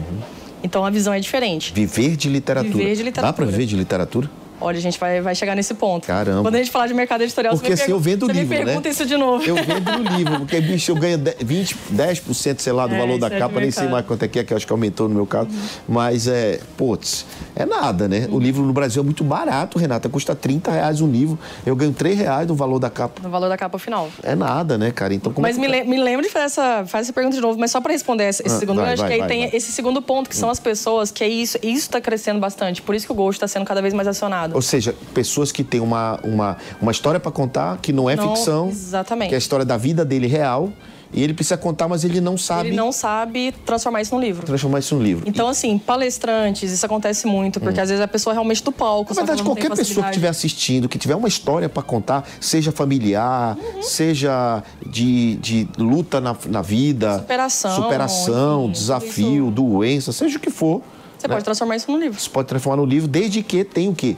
Então, 0.64 0.84
a 0.84 0.90
visão 0.90 1.14
é 1.14 1.20
diferente. 1.20 1.72
Viver 1.74 2.16
de 2.16 2.28
literatura. 2.30 2.78
Viver 2.78 2.92
de 2.96 2.98
Dá 2.98 3.06
literatura. 3.06 3.34
para 3.34 3.46
viver 3.46 3.66
de 3.66 3.76
literatura? 3.76 4.30
Olha, 4.60 4.78
a 4.78 4.82
gente 4.82 5.00
vai, 5.00 5.22
vai 5.22 5.36
chegar 5.36 5.56
nesse 5.56 5.74
ponto. 5.74 6.08
Caramba. 6.08 6.42
Quando 6.42 6.56
a 6.56 6.58
gente 6.58 6.72
falar 6.72 6.88
de 6.88 6.94
mercado 6.94 7.22
editorial, 7.22 7.54
Porque 7.54 7.68
você, 7.76 7.84
assim 7.84 7.92
me, 7.92 7.92
eu 7.92 8.00
vendo 8.00 8.26
você 8.26 8.34
livro, 8.34 8.50
me 8.50 8.66
pergunta 8.66 8.88
né? 8.88 8.92
isso 8.92 9.06
de 9.06 9.18
novo. 9.18 9.44
Eu 9.44 9.56
vendo 9.56 9.92
no 9.92 10.18
livro, 10.18 10.40
porque, 10.40 10.60
bicho, 10.62 10.92
eu 10.92 10.96
ganho 10.96 11.18
10, 11.18 11.38
20, 11.42 11.76
10%, 11.94 12.60
sei 12.60 12.74
lá, 12.74 12.88
do 12.88 12.96
É, 12.96 12.98
valor 12.98 13.20
da 13.20 13.28
é 13.28 13.40
capa, 13.40 13.60
nem 13.60 13.72
sei 13.72 13.88
mais 13.88 14.06
quanto 14.06 14.24
é 14.24 14.28
que 14.28 14.40
é, 14.40 14.44
que 14.44 14.54
eu 14.54 14.58
acho 14.58 14.66
que 14.66 14.72
aumentou 14.72 15.08
no 15.08 15.16
meu 15.16 15.26
caso. 15.26 15.50
Mas 15.88 16.28
é, 16.28 16.60
putz, 16.76 17.26
é 17.56 17.66
nada, 17.66 18.08
né? 18.08 18.28
Uhum. 18.30 18.36
O 18.36 18.40
livro 18.40 18.64
no 18.64 18.74
Brasil 18.74 19.02
é 19.02 19.06
muito 19.06 19.24
barato, 19.24 19.78
Renata. 19.78 20.10
Custa 20.10 20.36
30 20.36 20.72
reais 20.72 21.02
um 21.02 21.08
livro. 21.08 21.38
Eu 21.66 21.76
ganho 21.76 21.94
3 21.94 22.18
reais 22.18 22.48
do 22.48 22.56
valor 22.56 22.80
da 22.80 22.90
capa. 22.90 23.22
No 23.22 23.30
valor 23.30 23.50
da 23.50 23.58
capa 23.58 23.78
final. 23.78 24.10
É 24.24 24.36
nada, 24.36 24.78
né, 24.78 24.92
cara? 24.92 25.14
Então, 25.14 25.32
como 25.32 25.46
Mas 25.46 25.58
é 25.58 25.62
me, 25.62 25.68
que... 25.68 25.74
le 25.74 25.84
me 25.84 25.98
lembro 26.02 26.26
de 26.26 26.32
fazer 26.32 26.46
essa, 26.46 26.86
fazer 26.86 27.04
essa 27.04 27.14
pergunta 27.14 27.36
de 27.36 27.42
novo, 27.42 27.60
mas 27.60 27.72
só 27.72 27.82
para 27.82 27.92
responder 27.92 28.30
esse, 28.30 28.44
Ah, 28.46 28.50
segundo, 28.50 28.78
vai, 28.78 28.90
eu 28.90 28.94
acho 28.94 29.02
vai, 29.02 29.10
que 29.10 29.14
aí 29.14 29.20
vai, 29.20 29.28
tem 29.28 29.56
esse 29.56 29.72
segundo 29.72 30.02
ponto, 30.02 30.30
que 30.30 30.36
são 30.36 30.50
as 30.50 30.60
pessoas, 30.60 31.12
que 31.12 31.24
é 31.24 31.28
isso, 31.28 31.58
isso 31.62 31.82
está 31.82 32.02
crescendo 32.02 32.40
bastante. 32.40 32.82
Por 32.82 32.96
isso 32.96 33.06
que 33.06 33.12
o 33.12 33.16
Ghost 33.16 33.38
está 33.38 33.48
sendo 33.48 33.66
cada 33.66 33.82
vez 33.82 33.94
mais 33.94 34.08
acionado. 34.08 34.47
Ou 34.56 34.62
seja, 34.62 34.96
pessoas 35.14 35.52
que 35.52 35.64
têm 35.64 35.80
uma, 35.80 36.20
uma, 36.24 36.58
uma 36.82 36.92
história 36.92 37.20
para 37.20 37.32
contar, 37.32 37.78
que 37.78 37.92
não 37.94 38.10
é 38.10 38.16
Não, 38.16 38.36
ficção. 38.36 38.70
exatamente. 38.70 39.30
Que 39.30 39.36
é 39.36 39.38
a 39.38 39.40
história 39.40 39.66
da 39.66 39.78
vida 39.78 40.04
dele 40.06 40.28
real. 40.28 40.70
E 41.14 41.24
ele 41.24 41.34
precisa 41.34 41.56
contar, 41.56 41.88
mas 41.88 42.04
ele 42.04 42.20
não 42.20 42.38
sabe 42.38 42.68
Ele 42.68 42.76
não 42.76 42.92
sabe 42.92 43.54
transformar 43.66 44.02
isso 44.02 44.14
num 44.14 44.20
livro. 44.20 44.46
transformar 44.46 44.80
isso 44.80 44.94
num 44.94 45.02
livro. 45.02 45.24
Então, 45.26 45.48
assim, 45.48 45.78
palestrantes, 45.78 46.70
isso 46.70 46.86
acontece 46.86 47.26
muito, 47.26 47.62
porque 47.62 47.80
às 47.80 47.88
vezes 47.88 48.04
a 48.04 48.08
pessoa 48.10 48.34
é 48.34 48.36
realmente 48.36 48.62
do 48.62 48.74
palco. 48.74 49.14
Na 49.14 49.22
verdade, 49.22 49.42
qualquer 49.42 49.70
pessoa 49.74 50.04
que 50.04 50.10
estiver 50.10 50.28
assistindo, 50.28 50.90
que 50.90 50.98
tiver 50.98 51.16
uma 51.16 51.30
história 51.30 51.70
para 51.70 51.82
contar, 51.82 52.28
seja 52.42 52.74
familiar, 52.74 53.58
Uhum. 53.58 53.82
seja 53.82 54.62
de, 54.86 55.36
de 55.38 55.70
luta 55.78 56.20
na, 56.20 56.36
na 56.48 56.62
vida, 56.62 57.20
Superação, 57.20 57.76
superação, 57.84 58.64
enfim, 58.64 58.72
desafio, 58.74 59.44
isso- 59.46 59.52
doença, 59.52 60.12
seja 60.12 60.38
o 60.38 60.42
que 60.42 60.50
for. 60.50 60.82
Você 61.18 61.28
né? 61.28 61.34
pode 61.36 61.46
transformar 61.46 61.76
isso 61.78 61.90
num 61.90 62.00
livro. 62.00 62.20
Você 62.20 62.30
pode 62.30 62.48
transformar 62.50 62.76
no 62.78 62.86
livro, 62.86 63.08
desde 63.08 63.42
que 63.42 63.64
tem 63.64 63.88
o 63.90 63.96
quê? 63.96 64.16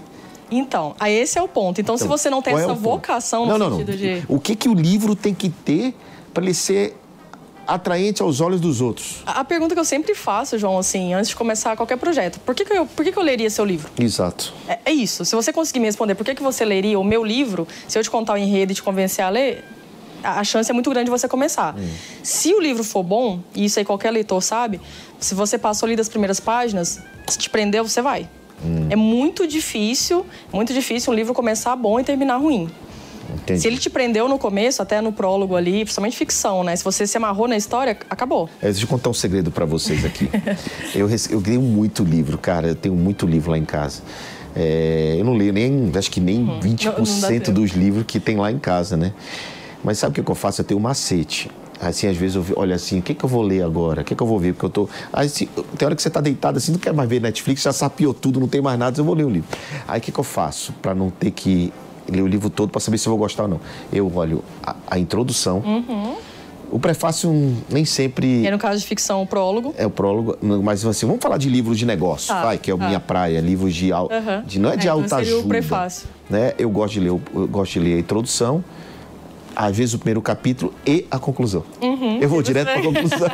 Então, 0.51 0.96
aí 1.00 1.13
esse 1.13 1.38
é 1.38 1.41
o 1.41 1.48
ponto. 1.48 1.79
Então, 1.79 1.98
se 1.98 2.03
Então, 2.03 2.18
você 2.18 2.29
não 2.29 2.41
tem 2.41 2.53
é 2.53 2.58
essa 2.58 2.68
ponto? 2.70 2.79
vocação 2.79 3.46
no 3.46 3.58
não, 3.58 3.70
não, 3.70 3.77
sentido 3.77 3.91
não. 3.91 3.98
de. 3.98 4.24
O 4.27 4.39
que, 4.39 4.56
que 4.56 4.68
o 4.70 4.74
livro 4.74 5.15
tem 5.15 5.34
que 5.34 5.50
ter 5.50 5.94
para 6.34 6.44
ele 6.44 6.53
ser 6.53 6.96
atraente 7.68 8.22
aos 8.22 8.41
olhos 8.41 8.60
dos 8.60 8.82
outros? 8.82 9.22
A 9.25 9.44
pergunta 9.44 9.75
que 9.75 9.79
eu 9.79 9.86
sempre 9.86 10.15
faço, 10.15 10.58
João, 10.58 10.79
assim, 10.79 11.13
antes 11.13 11.29
de 11.29 11.36
começar 11.36 11.75
qualquer 11.75 11.98
projeto, 11.98 12.39
por 12.39 12.56
que, 12.56 12.65
que, 12.65 12.74
eu, 12.74 12.86
por 12.86 13.06
que, 13.06 13.12
que 13.12 13.20
eu 13.20 13.24
leria 13.24 13.50
seu 13.50 13.63
livro? 13.63 13.91
Exato. 14.00 14.53
É, 14.68 14.79
é 14.86 14.91
isso. 14.91 15.24
Se 15.24 15.36
você 15.36 15.53
conseguir 15.53 15.79
me 15.79 15.86
responder 15.86 16.15
por 16.15 16.25
que, 16.25 16.34
que 16.34 16.41
você 16.44 16.65
leria 16.65 17.00
o 17.00 17.03
meu 17.03 17.24
livro, 17.24 17.68
se 17.88 17.98
eu 17.98 18.03
te 18.03 18.10
contar 18.10 18.34
o 18.34 18.38
enredo 18.38 18.72
e 18.72 18.75
te 18.75 18.82
convencer 18.82 19.24
a 19.24 19.29
ler, 19.29 19.63
a, 20.24 20.44
chance 20.44 20.70
é 20.70 20.74
muito 20.74 20.89
grande 20.89 21.06
de 21.06 21.12
você 21.12 21.27
começar. 21.27 21.75
Se 22.24 22.53
o 22.53 22.60
livro 22.60 22.84
for 22.84 23.03
bom, 23.03 23.39
e 23.56 23.65
isso 23.65 23.79
aí 23.79 23.86
qualquer 23.86 24.12
leitor 24.12 24.41
sabe, 24.41 24.82
se 25.20 25.36
você 25.36 25.58
passou 25.58 25.88
ali 25.88 25.96
das 25.96 26.10
primeiras 26.10 26.39
páginas, 26.39 27.00
se 27.27 27.38
te 27.38 27.50
prendeu, 27.50 27.88
você 27.88 28.01
vai. 28.01 28.27
É 28.89 28.96
muito 28.96 29.48
difícil, 29.48 30.25
muito 30.51 30.74
difícil 30.74 31.13
um 31.13 31.16
livro 31.16 31.34
começar 31.34 31.75
bom 31.75 32.00
e 32.00 32.04
terminar 32.04 32.38
ruim. 32.38 32.70
Entendi. 33.34 33.62
Se 33.62 33.68
ele 33.68 33.78
te 33.78 33.89
prendeu 33.89 34.28
no 34.28 34.39
começo, 34.39 34.82
até 34.82 35.00
no 35.01 35.12
prólogo 35.13 35.56
ali, 35.56 35.84
principalmente 35.84 36.18
ficção, 36.18 36.63
né? 36.63 36.75
Se 36.75 36.84
você 36.84 37.06
se 37.06 37.16
amarrou 37.16 37.48
na 37.48 37.56
história, 37.56 37.98
acabou. 38.10 38.50
É, 38.62 38.66
deixa 38.66 38.84
eu 38.84 38.88
contar 38.88 39.10
um 39.10 39.13
segredo 39.13 39.51
para 39.51 39.66
vocês 39.66 40.04
aqui. 40.04 40.28
eu, 40.96 41.08
eu 41.30 41.39
ganhei 41.39 41.60
muito 41.60 42.04
livro, 42.04 42.38
cara. 42.39 42.70
Eu 42.70 42.75
tenho 42.75 42.96
muito 42.96 43.28
livro 43.28 43.51
lá 43.51 43.58
em 43.58 43.66
casa. 43.66 44.01
É, 44.56 45.16
eu 45.18 45.24
não 45.24 45.36
leio 45.36 45.54
nem, 45.54 45.92
acho 45.96 46.10
que 46.10 46.20
nem 46.20 46.60
20% 46.60 46.88
Uhum. 46.88 47.06
Não- 47.06 47.06
não 47.13 47.20
dá 47.22 47.28
tempo. 47.28 47.51
dos 47.51 47.72
livros 47.72 48.04
que 48.08 48.20
tem 48.20 48.36
lá 48.36 48.51
em 48.51 48.58
casa, 48.58 48.98
né? 48.98 49.13
Mas 49.84 50.00
sabe 50.00 50.12
o 50.12 50.16
que, 50.16 50.24
que 50.24 50.32
eu 50.32 50.36
faço? 50.36 50.62
Eu 50.62 50.66
tenho 50.66 50.80
um 50.80 50.84
macete. 50.84 51.50
Assim, 51.82 52.08
às 52.08 52.18
vezes 52.18 52.36
eu 52.36 52.46
olho 52.58 52.74
assim, 52.76 53.00
o 53.00 53.02
que, 53.02 53.14
que 53.14 53.24
eu 53.24 53.30
vou 53.30 53.42
ler 53.42 53.64
agora? 53.64 54.02
O 54.02 54.04
que, 54.04 54.14
que 54.14 54.22
eu 54.22 54.28
vou 54.28 54.38
ver? 54.38 54.54
Porque 54.54 54.66
eu 54.66 54.70
tô. 54.70 54.90
Aí, 55.14 55.28
assim, 55.28 55.48
tem 55.78 55.86
hora 55.86 55.96
que 55.96 56.02
você 56.02 56.10
tá 56.10 56.20
deitado 56.20 56.58
assim, 56.58 56.72
não 56.74 56.80
quer 56.80 56.92
mais 56.94 57.08
ver 57.10 57.22
Netflix, 57.22 57.62
já 57.62 57.72
sapiou 57.72 58.14
tudo, 58.14 58.40
não 58.40 58.48
tem 58.50 58.62
mais 58.62 58.78
nada, 58.78 59.00
eu 59.00 59.06
vou 59.06 59.16
ler 59.16 59.24
o 59.26 59.30
livro. 59.30 59.48
Aí 59.88 60.00
o 60.00 60.02
que, 60.02 60.12
que 60.12 60.20
eu 60.20 60.24
faço? 60.24 60.74
Para 60.82 60.94
não 60.94 61.10
ter 61.10 61.32
que 61.32 61.72
ler 62.10 62.22
o 62.22 62.28
livro 62.28 62.50
todo 62.50 62.70
para 62.70 62.82
saber 62.82 62.98
se 62.98 63.08
eu 63.08 63.12
vou 63.12 63.20
gostar 63.20 63.44
ou 63.44 63.50
não. 63.50 63.62
Eu 63.94 64.12
olho 64.14 64.44
a, 64.62 64.76
a 64.88 65.00
introdução. 65.00 65.64
O 66.72 66.78
prefácio 66.80 67.32
nem 67.70 67.84
sempre 67.84 68.46
aí, 68.46 68.52
no 68.52 68.60
caso 68.60 68.80
de 68.82 68.86
ficção, 68.86 69.24
o 69.24 69.26
prólogo. 69.26 69.74
é 69.76 69.88
o 69.88 69.90
prólogo, 69.90 70.38
mas 70.62 70.86
assim, 70.86 71.08
vamos 71.08 71.20
falar 71.22 71.38
de 71.38 71.50
livros 71.50 71.80
de 71.80 71.86
negócio, 71.86 72.28
Tá, 72.28 72.44
vai, 72.44 72.60
que 72.60 72.70
é 72.70 72.74
a 72.76 72.78
tá. 72.78 72.86
minha 72.86 73.00
praia, 73.00 73.40
livros 73.40 73.74
de, 73.74 73.92
al- 73.92 74.08
Aham. 74.12 74.44
de 74.46 74.60
não 74.60 74.70
é 74.70 74.76
de 74.78 74.82
É, 74.88 74.92
então 74.92 75.02
alta 75.02 75.16
seria 75.16 75.34
o 75.34 75.38
ajuda, 75.40 75.48
prefácio. 75.50 76.08
né? 76.30 76.54
Eu 76.60 76.70
gosto 76.70 76.94
de 76.94 77.00
ler, 77.00 77.10
o- 77.10 77.22
eu 77.34 77.48
gosto 77.48 77.72
de 77.74 77.80
ler 77.80 77.96
a 77.96 78.00
introdução, 78.00 78.64
às 79.60 79.75
vezes 79.75 79.94
o 79.94 80.00
primeiro 80.00 80.22
capítulo 80.22 80.74
e 80.88 81.06
a 81.12 81.20
conclusão. 81.20 81.66
Uhum. 81.82 82.20
eu 82.22 82.30
vou 82.30 82.42
direto 82.42 82.68
para 82.68 82.80
a 82.80 82.84
conclusão. 82.84 83.30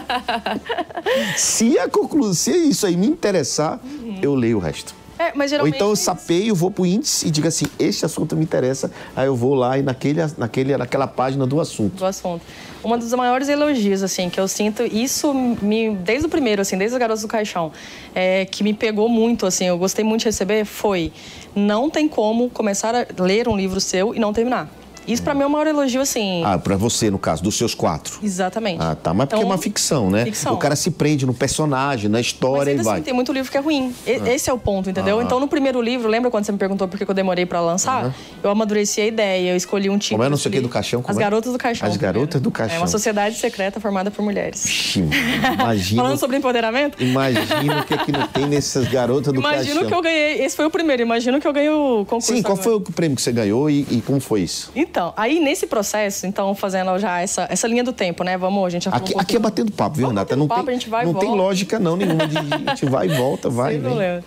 se 1.37 1.77
a 1.77 1.87
conclusão, 1.87 2.33
se 2.33 2.51
isso 2.51 2.87
aí 2.87 2.97
me 2.97 3.05
interessar, 3.05 3.79
eu 4.23 4.33
leio 4.33 4.57
o 4.57 4.59
resto. 4.59 4.95
É, 5.19 5.31
Ou 5.61 5.67
então 5.67 5.89
eu 5.89 5.95
sapeio, 5.95 6.55
vou 6.55 6.71
pro 6.71 6.85
índice 6.85 7.27
e 7.27 7.31
digo 7.31 7.47
assim, 7.47 7.65
este 7.77 8.05
assunto 8.05 8.35
me 8.35 8.43
interessa, 8.43 8.91
aí 9.15 9.27
eu 9.27 9.35
vou 9.35 9.53
lá 9.53 9.77
e 9.77 9.83
naquele, 9.83 10.19
naquele, 10.35 10.75
naquela 10.75 11.07
página 11.07 11.45
do 11.45 11.61
assunto. 11.61 11.95
do 11.95 12.05
assunto. 12.05 12.41
Uma 12.83 12.97
dos 12.97 13.13
maiores 13.13 13.47
elogios, 13.47 14.01
assim, 14.01 14.27
que 14.27 14.39
eu 14.39 14.47
sinto, 14.47 14.83
isso 14.83 15.31
me, 15.33 15.95
desde 15.95 16.25
o 16.25 16.29
primeiro, 16.29 16.61
assim, 16.61 16.75
desde 16.75 16.95
os 16.95 16.99
Garotos 16.99 17.21
do 17.21 17.27
Caixão, 17.27 17.71
é, 18.15 18.45
que 18.45 18.63
me 18.63 18.73
pegou 18.73 19.07
muito, 19.07 19.45
assim, 19.45 19.65
eu 19.65 19.77
gostei 19.77 20.03
muito 20.03 20.21
de 20.21 20.25
receber, 20.25 20.65
foi 20.65 21.13
não 21.55 21.89
tem 21.89 22.09
como 22.09 22.49
começar 22.49 22.95
a 22.95 23.05
ler 23.21 23.47
um 23.47 23.55
livro 23.55 23.79
seu 23.79 24.13
e 24.13 24.19
não 24.19 24.33
terminar. 24.33 24.69
Isso 25.07 25.21
pra 25.23 25.33
mim 25.33 25.41
é 25.43 25.45
o 25.45 25.49
maior 25.49 25.67
elogio, 25.67 26.01
assim. 26.01 26.43
Ah, 26.45 26.57
para 26.57 26.75
você, 26.75 27.09
no 27.11 27.19
caso, 27.19 27.43
dos 27.43 27.55
seus 27.57 27.73
quatro. 27.75 28.19
Exatamente. 28.23 28.81
Ah, 28.81 28.95
tá. 28.95 29.13
Mas 29.13 29.25
porque 29.27 29.35
é 29.35 29.37
Então, 29.39 29.49
uma 29.49 29.57
ficção, 29.57 30.09
né? 30.09 30.25
ficção. 30.25 30.53
O 30.53 30.57
cara 30.57 30.75
se 30.75 30.91
prende 30.91 31.25
no 31.25 31.33
personagem, 31.33 32.09
na 32.09 32.17
Mas 32.17 32.27
história 32.27 32.71
ainda 32.71 32.81
e 32.81 32.85
vai. 32.85 32.93
assim, 32.95 33.03
tem 33.03 33.13
muito 33.13 33.31
livro 33.31 33.51
que 33.51 33.57
é 33.57 33.61
ruim. 33.61 33.93
E- 34.05 34.11
Esse 34.35 34.49
é 34.49 34.53
o 34.53 34.57
ponto, 34.57 34.89
entendeu? 34.89 35.21
Então, 35.21 35.39
no 35.39 35.47
primeiro 35.47 35.81
livro, 35.81 36.07
lembra 36.09 36.29
quando 36.31 36.45
você 36.45 36.51
me 36.51 36.57
perguntou 36.57 36.87
por 36.87 36.97
que 36.97 37.09
eu 37.09 37.13
demorei 37.13 37.45
pra 37.45 37.61
lançar? 37.61 38.13
Eu 38.43 38.49
amadureci 38.49 39.01
a 39.01 39.05
ideia, 39.05 39.51
eu 39.51 39.55
escolhi 39.55 39.89
um 39.89 39.97
tipo. 39.97 40.15
Como 40.15 40.23
é? 40.23 40.29
Não 40.29 40.37
sei 40.37 40.49
o 40.49 40.53
que 40.53 40.61
do 40.61 40.69
caixão, 40.69 41.03
As 41.07 41.17
é? 41.17 41.19
Garotas 41.19 41.51
do 41.51 41.57
Caixão. 41.57 41.87
As 41.87 41.93
primeiro. 41.95 42.19
Garotas 42.19 42.41
do 42.41 42.51
Caixão. 42.51 42.75
É 42.77 42.79
uma 42.79 42.87
sociedade 42.87 43.35
secreta 43.37 43.79
formada 43.79 44.09
por 44.11 44.23
mulheres. 44.23 44.65
Ixi, 44.65 45.03
Imagina, 45.53 46.01
Falando 46.03 46.17
sobre 46.19 46.37
empoderamento? 46.37 47.01
imagina 47.01 47.81
o 47.81 47.83
que, 47.85 47.93
é 47.93 47.97
que 47.97 48.11
não 48.11 48.27
tem 48.27 48.45
nessas 48.47 48.87
garotas 48.87 49.33
do 49.33 49.39
Imagino 49.39 49.65
caixão. 49.81 49.87
que 49.87 49.93
eu 49.93 50.01
ganhei. 50.01 50.43
Esse 50.45 50.55
foi 50.55 50.65
o 50.65 50.69
primeiro. 50.69 51.01
Imagino 51.01 51.39
que 51.39 51.47
eu 51.47 51.53
ganhei 51.53 51.69
o 51.69 52.05
concurso. 52.05 52.33
Sim, 52.33 52.41
qual 52.41 52.53
agora. 52.53 52.63
foi 52.63 52.73
o 52.75 52.81
prêmio 52.81 53.15
que 53.15 53.21
você 53.21 53.31
ganhou 53.31 53.69
e, 53.69 53.85
e 53.91 54.01
como 54.05 54.19
foi 54.19 54.41
isso? 54.41 54.71
Então, 54.75 54.94
aí 55.15 55.39
nesse 55.39 55.67
processo, 55.67 56.25
então, 56.25 56.53
fazendo 56.55 56.97
já 56.99 57.21
essa, 57.21 57.47
essa 57.49 57.67
linha 57.67 57.83
do 57.83 57.93
tempo, 57.93 58.23
né? 58.23 58.37
Vamos, 58.37 58.65
a 58.65 58.69
gente 58.69 58.85
já 58.85 58.91
Aqui, 58.91 59.15
um 59.15 59.19
aqui 59.19 59.35
é 59.35 59.39
batendo 59.39 59.71
papo, 59.71 59.97
viu, 59.97 60.07
Renata? 60.07 60.35
Não, 60.35 60.47
papo, 60.47 60.65
tem, 60.65 60.79
não 61.03 61.13
tem 61.13 61.29
lógica 61.29 61.79
não 61.79 61.95
nenhuma 61.95 62.27
de 62.27 62.37
a 62.37 62.57
gente 62.57 62.85
vai 62.85 63.07
e 63.07 63.15
volta, 63.15 63.49
vai, 63.49 63.73
Sem 63.73 63.81
problema. 63.81 64.23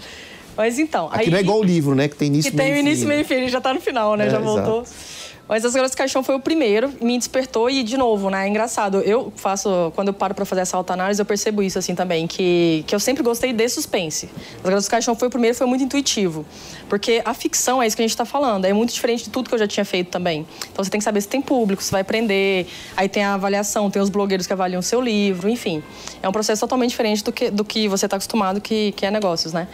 Mas 0.57 0.79
então. 0.79 1.07
Aqui 1.07 1.21
aí, 1.21 1.31
não 1.31 1.39
é 1.39 1.41
igual 1.41 1.61
o 1.61 1.63
livro, 1.63 1.95
né? 1.95 2.09
Que 2.09 2.17
tem 2.17 2.27
início, 2.29 2.51
Que 2.51 2.57
tem 2.57 2.67
o 2.67 2.71
meio 2.71 2.79
e 2.79 2.81
início, 2.81 3.03
fim, 3.03 3.09
meio 3.09 3.19
né? 3.21 3.25
e 3.25 3.29
fim, 3.29 3.35
ele 3.35 3.49
já 3.49 3.61
tá 3.61 3.73
no 3.73 3.81
final, 3.81 4.17
né? 4.17 4.27
É, 4.27 4.31
já 4.31 4.39
voltou. 4.41 4.83
exato. 4.83 5.18
Mas 5.49 5.65
As 5.65 5.73
Garotas 5.73 5.95
Caixão 5.95 6.23
foi 6.23 6.35
o 6.35 6.41
primeiro, 6.41 6.93
me 7.01 7.17
despertou 7.17 7.71
e, 7.71 7.83
de 7.83 7.97
novo, 7.97 8.29
né? 8.29 8.45
É 8.45 8.49
engraçado. 8.49 9.01
Eu 9.01 9.33
faço, 9.35 9.91
quando 9.95 10.09
eu 10.09 10.15
paro 10.15 10.35
pra 10.35 10.45
fazer 10.45 10.61
essa 10.61 10.77
autoanálise, 10.77 11.21
eu 11.21 11.25
percebo 11.25 11.63
isso, 11.63 11.79
assim, 11.79 11.95
também, 11.95 12.27
que, 12.27 12.85
que 12.87 12.95
eu 12.95 13.01
sempre 13.01 13.23
gostei 13.23 13.53
de 13.53 13.69
suspense. 13.69 14.29
As 14.59 14.63
Garotas 14.63 14.89
Caixão 14.89 15.15
foi 15.15 15.29
o 15.29 15.31
primeiro, 15.31 15.57
foi 15.57 15.67
muito 15.67 15.83
intuitivo. 15.83 16.45
Porque 16.87 17.23
a 17.25 17.33
ficção 17.33 17.83
é 17.83 17.87
isso 17.87 17.97
que 17.97 18.03
a 18.03 18.07
gente 18.07 18.17
tá 18.17 18.27
falando, 18.27 18.67
é 18.67 18.73
muito 18.75 18.93
diferente 18.93 19.25
de 19.25 19.31
tudo 19.31 19.49
que 19.49 19.55
eu 19.55 19.59
já 19.59 19.67
tinha 19.67 19.85
feito 19.85 20.11
também. 20.11 20.47
Então 20.71 20.85
você 20.85 20.91
tem 20.91 20.99
que 20.99 21.05
saber 21.05 21.23
se 21.23 21.29
tem 21.29 21.41
público, 21.41 21.83
se 21.83 21.91
vai 21.91 22.05
prender, 22.05 22.67
aí 22.95 23.09
tem 23.09 23.25
a 23.25 23.33
avaliação, 23.33 23.91
tem 23.91 24.03
os 24.03 24.11
blogueiros 24.11 24.47
que 24.47 24.53
avaliam 24.53 24.81
o 24.81 24.83
seu 24.83 25.01
livro, 25.01 25.49
enfim. 25.49 25.83
É 26.23 26.29
um 26.29 26.33
processo 26.33 26.61
totalmente 26.61 26.91
diferente 26.91 27.25
do 27.25 27.33
que, 27.33 27.51
do 27.51 27.65
que 27.65 27.89
você 27.89 28.07
tá 28.07 28.17
acostumado, 28.17 28.61
que, 28.61 28.93
que 28.93 29.07
é 29.07 29.11
negócios, 29.11 29.55
né? 29.55 29.67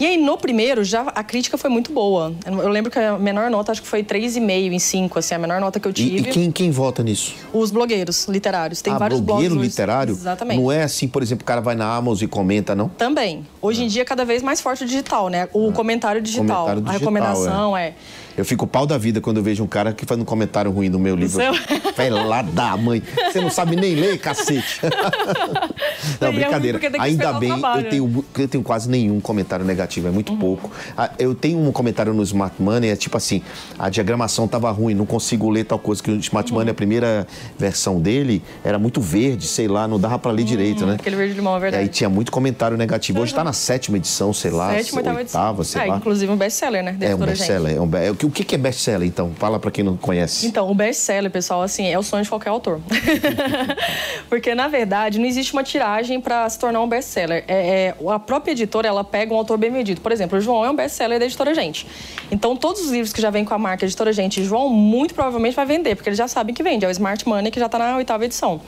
E 0.00 0.06
aí, 0.06 0.16
no 0.16 0.36
primeiro, 0.36 0.82
já 0.82 1.02
a 1.02 1.22
crítica 1.22 1.56
foi 1.56 1.70
muito 1.70 1.92
boa. 1.92 2.34
Eu 2.44 2.68
lembro 2.68 2.90
que 2.90 2.98
a 2.98 3.18
menor 3.18 3.50
nota, 3.50 3.72
acho 3.72 3.82
que 3.82 3.88
foi 3.88 4.02
3,5 4.02 4.72
em 4.72 4.78
5, 4.78 5.18
assim, 5.18 5.34
a 5.34 5.38
menor 5.38 5.60
nota 5.60 5.78
que 5.78 5.86
eu 5.86 5.90
E, 5.90 5.94
tive. 5.94 6.18
e 6.18 6.32
quem, 6.32 6.50
quem 6.50 6.70
vota 6.70 7.02
nisso? 7.02 7.34
Os 7.52 7.70
blogueiros 7.70 8.26
literários. 8.26 8.82
Tem 8.82 8.92
ah, 8.92 8.98
vários 8.98 9.20
blogueiro 9.20 9.54
blogs. 9.54 9.70
literário? 9.70 10.12
Exatamente. 10.12 10.60
Não 10.60 10.72
é 10.72 10.82
assim, 10.82 11.06
por 11.06 11.22
exemplo, 11.22 11.42
o 11.42 11.46
cara 11.46 11.60
vai 11.60 11.74
na 11.74 11.94
Amazon 11.94 12.24
e 12.24 12.28
comenta, 12.28 12.74
não? 12.74 12.88
Também. 12.88 13.46
Hoje 13.60 13.84
em 13.84 13.88
dia, 13.88 14.02
é 14.02 14.04
cada 14.04 14.24
vez 14.24 14.42
mais 14.42 14.60
forte 14.60 14.84
o 14.84 14.86
digital, 14.86 15.28
né? 15.28 15.48
O 15.52 15.72
comentário 15.72 16.20
digital. 16.20 16.66
comentário 16.66 16.80
a 16.80 16.92
digital, 16.92 16.98
recomendação 16.98 17.76
é. 17.76 17.94
Eu 18.36 18.44
fico 18.44 18.66
pau 18.66 18.86
da 18.86 18.96
vida 18.96 19.20
quando 19.20 19.36
eu 19.38 19.42
vejo 19.42 19.62
um 19.62 19.66
cara 19.66 19.92
que 19.92 20.06
faz 20.06 20.18
um 20.20 20.24
comentário 20.24 20.70
ruim 20.70 20.88
no 20.88 20.98
meu 20.98 21.14
livro. 21.14 21.40
seu? 21.42 21.52
Vai 21.96 22.08
lá 22.10 22.42
da 22.42 22.76
mãe. 22.76 23.02
Você 23.30 23.40
não 23.40 23.50
sabe 23.50 23.76
nem 23.76 23.94
ler, 23.94 24.18
cacete. 24.18 24.80
não, 26.20 26.28
E 26.28 26.32
é 26.32 26.32
brincadeira. 26.32 26.80
Ainda 26.98 27.32
bem, 27.34 27.50
eu 27.50 27.90
tenho, 27.90 28.24
eu 28.38 28.48
tenho 28.48 28.64
quase 28.64 28.88
nenhum 28.88 29.20
comentário 29.20 29.64
negativo, 29.64 30.08
é 30.08 30.10
muito 30.10 30.36
pouco. 30.36 30.70
Ah, 30.96 31.10
Eu 31.18 31.34
tenho 31.34 31.58
um 31.58 31.72
comentário 31.72 32.12
no 32.14 32.22
Smart 32.22 32.60
Money, 32.60 32.90
é 32.90 32.96
tipo 32.96 33.16
assim, 33.16 33.42
a 33.78 33.88
diagramação 33.88 34.48
tava 34.48 34.70
ruim, 34.70 34.94
não 34.94 35.06
consigo 35.06 35.48
ler 35.50 35.64
tal 35.64 35.78
coisa, 35.78 36.02
que 36.02 36.10
o 36.10 36.16
Smart 36.16 36.52
Money, 36.52 36.70
a 36.70 36.74
primeira 36.74 37.26
versão 37.58 38.00
dele, 38.00 38.42
era 38.64 38.78
muito 38.78 39.00
verde, 39.00 39.46
sei 39.46 39.68
lá, 39.68 39.86
não 39.86 39.98
dava 39.98 40.18
pra 40.18 40.32
ler 40.32 40.44
direito, 40.44 40.86
né? 40.86 40.96
Aquele 40.98 41.16
verde 41.16 41.34
limão, 41.34 41.54
é 41.54 41.58
E 41.58 41.60
verdade. 41.60 41.82
aí 41.82 41.88
tinha 41.88 42.08
muito 42.08 42.32
comentário 42.32 42.76
negativo. 42.76 43.20
Hoje 43.20 43.34
tá 43.34 43.44
na 43.44 43.52
sétima 43.52 43.96
edição, 43.96 44.32
sei 44.32 44.50
lá, 44.50 44.70
Sétima, 44.72 44.98
oitava 44.98 45.18
oitava, 45.18 45.60
edição. 45.62 45.80
sei 45.80 45.88
é, 45.88 45.90
lá. 45.92 45.96
inclusive 45.98 46.32
um 46.32 46.36
best-seller, 46.36 46.82
né? 46.82 46.96
É 47.00 47.14
um 47.14 47.18
best-seller. 47.18 47.76
É 47.76 47.80
um 47.80 47.90
é, 47.96 48.12
o 48.26 48.30
que- 48.30 48.54
é 48.54 48.58
best-seller, 48.58 49.06
então? 49.08 49.32
Fala 49.36 49.58
pra 49.58 49.70
quem 49.70 49.82
não 49.82 49.96
conhece. 49.96 50.46
Então, 50.46 50.70
o 50.70 50.74
best-seller, 50.74 51.30
pessoal, 51.30 51.62
assim, 51.62 51.86
é 51.88 51.98
o 51.98 52.02
sonho 52.02 52.22
de 52.22 52.28
qualquer 52.28 52.50
autor. 52.50 52.80
Porque, 54.28 54.54
na 54.54 54.68
verdade, 54.68 55.18
não 55.18 55.26
existe 55.26 55.52
uma 55.52 55.62
tiragem 55.62 56.20
para 56.20 56.48
se 56.48 56.58
tornar 56.58 56.80
um 56.80 56.88
best-seller. 56.88 57.44
É, 57.48 57.94
é, 57.98 58.10
a 58.10 58.18
própria 58.18 58.52
editora, 58.52 58.88
ela 58.88 59.04
pega 59.04 59.32
um 59.32 59.36
autor 59.36 59.56
bem 59.58 59.70
medido. 59.70 60.00
Por 60.00 60.12
exemplo, 60.12 60.38
o 60.38 60.40
João 60.40 60.64
é 60.64 60.70
um 60.70 60.76
best-seller 60.76 61.18
da 61.18 61.24
Editora 61.24 61.54
Gente. 61.54 61.86
Então, 62.30 62.56
todos 62.56 62.82
os 62.82 62.90
livros 62.90 63.12
que 63.12 63.20
já 63.20 63.30
vêm 63.30 63.44
com 63.44 63.54
a 63.54 63.58
marca 63.58 63.84
Editora 63.84 64.12
Gente 64.12 64.40
e 64.40 64.44
João, 64.44 64.68
muito 64.68 65.14
provavelmente 65.14 65.54
vai 65.54 65.66
vender, 65.66 65.94
porque 65.96 66.08
eles 66.08 66.18
já 66.18 66.28
sabem 66.28 66.54
que 66.54 66.62
vende. 66.62 66.84
É 66.84 66.88
o 66.88 66.90
Smart 66.90 67.26
Money, 67.26 67.50
que 67.50 67.58
já 67.60 67.66
está 67.66 67.78
na 67.78 67.96
oitava 67.96 68.24
edição. 68.24 68.60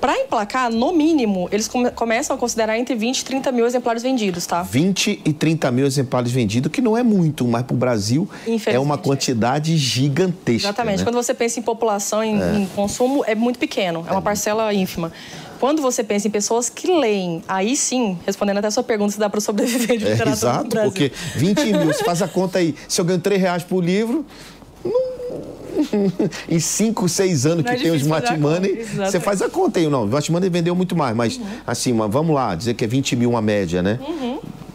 Para 0.00 0.18
emplacar, 0.18 0.70
no 0.72 0.92
mínimo, 0.92 1.46
eles 1.52 1.68
come- 1.68 1.90
começam 1.90 2.34
a 2.34 2.38
considerar 2.38 2.78
entre 2.78 2.94
20 2.94 3.18
e 3.20 3.24
30 3.24 3.52
mil 3.52 3.66
exemplares 3.66 4.02
vendidos, 4.02 4.46
tá? 4.46 4.62
20 4.62 5.20
e 5.24 5.32
30 5.32 5.70
mil 5.70 5.84
exemplares 5.86 6.32
vendidos, 6.32 6.72
que 6.72 6.80
não 6.80 6.96
é 6.96 7.02
muito, 7.02 7.46
mas 7.46 7.62
para 7.64 7.74
o 7.74 7.76
Brasil 7.76 8.28
é 8.66 8.78
uma 8.78 8.96
quantidade 8.96 9.76
gigantesca. 9.76 10.68
Exatamente. 10.68 10.98
né? 11.00 11.04
Quando 11.04 11.16
você 11.16 11.34
pensa 11.34 11.60
em 11.60 11.62
população, 11.62 12.24
em, 12.24 12.62
em 12.62 12.66
consumo, 12.74 13.22
é 13.26 13.34
muito 13.34 13.58
pequeno, 13.58 14.04
é 14.08 14.12
uma 14.12 14.22
parcela 14.22 14.72
ínfima. 14.72 15.12
Quando 15.58 15.82
você 15.82 16.02
pensa 16.02 16.26
em 16.26 16.30
pessoas 16.30 16.70
que 16.70 16.86
leem, 16.90 17.42
aí 17.46 17.76
sim, 17.76 18.18
respondendo 18.24 18.56
até 18.56 18.68
a 18.68 18.70
sua 18.70 18.82
pergunta, 18.82 19.12
se 19.12 19.18
dá 19.18 19.28
para 19.28 19.40
sobreviver 19.42 19.98
de 19.98 20.06
É, 20.06 20.12
literatura 20.12 20.24
no 20.30 20.32
exato, 20.32 20.76
porque 20.84 21.12
20 21.36 21.64
mil, 21.74 21.84
você 21.92 22.02
faz 22.02 22.22
a 22.22 22.28
conta 22.28 22.58
aí, 22.58 22.74
se 22.88 22.98
eu 22.98 23.04
ganho 23.04 23.20
3 23.20 23.38
reais 23.38 23.62
por 23.62 23.84
livro, 23.84 24.24
não, 24.82 25.59
em 26.48 26.58
5, 26.60 27.08
6 27.08 27.46
anos 27.46 27.64
Não 27.64 27.64
que 27.64 27.78
é 27.78 27.82
tem 27.82 27.90
o 27.90 27.96
Smart 27.96 28.36
Money, 28.38 28.84
você 28.84 29.20
faz 29.20 29.40
a 29.42 29.48
conta 29.48 29.78
aí. 29.78 29.88
Não, 29.88 30.02
o 30.02 30.06
Smart 30.06 30.32
Money 30.32 30.50
vendeu 30.50 30.74
muito 30.74 30.96
mais, 30.96 31.16
mas 31.16 31.36
Uhum. 31.36 31.44
assim, 31.66 31.92
mas 31.92 32.10
vamos 32.10 32.34
lá, 32.34 32.54
dizer 32.54 32.74
que 32.74 32.84
é 32.84 32.88
20 32.88 33.16
mil 33.16 33.30
uma 33.30 33.42
média, 33.42 33.82
né? 33.82 33.98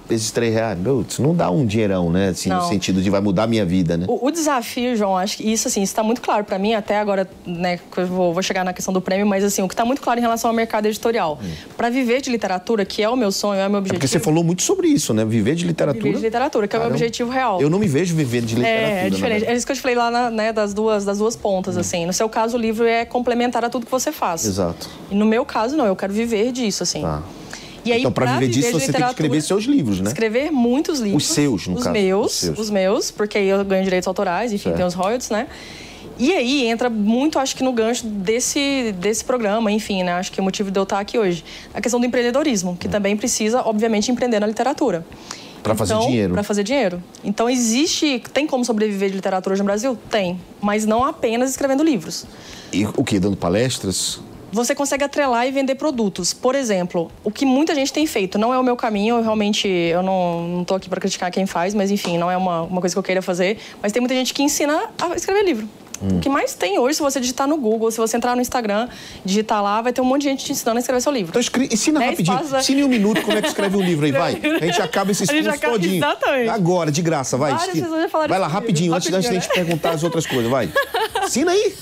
Esses 0.10 0.30
3 0.30 0.54
reais, 0.54 0.78
meu, 0.78 1.04
isso 1.08 1.22
não 1.24 1.34
dá 1.36 1.50
um 1.50 1.66
dinheirão, 1.66 2.12
né? 2.12 2.30
Assim, 2.30 2.50
no 2.50 2.58
Não. 2.58 2.70
sentido 2.70 3.02
de 3.02 3.10
vai 3.10 3.20
mudar 3.22 3.44
a 3.44 3.48
minha 3.48 3.66
vida, 3.66 3.98
né? 3.98 4.06
O, 4.08 4.28
o 4.28 4.32
desafio, 4.32 4.96
João, 4.96 5.18
acho 5.18 5.38
que 5.38 5.52
isso 5.52 5.68
assim 5.68 5.82
está 5.82 6.04
muito 6.04 6.22
claro 6.22 6.44
para 6.44 6.60
mim 6.60 6.76
até 6.76 7.00
agora, 7.00 7.28
né? 7.46 7.80
que 7.92 7.98
eu 7.98 8.06
vou, 8.06 8.32
vou 8.34 8.44
chegar 8.44 8.64
na 8.64 8.72
questão 8.72 8.94
do 8.94 9.02
prêmio, 9.02 9.26
mas 9.26 9.44
assim 9.44 9.64
o 9.64 9.68
que 9.68 9.74
está 9.74 9.84
muito 9.84 10.02
claro 10.02 10.20
em 10.20 10.22
relação 10.22 10.50
ao 10.52 10.56
mercado 10.56 10.86
editorial, 10.86 11.40
para 11.76 11.90
viver 11.90 12.22
de 12.22 12.30
literatura, 12.30 12.86
que 12.86 13.02
é 13.02 13.10
o 13.10 13.16
meu 13.16 13.32
sonho, 13.32 13.60
é 13.60 13.68
o 13.68 13.70
meu 13.70 13.76
Hum. 13.76 13.78
É 13.78 13.80
objetivo. 13.80 14.00
porque 14.00 14.08
você 14.08 14.20
falou 14.20 14.44
muito 14.44 14.62
sobre 14.62 14.88
isso, 14.90 15.14
né? 15.14 15.26
Viver 15.26 15.56
de 15.56 15.66
literatura. 15.66 16.04
Viver 16.04 16.18
de 16.20 16.24
literatura, 16.24 16.68
que 16.68 16.76
é 16.76 16.78
o 16.78 16.82
meu 16.82 16.90
Caramba. 16.90 17.04
objetivo 17.04 17.32
real. 17.32 17.60
Eu 17.62 17.70
não 17.70 17.80
me 17.80 17.88
vejo 17.88 18.16
vivendo 18.16 18.46
de 18.46 18.56
literatura. 18.56 18.88
É, 19.00 19.08
é 19.08 19.10
diferente. 19.10 19.46
É 19.46 19.56
isso 19.56 19.66
que 19.66 19.72
eu 19.72 19.76
te 19.76 19.82
falei 19.82 19.96
lá, 19.98 20.12
na- 20.12 20.30
né, 20.30 20.54
das 20.54 20.74
duas, 20.74 21.04
das 21.04 21.18
duas 21.18 21.36
pontas, 21.36 21.78
assim. 21.78 22.06
No 22.06 22.14
seu 22.14 22.30
caso, 22.30 22.58
o 22.58 22.60
livro 22.60 22.86
é 22.86 23.06
complementar 23.06 23.66
a 23.66 23.70
tudo 23.70 23.86
que 23.86 23.92
você 23.92 24.12
faz. 24.12 24.46
Exato. 24.46 24.88
E 25.10 25.16
no 25.16 25.26
meu 25.26 25.44
caso, 25.46 25.76
não. 25.76 25.86
Eu 25.88 25.96
quero 25.96 26.14
viver 26.14 26.52
disso, 26.52 26.84
assim. 26.84 27.02
Tá. 27.02 27.24
E 27.86 27.92
aí, 27.94 28.00
Então, 28.00 28.12
pra 28.12 28.34
viver 28.34 28.48
disso, 28.48 28.68
de 28.68 28.74
você 28.86 28.92
tem 28.92 29.02
que 29.02 29.08
escrever 29.10 29.42
seus 29.42 29.66
livros, 29.66 30.02
né? 30.02 30.08
Escrever 30.08 30.52
muitos 30.52 31.00
livros. 31.00 31.24
Os 31.24 31.30
seus, 31.32 31.68
no 31.68 31.76
os 31.76 31.84
caso. 31.84 31.94
Meus, 31.94 32.26
Os 32.26 32.34
seus. 32.40 32.60
os 32.60 32.70
meus, 32.72 33.12
porque 33.12 33.38
aí 33.38 33.48
eu 33.48 33.64
ganho 33.64 33.84
direitos 33.84 34.08
autorais, 34.08 34.52
enfim, 34.52 34.64
Certo. 34.64 34.76
tem 34.78 34.86
os 34.86 34.94
royalties, 34.96 35.30
né? 35.30 35.48
E 36.18 36.32
aí 36.34 36.66
entra 36.66 36.90
muito, 36.90 37.38
acho 37.38 37.56
que 37.56 37.64
no 37.64 37.74
gancho 37.74 38.08
desse, 38.08 38.96
desse 39.00 39.24
programa, 39.24 39.72
enfim, 39.72 40.02
né? 40.02 40.14
Acho 40.14 40.32
que 40.32 40.40
o 40.40 40.44
motivo 40.44 40.72
de 40.72 40.80
eu 40.80 40.84
estar 40.84 41.00
aqui 41.00 41.20
hoje. 41.20 41.44
A 41.74 41.82
questão 41.82 42.00
do 42.00 42.06
empreendedorismo, 42.06 42.76
que 42.80 42.88
também 42.88 43.16
precisa, 43.18 43.62
obviamente, 43.62 44.10
empreender 44.12 44.40
na 44.40 44.48
literatura. 44.48 45.06
Fazer 45.76 45.94
Então, 45.96 46.06
dinheiro. 46.08 46.34
Pra 46.34 46.44
fazer 46.44 46.64
dinheiro. 46.64 47.04
Então 47.24 47.50
existe. 47.50 48.22
Tem 48.32 48.46
como 48.46 48.64
sobreviver 48.64 49.10
de 49.10 49.16
literatura 49.16 49.54
hoje 49.54 49.62
no 49.64 49.66
Brasil? 49.66 49.98
Tem. 50.12 50.40
Mas 50.62 50.86
não 50.86 51.04
apenas 51.04 51.50
escrevendo 51.50 51.84
livros. 51.84 52.26
E 52.72 52.86
o 52.86 53.04
quê? 53.04 53.20
Dando 53.20 53.36
palestras? 53.36 54.20
Você 54.56 54.74
consegue 54.74 55.04
atrelar 55.04 55.46
e 55.46 55.52
vender 55.52 55.76
produtos. 55.76 56.34
Por 56.34 56.56
exemplo, 56.56 57.12
o 57.26 57.30
que 57.30 57.46
muita 57.46 57.76
gente 57.76 57.92
tem 57.92 58.08
feito, 58.08 58.38
não 58.40 58.54
é 58.54 58.58
o 58.58 58.64
meu 58.64 58.78
caminho, 58.78 59.18
eu 59.18 59.22
realmente 59.22 59.68
eu 59.68 60.02
não, 60.02 60.64
tô 60.66 60.76
aqui 60.76 60.88
para 60.88 61.02
criticar 61.02 61.30
quem 61.30 61.46
faz, 61.46 61.74
mas 61.74 61.92
enfim, 61.92 62.18
não 62.18 62.32
é 62.32 62.38
uma, 62.38 62.62
uma 62.62 62.80
coisa 62.80 62.96
que 62.96 63.00
eu 63.00 63.04
queira 63.04 63.22
fazer. 63.22 63.58
Mas 63.84 63.92
tem 63.92 64.00
muita 64.00 64.16
gente 64.16 64.34
que 64.34 64.42
ensina 64.42 64.90
a 64.98 65.14
escrever 65.14 65.44
livro. 65.44 65.68
Hum. 66.02 66.18
O 66.18 66.20
que 66.22 66.30
mais 66.30 66.54
tem 66.54 66.80
hoje, 66.80 66.96
se 66.96 67.02
você 67.02 67.20
digitar 67.20 67.50
no 67.50 67.58
Google, 67.58 67.92
se 67.92 67.98
você 67.98 68.16
entrar 68.16 68.34
no 68.34 68.42
Instagram, 68.42 68.88
digitar 69.26 69.62
lá, 69.62 69.82
vai 69.82 69.92
ter 69.92 70.00
um 70.00 70.06
monte 70.06 70.22
de 70.22 70.30
gente 70.30 70.46
te 70.46 70.54
ensinando 70.54 70.78
a 70.78 70.80
escrever 70.80 71.02
seu 71.02 71.12
livro. 71.12 71.32
Então 71.32 71.42
escre... 71.42 71.68
ensina 71.70 72.00
Dez 72.00 72.12
rapidinho. 72.12 72.38
passos, 72.38 72.52
né? 72.54 72.60
Ensina 72.62 72.80
em 72.80 72.84
um 72.86 72.88
minuto 72.88 73.22
como 73.24 73.38
é 73.38 73.42
que 73.42 73.48
escreve 73.50 73.76
um 73.76 73.82
livro 73.82 74.06
aí, 74.06 74.14
vai. 74.14 74.40
A 74.62 74.66
gente 74.66 74.82
acaba 74.82 75.12
esses 75.12 75.30
cursos 75.30 75.48
acaba- 75.48 75.74
todinho. 75.74 75.98
Exatamente. 75.98 76.50
Agora, 76.50 76.90
de 76.92 77.02
graça, 77.02 77.36
vai. 77.36 77.52
Várias 77.52 77.76
pessoas 77.78 78.02
já 78.04 78.10
falaram 78.10 78.30
Vai 78.30 78.40
lá, 78.40 78.46
comigo. 78.48 78.62
rapidinho, 78.62 78.94
antes, 78.94 79.10
da 79.10 79.18
Rapidinho, 79.18 79.42
gente 79.42 79.50
né? 79.50 79.56
perguntar 79.56 79.92
as 79.92 80.04
outras 80.04 80.26
coisas, 80.26 80.50
vai. 80.50 80.70
Ensina 81.26 81.52
aí. 81.52 81.74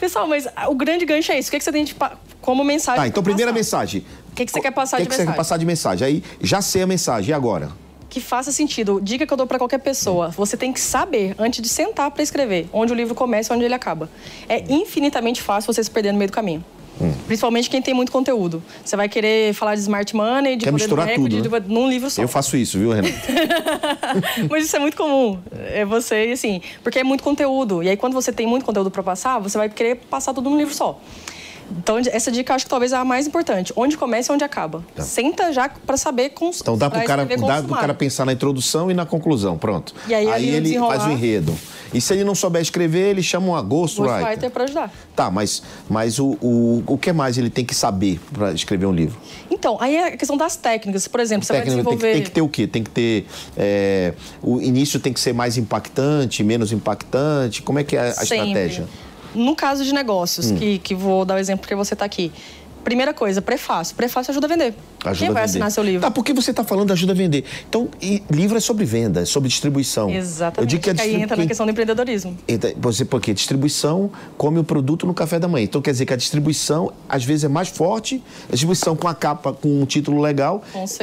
Pessoal, 0.00 0.26
mas 0.26 0.46
o 0.68 0.74
grande 0.74 1.04
gancho 1.04 1.32
é 1.32 1.38
isso. 1.38 1.48
O 1.48 1.50
que, 1.50 1.58
que 1.58 1.64
você 1.64 1.72
tem 1.72 1.84
de 1.84 1.94
como 2.40 2.62
mensagem? 2.64 3.00
Tá, 3.00 3.08
então 3.08 3.22
primeira 3.22 3.52
passar? 3.52 3.58
mensagem. 3.58 4.04
O 4.30 4.34
que, 4.34 4.44
que 4.44 4.52
você 4.52 4.60
quer 4.60 4.70
passar 4.72 4.96
O 4.96 4.98
que, 4.98 5.04
de 5.04 5.08
que 5.08 5.14
você 5.14 5.22
quer 5.22 5.26
mensagem? 5.26 5.36
passar 5.36 5.56
de 5.58 5.64
mensagem? 5.66 6.06
Aí, 6.06 6.22
já 6.40 6.60
sei 6.60 6.82
a 6.82 6.86
mensagem, 6.86 7.30
e 7.30 7.32
agora? 7.32 7.70
que 8.10 8.20
faça 8.20 8.52
sentido. 8.52 9.00
Dica 9.02 9.26
que 9.26 9.32
eu 9.32 9.36
dou 9.36 9.44
para 9.44 9.58
qualquer 9.58 9.78
pessoa. 9.78 10.28
Você 10.28 10.56
tem 10.56 10.72
que 10.72 10.80
saber, 10.80 11.34
antes 11.36 11.60
de 11.60 11.68
sentar 11.68 12.12
para 12.12 12.22
escrever, 12.22 12.68
onde 12.72 12.92
o 12.92 12.94
livro 12.94 13.12
começa 13.12 13.52
e 13.52 13.56
onde 13.56 13.64
ele 13.64 13.74
acaba. 13.74 14.08
É 14.48 14.62
infinitamente 14.72 15.42
fácil 15.42 15.72
você 15.72 15.82
se 15.82 15.90
perder 15.90 16.12
no 16.12 16.18
meio 16.18 16.30
do 16.30 16.32
caminho. 16.32 16.64
Hum. 17.00 17.12
Principalmente 17.26 17.68
quem 17.68 17.82
tem 17.82 17.92
muito 17.92 18.12
conteúdo. 18.12 18.62
Você 18.84 18.96
vai 18.96 19.08
querer 19.08 19.52
falar 19.54 19.74
de 19.74 19.80
smart 19.80 20.14
money, 20.14 20.56
de 20.56 20.64
Quer 20.64 20.70
poder 20.70 20.86
do 20.88 20.94
recorde, 20.94 21.36
tudo, 21.42 21.50
né? 21.50 21.60
de- 21.60 21.72
num 21.72 21.88
livro 21.88 22.08
só. 22.08 22.22
Eu 22.22 22.28
faço 22.28 22.56
isso, 22.56 22.78
viu, 22.78 22.92
Renato? 22.92 23.14
Mas 24.48 24.66
isso 24.66 24.76
é 24.76 24.78
muito 24.78 24.96
comum. 24.96 25.38
É 25.72 25.84
você, 25.84 26.30
assim, 26.32 26.60
porque 26.82 26.98
é 27.00 27.04
muito 27.04 27.22
conteúdo. 27.24 27.82
E 27.82 27.88
aí, 27.88 27.96
quando 27.96 28.14
você 28.14 28.32
tem 28.32 28.46
muito 28.46 28.64
conteúdo 28.64 28.90
para 28.90 29.02
passar, 29.02 29.38
você 29.38 29.58
vai 29.58 29.68
querer 29.68 29.96
passar 30.08 30.32
tudo 30.32 30.48
num 30.48 30.56
livro 30.56 30.72
só. 30.74 31.00
Então, 31.78 31.98
essa 31.98 32.30
dica 32.30 32.54
acho 32.54 32.64
que 32.66 32.70
talvez 32.70 32.92
é 32.92 32.96
a 32.96 33.04
mais 33.04 33.26
importante. 33.26 33.72
Onde 33.76 33.96
começa 33.96 34.32
e 34.32 34.34
onde 34.34 34.44
acaba. 34.44 34.84
Senta 34.98 35.52
já 35.52 35.68
para 35.68 35.96
saber 35.96 36.30
cons... 36.30 36.60
Então 36.60 36.76
dá 36.76 36.88
pro 36.90 36.98
pra 36.98 37.06
cara, 37.06 37.24
dá 37.24 37.76
cara 37.76 37.94
pensar 37.94 38.24
na 38.24 38.32
introdução 38.32 38.90
e 38.90 38.94
na 38.94 39.06
conclusão, 39.06 39.56
pronto. 39.58 39.94
E 40.06 40.14
aí, 40.14 40.26
no 40.26 40.34
ele 40.34 40.60
desenrolar- 40.60 40.96
faz 40.98 41.08
o 41.08 41.12
enredo. 41.12 41.54
E 41.92 42.00
se 42.00 42.12
ele 42.12 42.24
não 42.24 42.34
souber 42.34 42.60
escrever, 42.60 43.10
ele 43.10 43.22
chama 43.22 43.46
uma 43.46 43.62
ghostwriter. 43.62 44.18
Ghostwriter 44.18 44.50
para 44.50 44.64
ajudar. 44.64 44.92
Tá, 45.14 45.30
mas, 45.30 45.62
mas 45.88 46.18
o, 46.18 46.36
o, 46.42 46.82
o 46.86 46.98
que 46.98 47.12
mais 47.12 47.38
ele 47.38 47.48
tem 47.48 47.64
que 47.64 47.74
saber 47.74 48.20
para 48.32 48.52
escrever 48.52 48.86
um 48.86 48.92
livro? 48.92 49.16
Então, 49.48 49.76
aí 49.80 49.94
é 49.94 50.08
a 50.08 50.16
questão 50.16 50.36
das 50.36 50.56
técnicas. 50.56 51.06
Por 51.06 51.20
exemplo, 51.20 51.46
você 51.46 51.52
vai 51.52 51.62
tem, 51.62 51.70
que, 51.70 51.76
desenvolver... 51.76 52.12
tem 52.14 52.22
que 52.22 52.30
ter 52.32 52.42
o 52.42 52.48
quê? 52.48 52.66
Tem 52.66 52.82
que 52.82 52.90
ter. 52.90 53.26
é, 53.56 54.12
o 54.42 54.60
início 54.60 54.98
tem 54.98 55.12
que 55.12 55.20
ser 55.20 55.32
mais 55.32 55.56
impactante, 55.56 56.42
menos 56.42 56.72
impactante? 56.72 57.62
Como 57.62 57.78
é 57.78 57.84
que 57.84 57.96
é 57.96 58.00
a 58.08 58.12
Sempre. 58.12 58.38
estratégia? 58.38 58.88
No 59.34 59.54
caso 59.56 59.84
de 59.84 59.92
negócios, 59.92 60.50
Hum. 60.50 60.56
que, 60.56 60.78
que 60.78 60.94
vou 60.94 61.24
dar 61.24 61.34
o 61.34 61.38
exemplo 61.38 61.62
porque 61.62 61.74
você 61.74 61.94
está 61.94 62.04
aqui. 62.04 62.30
Primeira 62.82 63.12
coisa, 63.14 63.40
prefácio. 63.42 63.96
Prefácio 63.96 64.30
ajuda 64.30 64.46
a 64.46 64.48
vender. 64.50 64.74
Ajuda 65.10 65.18
Quem 65.18 65.28
a 65.28 65.32
vai 65.32 65.42
vender. 65.42 65.50
assinar 65.50 65.70
seu 65.70 65.82
livro? 65.84 66.00
Tá, 66.00 66.10
porque 66.10 66.32
você 66.32 66.50
está 66.50 66.64
falando 66.64 66.92
ajuda 66.92 67.12
a 67.12 67.14
vender. 67.14 67.44
Então, 67.68 67.88
e 68.00 68.22
livro 68.30 68.56
é 68.56 68.60
sobre 68.60 68.84
venda, 68.84 69.20
é 69.22 69.24
sobre 69.24 69.48
distribuição. 69.48 70.10
Eu 70.10 70.16
Exatamente. 70.18 70.70
digo 70.70 70.82
que 70.82 70.90
a 70.90 70.92
aí 70.92 70.96
distribu- 70.98 71.22
entra 71.22 71.36
na 71.36 71.46
questão 71.46 71.66
do 71.66 71.72
empreendedorismo. 71.72 72.36
Então, 72.48 72.70
Você, 72.78 73.04
porque 73.04 73.32
distribuição 73.34 74.10
come 74.36 74.58
o 74.58 74.64
produto 74.64 75.06
no 75.06 75.14
café 75.14 75.38
da 75.38 75.46
manhã. 75.48 75.64
Então 75.64 75.80
quer 75.82 75.92
dizer 75.92 76.06
que 76.06 76.12
a 76.12 76.16
distribuição 76.16 76.92
às 77.08 77.24
vezes 77.24 77.44
é 77.44 77.48
mais 77.48 77.68
forte, 77.68 78.22
a 78.48 78.52
distribuição 78.52 78.96
com 78.96 79.08
a 79.08 79.14
capa, 79.14 79.52
com 79.52 79.80
um 79.82 79.86
título 79.86 80.20
legal, 80.20 80.62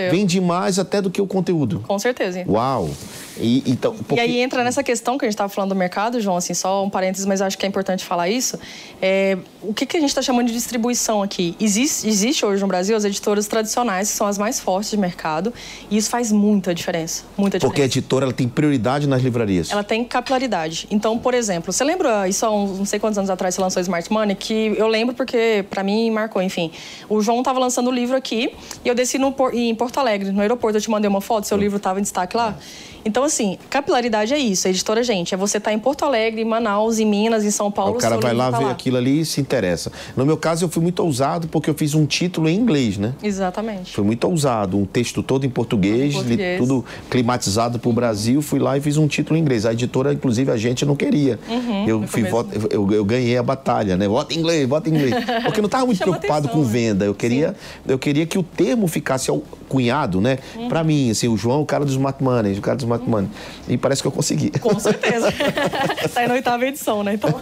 vende 0.09 0.39
mais 0.41 0.79
até 0.79 1.01
do 1.01 1.09
que 1.09 1.21
o 1.21 1.27
conteúdo. 1.27 1.83
Com 1.87 1.97
certeza. 1.99 2.43
Uau! 2.47 2.89
E, 3.37 3.63
então, 3.65 3.95
E 3.99 4.03
porque- 4.03 4.19
aí 4.21 4.39
entra 4.39 4.63
nessa 4.63 4.83
questão 4.83 5.17
que 5.17 5.25
a 5.25 5.27
gente 5.27 5.33
estava 5.33 5.49
falando 5.49 5.69
do 5.69 5.75
mercado, 5.75 6.19
João, 6.21 6.37
assim, 6.37 6.53
só 6.53 6.83
um 6.83 6.89
parênteses, 6.89 7.25
mas 7.25 7.39
eu 7.39 7.47
acho 7.47 7.57
que 7.57 7.65
é 7.65 7.69
importante 7.69 8.03
falar 8.05 8.29
isso. 8.29 8.59
É, 9.01 9.37
o 9.63 9.73
que, 9.73 9.85
que 9.85 9.97
a 9.97 9.99
gente 9.99 10.09
está 10.09 10.21
chamando 10.21 10.47
de 10.47 10.53
distribuição 10.53 11.23
aqui? 11.23 11.55
Existe, 11.59 12.07
existe 12.07 12.45
hoje 12.45 12.61
no 12.61 12.67
Brasil 12.67 12.95
as 12.95 13.03
editoras 13.03 13.47
tradicionais, 13.47 13.90
que 13.99 14.17
são 14.17 14.27
as 14.27 14.37
mais 14.37 14.59
fortes 14.59 14.91
de 14.91 14.97
mercado, 14.97 15.53
e 15.89 15.97
isso 15.97 16.09
faz 16.09 16.31
muita 16.31 16.73
diferença. 16.73 17.23
Muita 17.37 17.57
diferença. 17.57 17.67
porque 17.67 17.81
a 17.81 17.85
editora 17.85 18.25
ela 18.25 18.33
tem 18.33 18.47
prioridade 18.47 19.07
nas 19.07 19.21
livrarias. 19.21 19.71
Ela 19.71 19.83
tem 19.83 20.03
capilaridade. 20.03 20.87
Então, 20.91 21.17
por 21.17 21.33
exemplo, 21.33 21.71
você 21.71 21.83
lembra, 21.83 22.27
isso 22.27 22.45
há 22.45 22.51
uns 22.51 22.77
não 22.77 22.85
sei 22.85 22.99
quantos 22.99 23.17
anos 23.17 23.29
atrás 23.29 23.55
você 23.55 23.61
lançou 23.61 23.81
Smart 23.81 24.11
Money, 24.11 24.35
que 24.35 24.73
eu 24.77 24.87
lembro 24.87 25.15
porque 25.15 25.65
pra 25.69 25.83
mim 25.83 26.09
marcou, 26.11 26.41
enfim. 26.41 26.71
O 27.09 27.21
João 27.21 27.43
tava 27.43 27.59
lançando 27.59 27.89
o 27.89 27.93
livro 27.93 28.15
aqui 28.15 28.53
e 28.83 28.87
eu 28.87 28.95
desci 28.95 29.17
no, 29.17 29.35
em 29.53 29.73
Porto 29.75 29.99
Alegre, 29.99 30.31
no 30.31 30.41
aeroporto, 30.41 30.77
eu 30.77 30.81
te 30.81 30.89
mandei 30.89 31.09
uma 31.09 31.21
foto, 31.21 31.47
seu 31.47 31.57
livro 31.57 31.79
tava 31.79 31.99
em 31.99 32.03
destaque 32.03 32.35
lá. 32.35 32.57
Então, 33.03 33.23
assim, 33.23 33.57
capilaridade 33.69 34.33
é 34.33 34.37
isso, 34.37 34.67
a 34.67 34.69
editora, 34.69 35.03
gente, 35.03 35.33
é 35.33 35.37
você 35.37 35.57
estar 35.57 35.73
em 35.73 35.79
Porto 35.79 36.05
Alegre, 36.05 36.41
em 36.41 36.45
Manaus, 36.45 36.99
em 36.99 37.05
Minas, 37.05 37.43
em 37.43 37.51
São 37.51 37.71
Paulo. 37.71 37.95
o 37.95 37.97
cara 37.97 38.17
vai 38.17 38.33
lá 38.33 38.51
tá 38.51 38.59
ver 38.59 38.65
aquilo 38.65 38.97
ali 38.97 39.21
e 39.21 39.25
se 39.25 39.41
interessa. 39.41 39.91
No 40.15 40.25
meu 40.25 40.37
caso, 40.37 40.65
eu 40.65 40.69
fui 40.69 40.83
muito 40.83 41.01
ousado 41.01 41.47
porque 41.47 41.69
eu 41.69 41.73
fiz 41.73 41.95
um 41.95 42.05
título 42.05 42.47
em 42.47 42.55
inglês, 42.55 42.97
né? 42.97 43.13
Exatamente. 43.23 43.80
Foi 43.85 44.03
muito 44.03 44.25
ousado, 44.27 44.77
um 44.77 44.85
texto 44.85 45.21
todo 45.23 45.45
em 45.45 45.49
português, 45.49 46.13
li- 46.13 46.13
português. 46.13 46.59
tudo 46.59 46.85
climatizado 47.09 47.79
para 47.79 47.89
o 47.89 47.93
Brasil. 47.93 48.41
Fui 48.41 48.59
lá 48.59 48.77
e 48.77 48.81
fiz 48.81 48.97
um 48.97 49.07
título 49.07 49.37
em 49.37 49.41
inglês. 49.41 49.65
A 49.65 49.73
editora, 49.73 50.13
inclusive, 50.13 50.51
a 50.51 50.57
gente 50.57 50.85
não 50.85 50.95
queria. 50.95 51.39
eu, 51.87 52.01
no 52.01 52.07
fui 52.07 52.23
voto- 52.23 52.49
eu, 52.69 52.91
eu 52.91 53.05
ganhei 53.05 53.37
a 53.37 53.43
batalha, 53.43 53.95
né? 53.97 54.07
Vota 54.07 54.33
em 54.33 54.37
inglês, 54.37 54.67
vota 54.67 54.89
em 54.89 54.93
inglês. 54.93 55.13
Porque 55.43 55.59
eu 55.59 55.63
não 55.63 55.67
estava 55.67 55.85
muito 55.85 55.97
Chama 55.97 56.11
preocupado 56.17 56.47
atenção, 56.47 56.61
com 56.63 56.67
né? 56.67 56.73
venda. 56.73 57.05
Eu 57.05 57.13
queria, 57.15 57.55
eu 57.87 57.97
queria 57.99 58.25
que 58.25 58.37
o 58.37 58.43
termo 58.43 58.87
ficasse 58.87 59.29
ao- 59.29 59.41
cunhado, 59.69 60.19
né? 60.19 60.37
Uhum. 60.55 60.67
Para 60.67 60.83
mim, 60.83 61.09
assim, 61.11 61.27
o 61.29 61.37
João, 61.37 61.61
o 61.61 61.65
cara 61.65 61.85
dos 61.85 61.93
Smart 61.93 62.21
Money, 62.21 62.57
o 62.57 62.61
cara 62.61 62.75
dos 62.75 62.83
Smart 62.83 63.09
Money. 63.09 63.29
E 63.69 63.77
parece 63.77 64.01
que 64.01 64.07
eu 64.07 64.11
consegui. 64.11 64.49
Com 64.59 64.77
certeza. 64.79 65.31
tá 66.13 66.19
aí 66.21 66.27
na 66.27 66.33
oitava 66.33 66.65
edição, 66.65 67.03
né? 67.03 67.13
Então... 67.13 67.29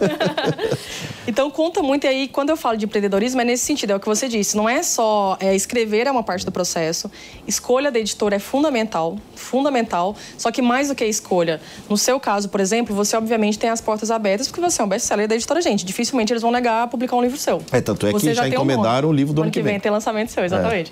então 1.29 1.51
conta 1.51 1.83
muito. 1.83 2.05
E 2.05 2.07
aí, 2.07 2.27
quando 2.27 2.49
eu 2.49 2.57
falo 2.57 2.75
de 2.75 2.85
empreendedorismo, 2.85 3.39
é 3.39 3.45
nesse 3.45 3.63
sentido, 3.63 3.91
é 3.91 3.95
o 3.95 3.99
que 3.99 4.07
você 4.07 4.27
disse. 4.27 4.57
Não 4.57 4.67
é 4.67 4.81
só 4.81 5.37
é, 5.39 5.55
escrever 5.55 6.07
é 6.07 6.11
uma 6.11 6.23
parte 6.23 6.43
do 6.43 6.51
processo. 6.51 7.09
Escolha 7.47 7.91
da 7.91 7.99
editora 7.99 8.35
é 8.37 8.39
fundamental, 8.39 9.15
fundamental. 9.35 10.15
Só 10.37 10.51
que 10.51 10.59
mais 10.59 10.87
do 10.87 10.95
que 10.95 11.03
a 11.03 11.07
escolha. 11.07 11.61
No 11.87 11.97
seu 11.97 12.19
caso, 12.19 12.49
por 12.49 12.59
exemplo, 12.59 12.95
você 12.95 13.15
obviamente 13.15 13.59
tem 13.59 13.69
as 13.69 13.79
portas 13.79 14.09
abertas 14.09 14.47
porque 14.47 14.59
você 14.59 14.81
é 14.81 14.85
um 14.85 14.89
best-seller 14.89 15.27
da 15.27 15.35
editora 15.35 15.61
Gente. 15.61 15.85
Dificilmente 15.85 16.33
eles 16.33 16.41
vão 16.41 16.51
negar 16.51 16.83
a 16.83 16.87
publicar 16.87 17.15
um 17.15 17.21
livro 17.21 17.37
seu. 17.37 17.61
É, 17.71 17.79
tanto 17.79 18.07
é 18.07 18.13
que 18.13 18.19
Você 18.19 18.33
já 18.33 18.43
tem 18.43 18.51
um 18.51 18.55
encomendaram 18.55 19.09
o 19.09 19.13
livro 19.13 19.33
do 19.33 19.43
ano 19.43 19.51
que 19.51 19.61
vem. 19.61 19.79
tem 19.79 19.91
lançamento 19.91 20.31
seu, 20.31 20.43
exatamente. 20.43 20.91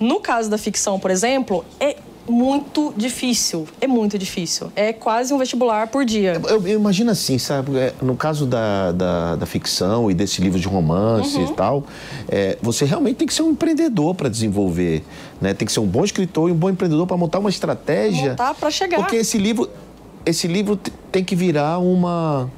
No 0.00 0.20
caso 0.20 0.48
da 0.48 0.58
ficção, 0.58 0.98
por 0.98 1.10
exemplo, 1.10 1.64
é 1.80 1.96
muito 2.28 2.92
difícil. 2.96 3.66
É 3.80 3.86
muito 3.86 4.18
difícil. 4.18 4.70
É 4.76 4.92
quase 4.92 5.32
um 5.32 5.38
vestibular 5.38 5.86
por 5.88 6.04
dia. 6.04 6.40
Eu, 6.48 6.66
eu 6.66 6.78
imagino 6.78 7.10
assim, 7.10 7.38
sabe? 7.38 7.76
é, 7.76 7.92
No 8.02 8.16
caso 8.16 8.46
da, 8.46 8.92
da, 8.92 9.36
da 9.36 9.46
ficção 9.46 10.10
e 10.10 10.14
desse 10.14 10.40
livro 10.40 10.58
de 10.58 10.66
romance 10.68 11.36
Uhum. 11.36 11.44
e 11.50 11.52
tal, 11.54 11.84
é, 12.28 12.56
você 12.62 12.84
realmente 12.84 13.16
tem 13.16 13.26
que 13.26 13.34
ser 13.34 13.42
um 13.42 13.50
empreendedor 13.50 14.14
para 14.14 14.28
desenvolver. 14.28 15.04
Né? 15.40 15.54
Tem 15.54 15.64
que 15.66 15.72
ser 15.72 15.80
um 15.80 15.86
bom 15.86 16.04
escritor 16.04 16.48
e 16.48 16.52
um 16.52 16.56
bom 16.56 16.68
empreendedor 16.70 17.06
para 17.06 17.16
montar 17.16 17.38
uma 17.38 17.50
estratégia. 17.50 18.30
Montar 18.30 18.54
pra 18.54 18.70
chegar. 18.70 18.96
Porque 18.98 19.16
esse 19.16 19.38
livro, 19.38 19.68
esse 20.26 20.46
livro 20.46 20.78
tem 21.10 21.24
que 21.24 21.34
virar 21.36 21.78
uma. 21.78 22.50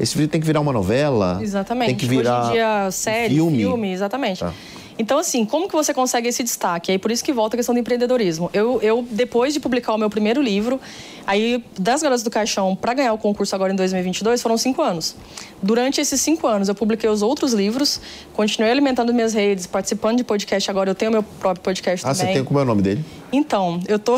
Esse 0.00 0.16
livro 0.18 0.30
tem 0.32 0.40
que 0.40 0.46
virar 0.46 0.60
uma 0.60 0.72
novela. 0.72 1.38
Exatamente. 1.40 1.88
Tem 1.88 1.96
que 1.96 2.06
virar 2.06 2.40
Hoje 2.42 2.48
em 2.48 2.52
dia, 2.52 2.90
série, 2.90 3.34
filme. 3.34 3.58
filme, 3.58 3.92
exatamente. 3.92 4.40
Tá. 4.40 4.52
Então, 4.98 5.18
assim, 5.18 5.44
como 5.44 5.68
que 5.68 5.74
você 5.74 5.92
consegue 5.92 6.28
esse 6.28 6.42
destaque? 6.42 6.92
Aí 6.92 6.98
por 6.98 7.10
isso 7.10 7.24
que 7.24 7.32
volta 7.32 7.56
a 7.56 7.58
questão 7.58 7.74
do 7.74 7.80
empreendedorismo. 7.80 8.50
Eu, 8.52 8.80
eu 8.80 9.06
depois 9.10 9.52
de 9.52 9.60
publicar 9.60 9.94
o 9.94 9.98
meu 9.98 10.08
primeiro 10.08 10.40
livro, 10.40 10.80
aí 11.26 11.64
das 11.78 12.02
Garotas 12.02 12.22
do 12.22 12.30
Caixão 12.30 12.76
para 12.76 12.94
ganhar 12.94 13.12
o 13.12 13.18
concurso 13.18 13.54
agora 13.54 13.72
em 13.72 13.76
2022 13.76 14.40
foram 14.40 14.56
cinco 14.56 14.82
anos. 14.82 15.16
Durante 15.62 16.00
esses 16.00 16.20
cinco 16.20 16.46
anos, 16.46 16.68
eu 16.68 16.74
publiquei 16.74 17.08
os 17.08 17.22
outros 17.22 17.52
livros, 17.52 18.00
continuei 18.32 18.70
alimentando 18.70 19.12
minhas 19.12 19.34
redes, 19.34 19.66
participando 19.66 20.18
de 20.18 20.24
podcast. 20.24 20.70
Agora 20.70 20.90
eu 20.90 20.94
tenho 20.94 21.10
meu 21.10 21.22
próprio 21.22 21.62
podcast 21.62 22.06
ah, 22.06 22.10
também. 22.10 22.22
Ah, 22.22 22.28
você 22.28 22.34
tem 22.34 22.44
como 22.44 22.60
é 22.60 22.62
o 22.62 22.66
nome 22.66 22.82
dele? 22.82 23.04
Então, 23.34 23.80
eu 23.88 23.98
tô. 23.98 24.16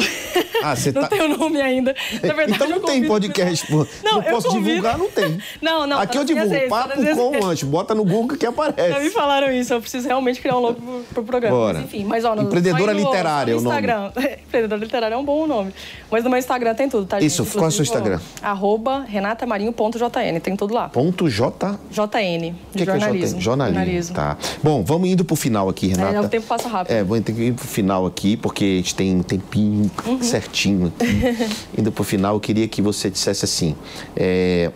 Ah, 0.63 0.77
você 0.77 0.93
não 0.93 1.03
tá... 1.03 1.09
tenho 1.09 1.37
nome 1.39 1.59
ainda. 1.61 1.95
Na 2.23 2.35
verdade, 2.35 2.53
então 2.53 2.69
não 2.69 2.81
tem 2.81 3.07
podcast, 3.07 3.67
pô. 3.67 3.87
Não, 4.05 4.17
não 4.17 4.23
posso 4.23 4.49
convido... 4.49 4.69
divulgar, 4.69 4.99
não 4.99 5.11
tem. 5.11 5.39
Não, 5.61 5.87
não. 5.87 5.99
Aqui 5.99 6.19
eu 6.19 6.25
divulgo. 6.25 6.51
Redes, 6.51 6.69
Papo 6.69 6.95
com 6.95 7.39
o 7.41 7.47
Ancho. 7.47 7.67
Bota 7.67 7.95
no 7.95 8.05
Google 8.05 8.37
que 8.37 8.47
aparece. 8.47 8.93
Já 8.93 9.01
me 9.01 9.11
falaram 9.11 9.51
isso. 9.51 9.73
Eu 9.73 9.81
preciso 9.81 10.07
realmente 10.07 10.41
criar 10.41 10.57
um 10.57 10.61
logo 10.61 10.81
pro, 10.81 11.05
pro 11.15 11.25
programa. 11.25 11.57
Bora. 11.57 11.79
Mas, 11.79 11.85
enfim, 11.87 12.05
mas 12.05 12.25
ó, 12.25 12.35
no, 12.35 12.43
Empreendedora 12.43 12.93
no, 12.93 13.01
Literária 13.01 13.55
no 13.55 13.59
é 13.59 13.61
o 13.61 13.65
nome. 13.65 13.77
Instagram. 13.77 14.13
Empreendedora 14.47 14.81
Literária 14.81 15.15
é 15.15 15.19
um 15.19 15.25
bom 15.25 15.47
nome. 15.47 15.73
Mas 16.11 16.25
no 16.25 16.31
meu 16.31 16.39
Instagram 16.39 16.75
tem 16.75 16.89
tudo, 16.89 17.07
tá? 17.07 17.21
Isso, 17.21 17.45
qual 17.47 17.65
é 17.65 17.69
o 17.69 17.73
seu 17.73 17.83
Instagram? 17.83 18.21
Arroba 18.43 19.05
renatamarinho.jn. 19.09 20.41
Tem 20.41 20.57
tudo 20.57 20.75
lá. 20.75 20.89
Ponto 20.89 21.29
J? 21.29 21.79
JN. 21.91 22.55
O 22.75 22.79
que, 22.79 22.85
que 22.85 22.91
é 22.91 22.95
JN? 22.95 23.01
Jornalismo. 23.01 23.41
Jornalismo. 23.41 24.15
Tá. 24.15 24.37
Bom, 24.63 24.85
vamos 24.85 25.09
indo 25.09 25.25
pro 25.25 25.37
final 25.37 25.69
aqui, 25.69 25.89
Renata. 25.89 26.17
É, 26.17 26.21
o 26.21 26.29
tempo 26.29 26.47
passa 26.47 26.69
rápido. 26.69 26.95
É, 26.95 27.03
vamos 27.03 27.25
ter 27.25 27.33
que 27.33 27.43
ir 27.43 27.53
pro 27.53 27.67
final 27.67 28.07
aqui, 28.07 28.37
porque 28.37 28.65
a 28.65 28.77
gente 28.77 28.95
tem 28.95 29.06
um 29.15 29.23
tempinho 29.23 29.91
uhum. 30.07 30.23
certinho 30.23 30.93
aqui. 30.99 31.49
indo 31.79 31.93
pro 31.93 32.05
final, 32.05 32.35
eu 32.35 32.41
queria 32.41 32.67
que 32.67 32.83
você 32.83 33.11
dissesse 33.11 33.45
assim. 33.45 33.75
É, 34.17 34.71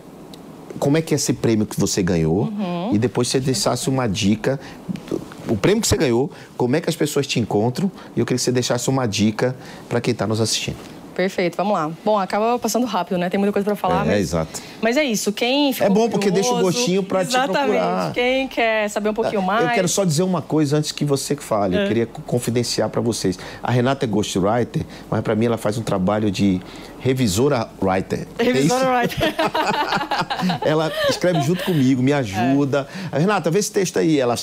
como 0.79 0.97
é 0.97 1.01
que 1.01 1.13
é 1.13 1.15
esse 1.15 1.33
prêmio 1.33 1.65
que 1.65 1.79
você 1.79 2.01
ganhou 2.01 2.45
uhum. 2.45 2.93
e 2.93 2.97
depois 2.97 3.27
você 3.27 3.39
deixasse 3.39 3.89
uma 3.89 4.07
dica 4.07 4.59
o 5.47 5.57
prêmio 5.57 5.81
que 5.81 5.87
você 5.87 5.97
ganhou, 5.97 6.31
como 6.55 6.75
é 6.75 6.81
que 6.81 6.89
as 6.89 6.95
pessoas 6.95 7.27
te 7.27 7.39
encontram 7.39 7.91
e 8.15 8.19
eu 8.19 8.25
queria 8.25 8.37
que 8.37 8.43
você 8.43 8.51
deixasse 8.51 8.89
uma 8.89 9.05
dica 9.05 9.55
para 9.89 9.99
quem 9.99 10.11
está 10.11 10.25
nos 10.25 10.39
assistindo. 10.39 10.77
Perfeito, 11.15 11.57
vamos 11.57 11.73
lá. 11.73 11.91
Bom, 12.03 12.17
acaba 12.17 12.57
passando 12.57 12.85
rápido, 12.85 13.17
né? 13.17 13.29
Tem 13.29 13.39
muita 13.39 13.53
coisa 13.53 13.65
para 13.65 13.75
falar, 13.75 14.03
é, 14.03 14.07
mas... 14.07 14.09
É, 14.09 14.19
exato. 14.19 14.61
Mas 14.81 14.97
é 14.97 15.03
isso, 15.03 15.31
quem 15.31 15.73
É 15.79 15.89
bom 15.89 16.09
porque 16.09 16.31
deixa 16.31 16.51
o 16.51 16.61
gostinho 16.61 17.03
para 17.03 17.25
te 17.25 17.31
procurar. 17.31 17.67
Exatamente, 17.69 18.13
quem 18.13 18.47
quer 18.47 18.89
saber 18.89 19.09
um 19.09 19.13
pouquinho 19.13 19.41
mais... 19.41 19.65
Eu 19.65 19.71
quero 19.71 19.87
só 19.87 20.03
dizer 20.03 20.23
uma 20.23 20.41
coisa 20.41 20.77
antes 20.77 20.91
que 20.91 21.05
você 21.05 21.35
fale, 21.35 21.75
é. 21.75 21.83
eu 21.83 21.87
queria 21.87 22.05
confidenciar 22.05 22.89
para 22.89 23.01
vocês. 23.01 23.37
A 23.61 23.71
Renata 23.71 24.05
é 24.05 24.07
ghostwriter, 24.07 24.83
mas 25.09 25.21
para 25.21 25.35
mim 25.35 25.45
ela 25.45 25.57
faz 25.57 25.77
um 25.77 25.83
trabalho 25.83 26.31
de 26.31 26.61
revisora 26.99 27.67
writer. 27.81 28.27
É 28.37 28.43
revisora 28.43 28.85
é 28.85 29.01
writer. 29.01 29.35
ela 30.63 30.91
escreve 31.09 31.41
junto 31.41 31.63
comigo, 31.63 32.01
me 32.01 32.13
ajuda. 32.13 32.87
É. 33.11 33.17
Renata, 33.19 33.49
vê 33.49 33.59
esse 33.59 33.71
texto 33.71 33.97
aí. 33.97 34.19
Ela 34.19 34.35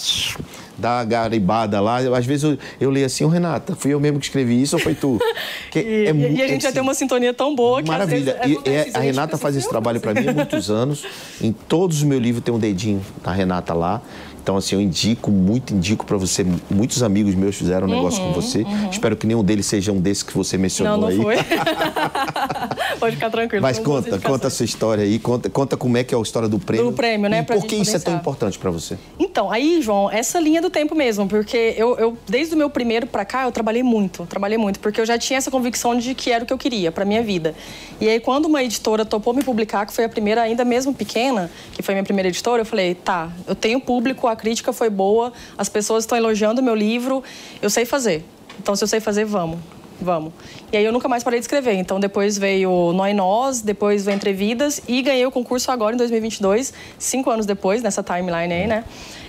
dá 0.79 1.01
a 1.01 1.05
garibada 1.05 1.81
lá. 1.81 1.99
Às 2.17 2.25
vezes 2.25 2.45
eu, 2.45 2.59
eu 2.81 2.91
leio 2.91 3.05
assim, 3.05 3.25
oh, 3.25 3.29
Renata, 3.29 3.75
fui 3.75 3.93
eu 3.93 4.01
mesmo 4.01 4.19
que 4.19 4.27
escrevi 4.27 4.63
isso 4.63 4.77
ou 4.77 4.83
foi 4.83 4.95
tu? 4.95 5.19
Que 5.71 5.81
e, 5.81 6.07
é, 6.07 6.15
e, 6.15 6.43
a 6.43 6.49
gente 6.49 6.63
já 6.63 6.73
tem 6.73 6.81
uma 6.81 6.95
sintonia 6.95 7.35
tão 7.35 7.55
boa 7.55 7.83
que 7.83 7.89
Maravilha. 7.89 8.39
Às 8.41 8.49
vezes, 8.49 8.63
é, 8.65 8.71
e, 8.71 8.95
a, 8.95 8.99
a 8.99 9.03
Renata 9.03 9.37
faz 9.37 9.55
esse 9.55 9.69
trabalho 9.69 10.01
para 10.01 10.15
mim 10.15 10.27
há 10.27 10.33
muitos 10.33 10.71
anos. 10.71 11.05
Em 11.43 11.53
todos 11.53 11.99
os 11.99 12.03
meus 12.05 12.23
livros 12.23 12.43
tem 12.43 12.55
um 12.55 12.59
dedinho 12.59 13.05
da 13.23 13.33
Renata 13.33 13.75
lá. 13.75 14.01
Então, 14.49 14.57
assim, 14.57 14.77
eu 14.77 14.81
indico, 14.81 15.31
muito 15.31 15.75
indico 15.75 16.07
para 16.07 16.17
você. 16.17 16.43
Muitos 16.71 17.03
amigos 17.03 17.35
meus 17.35 17.55
fizeram 17.55 17.87
um 17.87 17.91
negócio 17.91 18.23
uhum, 18.23 18.33
com 18.33 18.41
você. 18.41 18.63
Uhum. 18.63 18.89
Espero 18.89 19.15
que 19.15 19.27
nenhum 19.27 19.45
deles 19.45 19.67
seja 19.67 19.93
um 19.93 20.01
desses 20.01 20.23
que 20.23 20.33
você 20.33 20.57
mencionou 20.57 20.97
não, 20.97 21.01
não 21.03 21.09
aí. 21.09 21.23
Foi. 21.23 21.37
Pode 22.99 23.17
ficar 23.17 23.29
tranquilo. 23.29 23.61
Mas 23.61 23.79
conta, 23.79 24.19
conta 24.19 24.47
a 24.47 24.51
sua 24.51 24.65
história 24.65 25.05
aí. 25.05 25.19
Conta, 25.19 25.51
conta 25.51 25.77
como 25.77 25.99
é 25.99 26.03
que 26.03 26.15
é 26.15 26.19
a 26.19 26.21
história 26.23 26.49
do 26.49 26.59
prêmio. 26.59 26.87
Do 26.87 26.97
prêmio, 26.97 27.29
né? 27.29 27.41
E 27.41 27.43
por 27.43 27.63
que 27.67 27.77
isso 27.77 27.95
é 27.95 27.99
tão 27.99 28.15
importante 28.15 28.59
para 28.59 28.71
você? 28.71 28.97
Então, 29.19 29.51
aí, 29.51 29.83
João, 29.83 30.11
essa 30.11 30.41
linha 30.41 30.63
do 30.63 30.71
tempo 30.71 30.95
mesmo. 30.95 31.29
Porque 31.29 31.75
eu, 31.77 31.99
eu 31.99 32.17
desde 32.27 32.55
o 32.55 32.57
meu 32.57 32.71
primeiro 32.71 33.07
para 33.07 33.27
cá, 33.27 33.45
eu 33.45 33.53
trabalhei 33.53 33.83
muito. 33.83 34.25
Trabalhei 34.25 34.57
muito. 34.57 34.81
Porque 34.81 34.99
eu 34.99 35.05
já 35.05 35.19
tinha 35.19 35.37
essa 35.37 35.51
convicção 35.51 35.95
de 35.95 36.15
que 36.15 36.33
era 36.33 36.43
o 36.43 36.47
que 36.47 36.55
eu 36.55 36.59
queria 36.59 36.91
para 36.91 37.05
minha 37.05 37.23
vida. 37.23 37.55
E 38.01 38.09
aí, 38.09 38.19
quando 38.19 38.47
uma 38.47 38.63
editora 38.63 39.05
topou 39.05 39.35
me 39.35 39.45
publicar, 39.45 39.85
que 39.85 39.93
foi 39.93 40.05
a 40.05 40.09
primeira, 40.09 40.41
ainda 40.41 40.65
mesmo 40.65 40.95
pequena, 40.95 41.51
que 41.75 41.83
foi 41.83 41.93
minha 41.93 42.05
primeira 42.05 42.31
editora, 42.31 42.63
eu 42.63 42.67
falei, 42.67 42.95
tá, 42.95 43.31
eu 43.47 43.55
tenho 43.55 43.79
público, 43.79 44.27
a 44.27 44.38
crítica 44.39 44.73
foi 44.73 44.89
boa 44.89 45.33
as 45.59 45.69
pessoas 45.69 46.05
estão 46.05 46.17
elogiando 46.17 46.61
o 46.61 46.65
meu 46.65 46.75
livro, 46.75 47.23
eu 47.61 47.69
sei 47.69 47.85
fazer. 47.85 48.25
Então, 48.61 48.75
se 48.75 48.83
eu 48.83 48.89
sei 48.89 49.01
fazer, 49.01 49.25
vamos. 49.25 49.59
Vamos. 50.01 50.33
E 50.73 50.77
aí 50.77 50.85
eu 50.85 50.93
nunca 50.93 51.09
mais 51.09 51.25
parei 51.25 51.41
de 51.41 51.45
escrever. 51.45 51.75
Então 51.75 51.99
depois 51.99 52.39
veio 52.39 52.93
Nó 52.93 53.07
e 53.07 53.15
Nós, 53.15 53.61
depois 53.61 54.05
veio 54.05 54.15
Entrevidas 54.15 54.81
e 54.87 55.03
ganhei 55.03 55.27
o 55.27 55.31
concurso 55.31 55.71
agora 55.73 55.95
em 55.95 55.99
2022, 55.99 56.73
cinco 56.99 57.31
anos 57.31 57.47
depois, 57.47 57.83
nessa 57.83 58.03
timeline 58.03 58.53
aí, 58.53 58.67
né? 58.67 58.85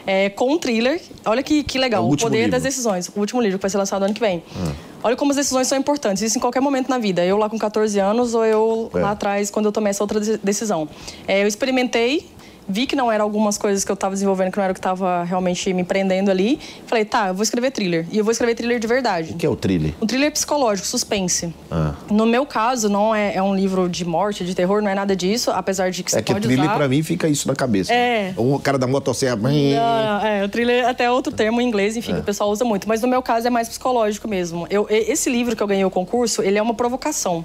É, 0.05 0.29
com 0.29 0.53
um 0.53 0.59
thriller. 0.59 1.01
Olha 1.25 1.41
que, 1.41 1.63
que 1.63 1.77
legal, 1.77 2.03
é 2.03 2.05
o, 2.05 2.13
o 2.13 2.17
Poder 2.17 2.37
livro. 2.37 2.51
das 2.51 2.63
Decisões. 2.63 3.09
O 3.15 3.19
último 3.19 3.41
livro 3.41 3.57
que 3.57 3.63
vai 3.63 3.69
ser 3.69 3.77
lançado 3.77 4.03
ano 4.03 4.13
que 4.13 4.19
vem. 4.19 4.43
Hum. 4.55 4.71
Olha 5.03 5.15
como 5.15 5.31
as 5.31 5.37
decisões 5.37 5.67
são 5.67 5.77
importantes. 5.77 6.21
Isso 6.21 6.37
em 6.37 6.41
qualquer 6.41 6.61
momento 6.61 6.87
na 6.87 6.97
vida. 6.97 7.25
Eu 7.25 7.37
lá 7.37 7.49
com 7.49 7.57
14 7.57 7.99
anos 7.99 8.33
ou 8.33 8.45
eu 8.45 8.91
é. 8.93 8.99
lá 8.99 9.11
atrás, 9.11 9.49
quando 9.49 9.65
eu 9.65 9.71
tomei 9.71 9.89
essa 9.89 10.03
outra 10.03 10.19
decisão. 10.19 10.87
É, 11.27 11.43
eu 11.43 11.47
experimentei 11.47 12.29
vi 12.69 12.85
que 12.85 12.95
não 12.95 13.11
eram 13.11 13.25
algumas 13.25 13.57
coisas 13.57 13.83
que 13.83 13.91
eu 13.91 13.95
estava 13.95 14.13
desenvolvendo, 14.13 14.51
que 14.51 14.57
não 14.57 14.63
era 14.63 14.71
o 14.71 14.75
que 14.75 14.79
estava 14.79 15.23
realmente 15.23 15.73
me 15.73 15.83
prendendo 15.83 16.29
ali. 16.29 16.59
Falei, 16.85 17.03
tá, 17.03 17.29
eu 17.29 17.33
vou 17.33 17.41
escrever 17.41 17.71
thriller. 17.71 18.05
E 18.11 18.19
eu 18.19 18.23
vou 18.23 18.31
escrever 18.31 18.53
thriller 18.53 18.79
de 18.79 18.87
verdade. 18.87 19.33
O 19.33 19.35
que 19.35 19.45
é 19.45 19.49
o 19.49 19.55
thriller? 19.55 19.93
Um 19.99 20.05
thriller 20.05 20.31
psicológico, 20.31 20.87
suspense. 20.87 21.53
Ah. 21.71 21.95
No 22.11 22.27
meu 22.27 22.45
caso, 22.45 22.87
não 22.87 23.13
é, 23.13 23.35
é, 23.35 23.41
um 23.41 23.55
livro 23.55 23.89
de 23.89 24.05
morte, 24.05 24.45
de 24.45 24.53
terror, 24.53 24.81
não 24.81 24.89
é 24.89 24.95
nada 24.95 25.15
disso, 25.15 25.49
apesar 25.51 25.89
de 25.89 26.03
que 26.03 26.11
você 26.11 26.19
é 26.19 26.21
que 26.21 26.31
pode 26.31 26.47
thriller 26.47 26.65
usar... 26.65 26.75
pra 26.75 26.87
mim 26.87 27.01
fica 27.01 27.27
isso 27.27 27.47
na 27.47 27.55
cabeça. 27.55 27.91
É. 27.91 28.33
O 28.37 28.59
cara 28.59 28.77
da 28.77 28.85
motosserra... 28.85 29.35
Não, 29.35 29.49
é, 29.49 30.43
o 30.45 30.49
thriller 30.49 30.87
até 30.87 31.09
outro 31.09 31.33
termo 31.33 31.59
em 31.59 31.67
inglês, 31.67 31.97
enfim, 31.97 32.11
é. 32.11 32.15
que 32.15 32.21
o 32.21 32.23
pessoal 32.23 32.51
usa 32.51 32.63
muito. 32.63 32.87
Mas 32.87 33.01
no 33.01 33.07
meu 33.07 33.23
caso 33.23 33.47
é 33.47 33.49
mais 33.49 33.67
psicológico 33.67 34.27
mesmo. 34.27 34.67
Eu, 34.69 34.85
esse 34.89 35.29
livro 35.29 35.55
que 35.55 35.63
eu 35.63 35.67
ganhei 35.67 35.85
o 35.85 35.89
concurso, 35.89 36.43
ele 36.43 36.57
é 36.57 36.61
uma 36.61 36.73
provocação. 36.73 37.43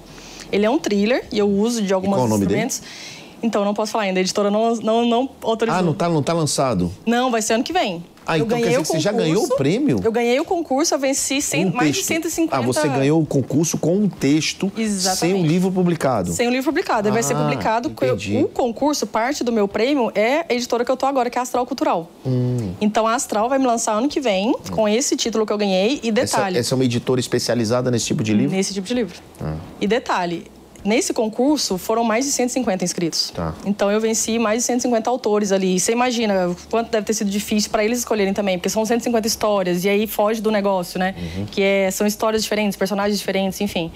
Ele 0.53 0.67
é 0.67 0.71
um 0.71 0.79
thriller 0.79 1.25
e 1.33 1.39
eu 1.39 1.49
uso 1.49 1.83
de 1.83 1.93
alguns 1.93 2.31
instrumentos. 2.31 2.81
Dele? 2.81 3.24
Então, 3.45 3.63
não 3.63 3.75
posso 3.75 3.93
falar 3.93 4.05
ainda. 4.05 4.19
A 4.19 4.23
editora 4.23 4.51
não, 4.51 4.75
não, 4.77 5.05
não 5.05 5.29
autorizou. 5.43 5.79
Ah, 5.79 5.83
não 5.83 5.93
tá, 5.93 6.09
não 6.09 6.23
tá 6.23 6.33
lançado? 6.33 6.91
Não, 7.05 7.31
vai 7.31 7.43
ser 7.43 7.53
ano 7.53 7.63
que 7.63 7.75
vem. 7.75 8.03
Ah, 8.27 8.39
eu 8.39 8.47
então 8.47 8.59
quer 8.59 8.69
dizer 8.69 8.83
que 8.83 8.89
você 8.89 9.01
já 9.01 9.13
ganhou 9.13 9.45
o 9.45 9.57
prêmio? 9.57 10.01
Eu 10.03 10.11
ganhei 10.11 10.41
o 10.41 10.47
concurso, 10.47 10.95
eu 10.95 10.99
venci 10.99 11.43
cem, 11.43 11.67
um 11.67 11.75
mais 11.75 11.95
de 11.95 12.03
150... 12.03 12.57
Ah, 12.57 12.63
você 12.63 12.89
ganhou 12.89 13.21
o 13.21 13.27
concurso 13.27 13.77
com 13.77 13.97
um 13.97 14.09
texto 14.09 14.73
Exatamente. 14.77 15.19
sem 15.19 15.35
o 15.35 15.47
livro 15.47 15.71
publicado. 15.71 16.33
Sem 16.33 16.49
o 16.49 16.51
livro 16.51 16.73
publicado. 16.73 17.07
Ah, 17.07 17.13
vai 17.13 17.23
ser 17.23 17.35
ah, 17.35 17.43
publicado... 17.43 17.91
Entendi. 17.91 18.39
O 18.39 18.49
concurso, 18.49 19.07
parte 19.07 19.45
do 19.45 19.53
meu 19.53 19.69
prêmio, 19.69 20.11
é 20.15 20.47
a 20.49 20.55
editora 20.55 20.87
que 20.87 20.91
eu 20.91 20.97
tô 20.97 21.05
agora, 21.05 21.29
que 21.29 21.37
é 21.37 21.41
a 21.41 21.43
Astral 21.43 21.67
Cultural. 21.67 22.11
Hum. 22.25 22.73
Então, 22.81 23.07
a 23.07 23.15
Astral 23.15 23.47
vai 23.51 23.59
me 23.59 23.67
lançar 23.67 23.93
ano 23.93 24.09
que 24.09 24.21
vem, 24.21 24.53
hum. 24.53 24.55
com 24.71 24.89
esse 24.89 25.17
título 25.17 25.45
que 25.45 25.53
eu 25.53 25.59
ganhei. 25.59 26.01
E 26.03 26.11
detalhe... 26.11 26.57
Essa, 26.57 26.69
essa, 26.69 26.75
é 26.75 26.77
uma 26.77 26.85
editora 26.85 27.21
especializada 27.21 27.91
nesse 27.91 28.07
tipo 28.07 28.23
de 28.25 28.33
livro? 28.33 28.57
Nesse 28.57 28.73
tipo 28.73 28.87
de 28.87 28.95
livro. 28.95 29.19
Ah. 29.39 29.57
E 29.79 29.87
detalhe, 29.87 30.47
Nesse 30.85 31.15
concurso 31.15 31.79
foram 31.79 32.05
mais 32.05 32.27
de 32.27 32.33
150 32.33 32.85
inscritos. 32.85 33.31
Tá. 33.31 33.55
Então 33.65 33.91
eu 33.91 34.01
venci 34.01 34.39
mais 34.39 34.59
de 34.63 34.67
150 34.67 35.09
autores 35.09 35.51
ali. 35.51 35.81
Você 35.81 35.93
imagina 35.93 36.55
quanto 36.71 36.91
deve 36.91 37.07
ter 37.07 37.15
sido 37.15 37.31
difícil 37.31 37.71
para 37.71 37.83
eles 37.83 38.01
escolherem 38.01 38.35
também, 38.35 38.59
porque 38.59 38.69
são 38.69 38.85
150 38.85 39.27
histórias 39.27 39.85
e 39.85 39.89
aí 39.89 40.07
foge 40.07 40.43
do 40.43 40.51
negócio, 40.51 40.99
né? 40.99 41.15
Uhum. 41.17 41.47
Que 41.47 41.63
é, 41.63 41.91
são 41.91 42.07
histórias 42.07 42.43
diferentes, 42.43 42.77
personagens 42.77 43.19
diferentes, 43.19 43.61
enfim. 43.61 43.91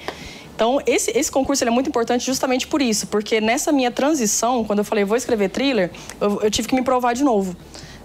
Então, 0.54 0.80
esse, 0.86 1.16
esse 1.16 1.30
concurso 1.30 1.62
é 1.62 1.70
muito 1.70 1.88
importante 1.88 2.26
justamente 2.26 2.66
por 2.66 2.82
isso, 2.82 3.06
porque 3.06 3.40
nessa 3.40 3.70
minha 3.70 3.92
transição, 3.92 4.64
quando 4.64 4.80
eu 4.80 4.84
falei 4.84 5.04
vou 5.04 5.16
escrever 5.16 5.50
thriller, 5.50 5.90
eu, 6.20 6.40
eu 6.42 6.50
tive 6.50 6.66
que 6.66 6.74
me 6.74 6.82
provar 6.82 7.12
de 7.12 7.22
novo, 7.22 7.54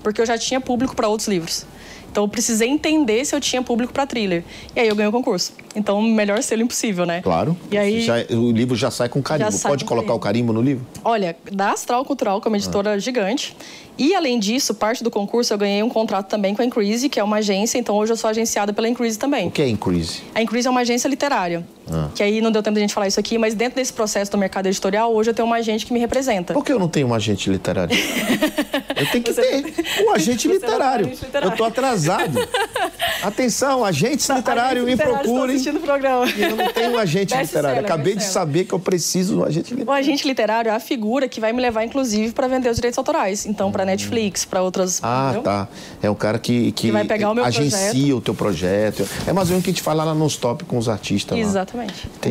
porque 0.04 0.22
eu 0.22 0.26
já 0.26 0.38
tinha 0.38 0.62
público 0.62 0.96
para 0.96 1.08
outros 1.08 1.28
livros. 1.28 1.66
Então 2.14 2.26
eu 2.26 2.28
precisei 2.28 2.70
entender 2.70 3.26
se 3.26 3.36
eu 3.36 3.42
tinha 3.42 3.60
público 3.64 3.92
para 3.92 4.06
thriller. 4.06 4.44
E 4.76 4.80
aí 4.80 4.88
eu 4.88 4.96
ganhei 4.96 5.10
o 5.10 5.12
concurso. 5.12 5.52
Então, 5.76 6.00
melhor 6.00 6.44
selo 6.44 6.62
impossível, 6.62 7.08
né? 7.08 7.24
Claro. 7.24 7.58
E 7.72 7.76
aí 7.78 8.02
já, 8.04 8.18
o 8.30 8.52
livro 8.52 8.76
já 8.76 8.92
sai 8.92 9.10
com 9.10 9.20
carimbo. 9.20 9.52
Pode 9.64 9.84
com 9.84 9.90
colocar 9.90 10.08
carimbo. 10.10 10.16
o 10.16 10.20
carimbo 10.20 10.54
no 10.54 10.62
livro? 10.62 10.86
Olha, 11.04 11.36
da 11.52 11.72
Astral 11.72 12.06
Cultural, 12.06 12.40
que 12.40 12.48
é 12.48 12.50
uma 12.50 12.58
editora 12.58 12.92
ah. 12.92 13.00
gigante, 13.00 13.58
e, 13.98 14.14
além 14.14 14.38
disso, 14.38 14.76
parte 14.76 15.04
do 15.04 15.10
concurso 15.10 15.54
eu 15.54 15.58
ganhei 15.58 15.82
um 15.82 15.90
contrato 15.90 16.28
também 16.28 16.54
com 16.54 16.62
a 16.62 16.66
Increase, 16.66 17.10
que 17.10 17.20
é 17.20 17.24
uma 17.24 17.38
agência, 17.38 17.80
então 17.80 17.96
hoje 17.96 18.14
eu 18.14 18.18
sou 18.18 18.30
agenciada 18.30 18.72
pela 18.74 18.88
Increase 18.88 19.18
também. 19.18 19.48
O 19.48 19.52
que 19.52 19.64
é 19.64 19.68
Increase? 19.68 20.22
A 20.36 20.42
Increase 20.42 20.68
é 20.68 20.72
uma 20.72 20.82
agência 20.82 21.08
literária. 21.08 21.66
Ah. 21.92 22.10
Que 22.16 22.24
aí 22.24 22.42
não 22.42 22.52
deu 22.52 22.64
tempo 22.64 22.76
de 22.76 22.80
a 22.80 22.82
gente 22.82 22.94
falar 22.94 23.08
isso 23.08 23.20
aqui, 23.20 23.38
mas 23.38 23.54
dentro 23.54 23.76
desse 23.76 23.92
processo 23.92 24.32
do 24.32 24.38
mercado 24.38 24.68
editorial, 24.68 25.14
hoje 25.14 25.30
eu 25.30 25.34
tenho 25.34 25.46
uma 25.46 25.58
agente 25.58 25.86
que 25.86 25.94
me 25.94 26.00
representa. 26.00 26.54
Por 26.54 26.64
que 26.64 26.72
eu 26.72 26.80
não 26.80 26.88
tenho 26.88 27.08
um 27.08 27.14
agente 27.14 27.50
literário? 27.50 27.96
eu 28.96 29.06
tenho 29.12 29.24
que 29.24 29.34
Você... 29.34 29.42
ter 29.42 30.04
um 30.06 30.12
agente 30.12 30.48
literário. 30.48 31.06
agente 31.08 31.26
literário. 31.26 31.52
Eu 31.52 31.58
tô 31.58 31.64
atrasado. 31.64 32.40
Atenção, 33.22 33.86
agentes 33.86 34.28
tá, 34.28 34.36
literários, 34.36 34.86
me 34.86 34.98
procurem. 34.98 35.56
assistindo 35.56 35.78
o 35.78 35.82
programa. 35.82 36.26
Eu 36.30 36.56
não 36.56 36.68
tenho 36.74 36.92
um 36.92 36.98
agente 36.98 37.36
literário. 37.36 37.80
Acabei 37.80 38.16
de 38.16 38.24
saber 38.24 38.66
que 38.66 38.74
eu 38.74 38.80
preciso 38.80 39.36
de 39.36 39.40
um 39.40 39.44
agente 39.44 39.74
literário. 39.74 39.90
O 39.90 39.94
agente 39.94 40.28
literário 40.28 40.70
é 40.70 40.76
a 40.76 40.80
figura 40.80 41.28
que 41.28 41.40
vai 41.40 41.54
me 41.54 41.62
levar, 41.62 41.84
inclusive, 41.84 42.34
para 42.34 42.48
vender 42.48 42.70
os 42.70 42.76
direitos 42.76 42.98
autorais. 42.98 43.46
Então, 43.46 43.72
para 43.72 43.86
Netflix, 43.86 44.46
para 44.46 44.62
outras. 44.62 45.00
Ah, 45.02 45.26
entendeu? 45.26 45.44
tá. 45.44 45.68
É 46.02 46.10
um 46.10 46.16
cara 46.16 46.38
que, 46.38 46.72
que, 46.74 46.88
que 46.88 46.92
vai 46.92 47.06
pegar 47.06 47.32
o 47.32 47.36
meu 47.36 47.46
agencia 47.46 47.80
projeto. 47.80 48.18
o 48.18 48.22
teu 48.22 48.34
projeto. 48.34 49.08
É 49.28 49.34
mais 49.34 49.48
ou 49.48 49.54
menos 49.54 49.62
o 49.62 49.64
que 49.64 49.70
a 49.70 49.74
gente 49.74 49.82
fala 49.82 50.04
lá 50.04 50.14
no 50.14 50.28
stop 50.28 50.66
com 50.66 50.78
os 50.78 50.90
artistas. 50.90 51.38
Exatamente. 51.38 51.73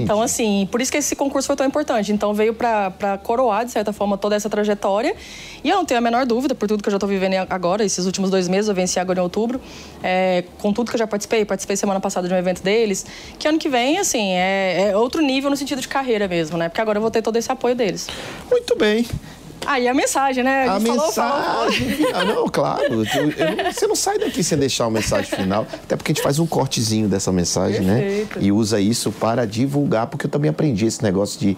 Então, 0.03 0.23
assim, 0.23 0.69
por 0.71 0.81
isso 0.81 0.91
que 0.91 0.99
esse 0.99 1.17
concurso 1.17 1.47
foi 1.47 1.57
tão 1.57 1.67
importante. 1.67 2.13
Então, 2.13 2.33
veio 2.33 2.55
para 2.55 3.19
coroar, 3.23 3.65
de 3.65 3.73
certa 3.73 3.93
forma, 3.93 4.17
toda 4.17 4.37
essa 4.37 4.49
trajetória. 4.49 5.15
E 5.63 5.69
eu 5.69 5.77
não 5.77 5.85
tenho 5.85 5.99
a 5.99 6.01
menor 6.01 6.27
dúvida, 6.27 6.55
por 6.55 6.69
tudo 6.69 6.83
que 6.83 6.89
eu 6.89 6.91
já 6.91 6.97
estou 6.97 7.09
vivendo 7.09 7.35
agora, 7.49 7.85
esses 7.85 8.07
últimos 8.07 8.31
dois 8.31 8.49
meses, 8.49 8.69
eu 8.69 8.75
venci 8.75 8.99
agora 8.99 9.21
em 9.21 9.23
outubro, 9.23 9.61
é, 10.03 10.45
com 10.59 10.73
tudo 10.73 10.91
que 10.91 10.97
eu 10.97 10.99
já 10.99 11.07
participei, 11.07 11.45
participei 11.45 11.77
semana 11.77 12.01
passada 12.01 12.27
de 12.29 12.35
um 12.35 12.37
evento 12.37 12.63
deles, 12.63 13.07
que 13.39 13.47
ano 13.47 13.59
que 13.59 13.69
vem, 13.69 13.99
assim, 13.99 14.33
é, 14.33 14.91
é 14.91 14.97
outro 14.97 15.23
nível 15.23 15.51
no 15.51 15.57
sentido 15.57 15.81
de 15.81 15.89
carreira 15.89 16.27
mesmo, 16.29 16.57
né? 16.59 16.69
Porque 16.69 16.81
agora 16.81 16.99
eu 16.99 17.03
vou 17.03 17.11
ter 17.11 17.23
todo 17.23 17.37
esse 17.37 17.51
apoio 17.51 17.75
deles. 17.75 18.09
Muito 18.51 18.77
bem. 18.77 19.07
Aí 19.67 19.87
ah, 19.89 19.91
a 19.91 19.95
mensagem, 19.95 20.43
né? 20.45 20.69
A, 20.69 20.75
a 20.75 20.81
mensagem 20.81 21.13
falou, 21.13 21.73
final. 21.73 22.25
Não, 22.27 22.49
claro. 22.49 22.83
Eu, 22.85 23.05
eu, 23.05 23.73
você 23.73 23.87
não 23.87 23.95
sai 23.95 24.19
daqui 24.19 24.43
sem 24.43 24.59
deixar 24.59 24.85
uma 24.85 24.99
mensagem 24.99 25.37
final. 25.37 25.67
Até 25.73 25.97
porque 25.97 26.13
a 26.13 26.15
gente 26.15 26.23
faz 26.23 26.39
um 26.39 26.47
cortezinho 26.47 27.09
dessa 27.09 27.33
mensagem, 27.33 27.81
né? 27.81 28.01
Perfeito. 28.01 28.39
né? 28.39 28.45
E 28.45 28.53
usa 28.53 28.81
isso 28.81 29.13
para 29.13 29.47
divulgar, 29.47 30.07
porque 30.07 30.27
eu 30.27 30.31
também 30.31 30.51
aprendi 30.51 30.87
esse 30.87 31.03
negócio 31.03 31.39
de, 31.39 31.57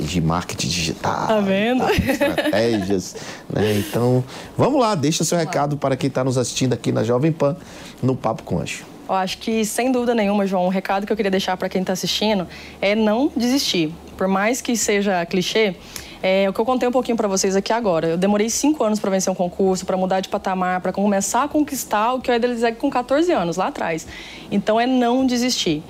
de 0.00 0.20
marketing 0.20 0.68
digital. 0.68 1.26
Tá 1.26 1.40
vendo? 1.40 1.84
Tá, 1.84 1.92
estratégias. 1.94 3.16
né? 3.48 3.78
Então, 3.78 4.22
vamos 4.56 4.80
lá, 4.80 4.94
deixa 4.94 5.24
seu 5.24 5.38
recado 5.38 5.76
para 5.76 5.96
quem 5.96 6.08
está 6.08 6.22
nos 6.22 6.38
assistindo 6.38 6.72
aqui 6.72 6.92
na 6.92 7.02
Jovem 7.04 7.32
Pan, 7.32 7.56
no 8.02 8.14
Papo 8.16 8.42
com 8.42 8.58
Anjo. 8.58 8.84
Eu 9.08 9.14
acho 9.14 9.38
que, 9.38 9.64
sem 9.64 9.92
dúvida 9.92 10.14
nenhuma, 10.14 10.46
João, 10.46 10.66
um 10.66 10.68
recado 10.68 11.06
que 11.06 11.12
eu 11.12 11.16
queria 11.16 11.30
deixar 11.30 11.56
para 11.56 11.68
quem 11.68 11.80
está 11.80 11.92
assistindo 11.92 12.46
é 12.80 12.94
não 12.94 13.30
desistir. 13.36 13.94
Por 14.16 14.26
mais 14.26 14.60
que 14.60 14.76
seja 14.76 15.24
clichê, 15.26 15.76
é 16.22 16.48
o 16.48 16.52
que 16.52 16.60
eu 16.60 16.64
contei 16.64 16.88
um 16.88 16.92
pouquinho 16.92 17.16
para 17.16 17.28
vocês 17.28 17.56
aqui 17.56 17.72
agora. 17.72 18.08
Eu 18.08 18.16
demorei 18.16 18.50
cinco 18.50 18.82
anos 18.84 19.00
para 19.00 19.10
vencer 19.10 19.32
um 19.32 19.36
concurso, 19.36 19.84
para 19.86 19.96
mudar 19.96 20.20
de 20.20 20.28
patamar, 20.28 20.80
para 20.80 20.92
começar 20.92 21.44
a 21.44 21.48
conquistar 21.48 22.14
o 22.14 22.20
que 22.20 22.30
eu 22.30 22.34
idealizei 22.34 22.72
com 22.72 22.90
14 22.90 23.32
anos, 23.32 23.56
lá 23.56 23.68
atrás. 23.68 24.06
Então 24.50 24.80
é 24.80 24.86
não 24.86 25.26
desistir 25.26 25.82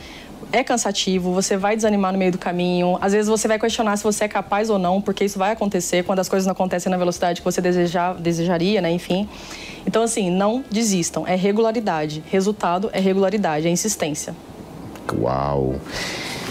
é 0.53 0.63
cansativo, 0.63 1.33
você 1.33 1.57
vai 1.57 1.77
desanimar 1.77 2.13
no 2.13 2.19
meio 2.19 2.33
do 2.33 2.39
caminho. 2.39 2.99
Às 3.01 3.13
vezes 3.13 3.29
você 3.29 3.49
vai 3.49 3.59
questionar 3.59 3.97
se 3.97 4.05
você 4.05 4.25
é 4.25 4.29
capaz 4.29 4.71
ou 4.71 4.79
não, 4.79 5.01
porque 5.01 5.25
isso 5.25 5.39
vai 5.39 5.53
acontecer 5.53 6.05
quando 6.05 6.21
as 6.21 6.29
coisas 6.29 6.47
não 6.47 6.53
acontecem 6.53 6.91
na 6.91 6.97
velocidade 6.97 7.41
que 7.41 7.45
você 7.45 7.61
desejar, 7.61 8.15
desejaria, 8.15 8.81
né? 8.81 8.91
Enfim. 8.91 9.29
Então, 9.87 10.03
assim, 10.03 10.31
não 10.31 10.65
desistam. 10.71 11.27
É 11.27 11.35
regularidade. 11.35 12.23
Resultado 12.29 12.91
é 12.93 13.01
regularidade, 13.01 13.67
é 13.67 13.71
insistência. 13.71 14.35
Uau! 15.21 15.77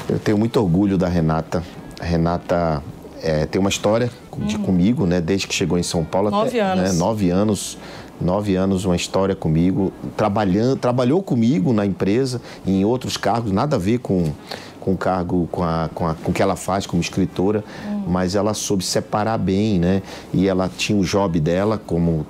Eu 0.07 0.19
tenho 0.19 0.37
muito 0.37 0.59
orgulho 0.59 0.97
da 0.97 1.07
Renata. 1.07 1.63
A 1.99 2.05
Renata 2.05 2.83
é, 3.25 3.45
tem 3.45 3.59
uma 3.59 3.69
história 3.69 4.09
de, 4.37 4.55
uhum. 4.55 4.61
comigo, 4.61 5.05
né? 5.05 5.19
Desde 5.19 5.47
que 5.47 5.53
chegou 5.53 5.77
em 5.77 5.83
São 5.83 6.03
Paulo. 6.05 6.29
Nove 6.29 6.59
até, 6.59 6.71
anos. 6.71 6.93
Né, 6.93 6.99
nove 6.99 7.29
anos. 7.31 7.77
Nove 8.21 8.55
anos, 8.55 8.85
uma 8.85 8.95
história 8.95 9.35
comigo. 9.35 9.91
Trabalhando, 10.15 10.77
trabalhou 10.77 11.21
comigo 11.21 11.73
na 11.73 11.85
empresa, 11.85 12.41
em 12.65 12.85
outros 12.85 13.17
cargos, 13.17 13.51
nada 13.51 13.75
a 13.75 13.79
ver 13.79 13.97
com 13.99 14.31
com 14.79 14.93
o 14.93 14.97
cargo, 14.97 15.49
com, 15.51 15.63
a, 15.63 15.89
com, 15.95 16.07
a, 16.07 16.13
com 16.13 16.29
o 16.29 16.33
que 16.33 16.43
ela 16.43 16.55
faz 16.55 16.85
como 16.85 17.01
escritora, 17.01 17.63
uhum. 17.87 18.03
mas 18.07 18.35
ela 18.35 18.53
soube 18.53 18.85
separar 18.85 19.39
bem, 19.39 19.79
né? 19.79 20.03
E 20.31 20.47
ela 20.47 20.69
tinha 20.69 20.95
o 20.95 21.03
job 21.03 21.39
dela 21.39 21.81
como 21.83 22.23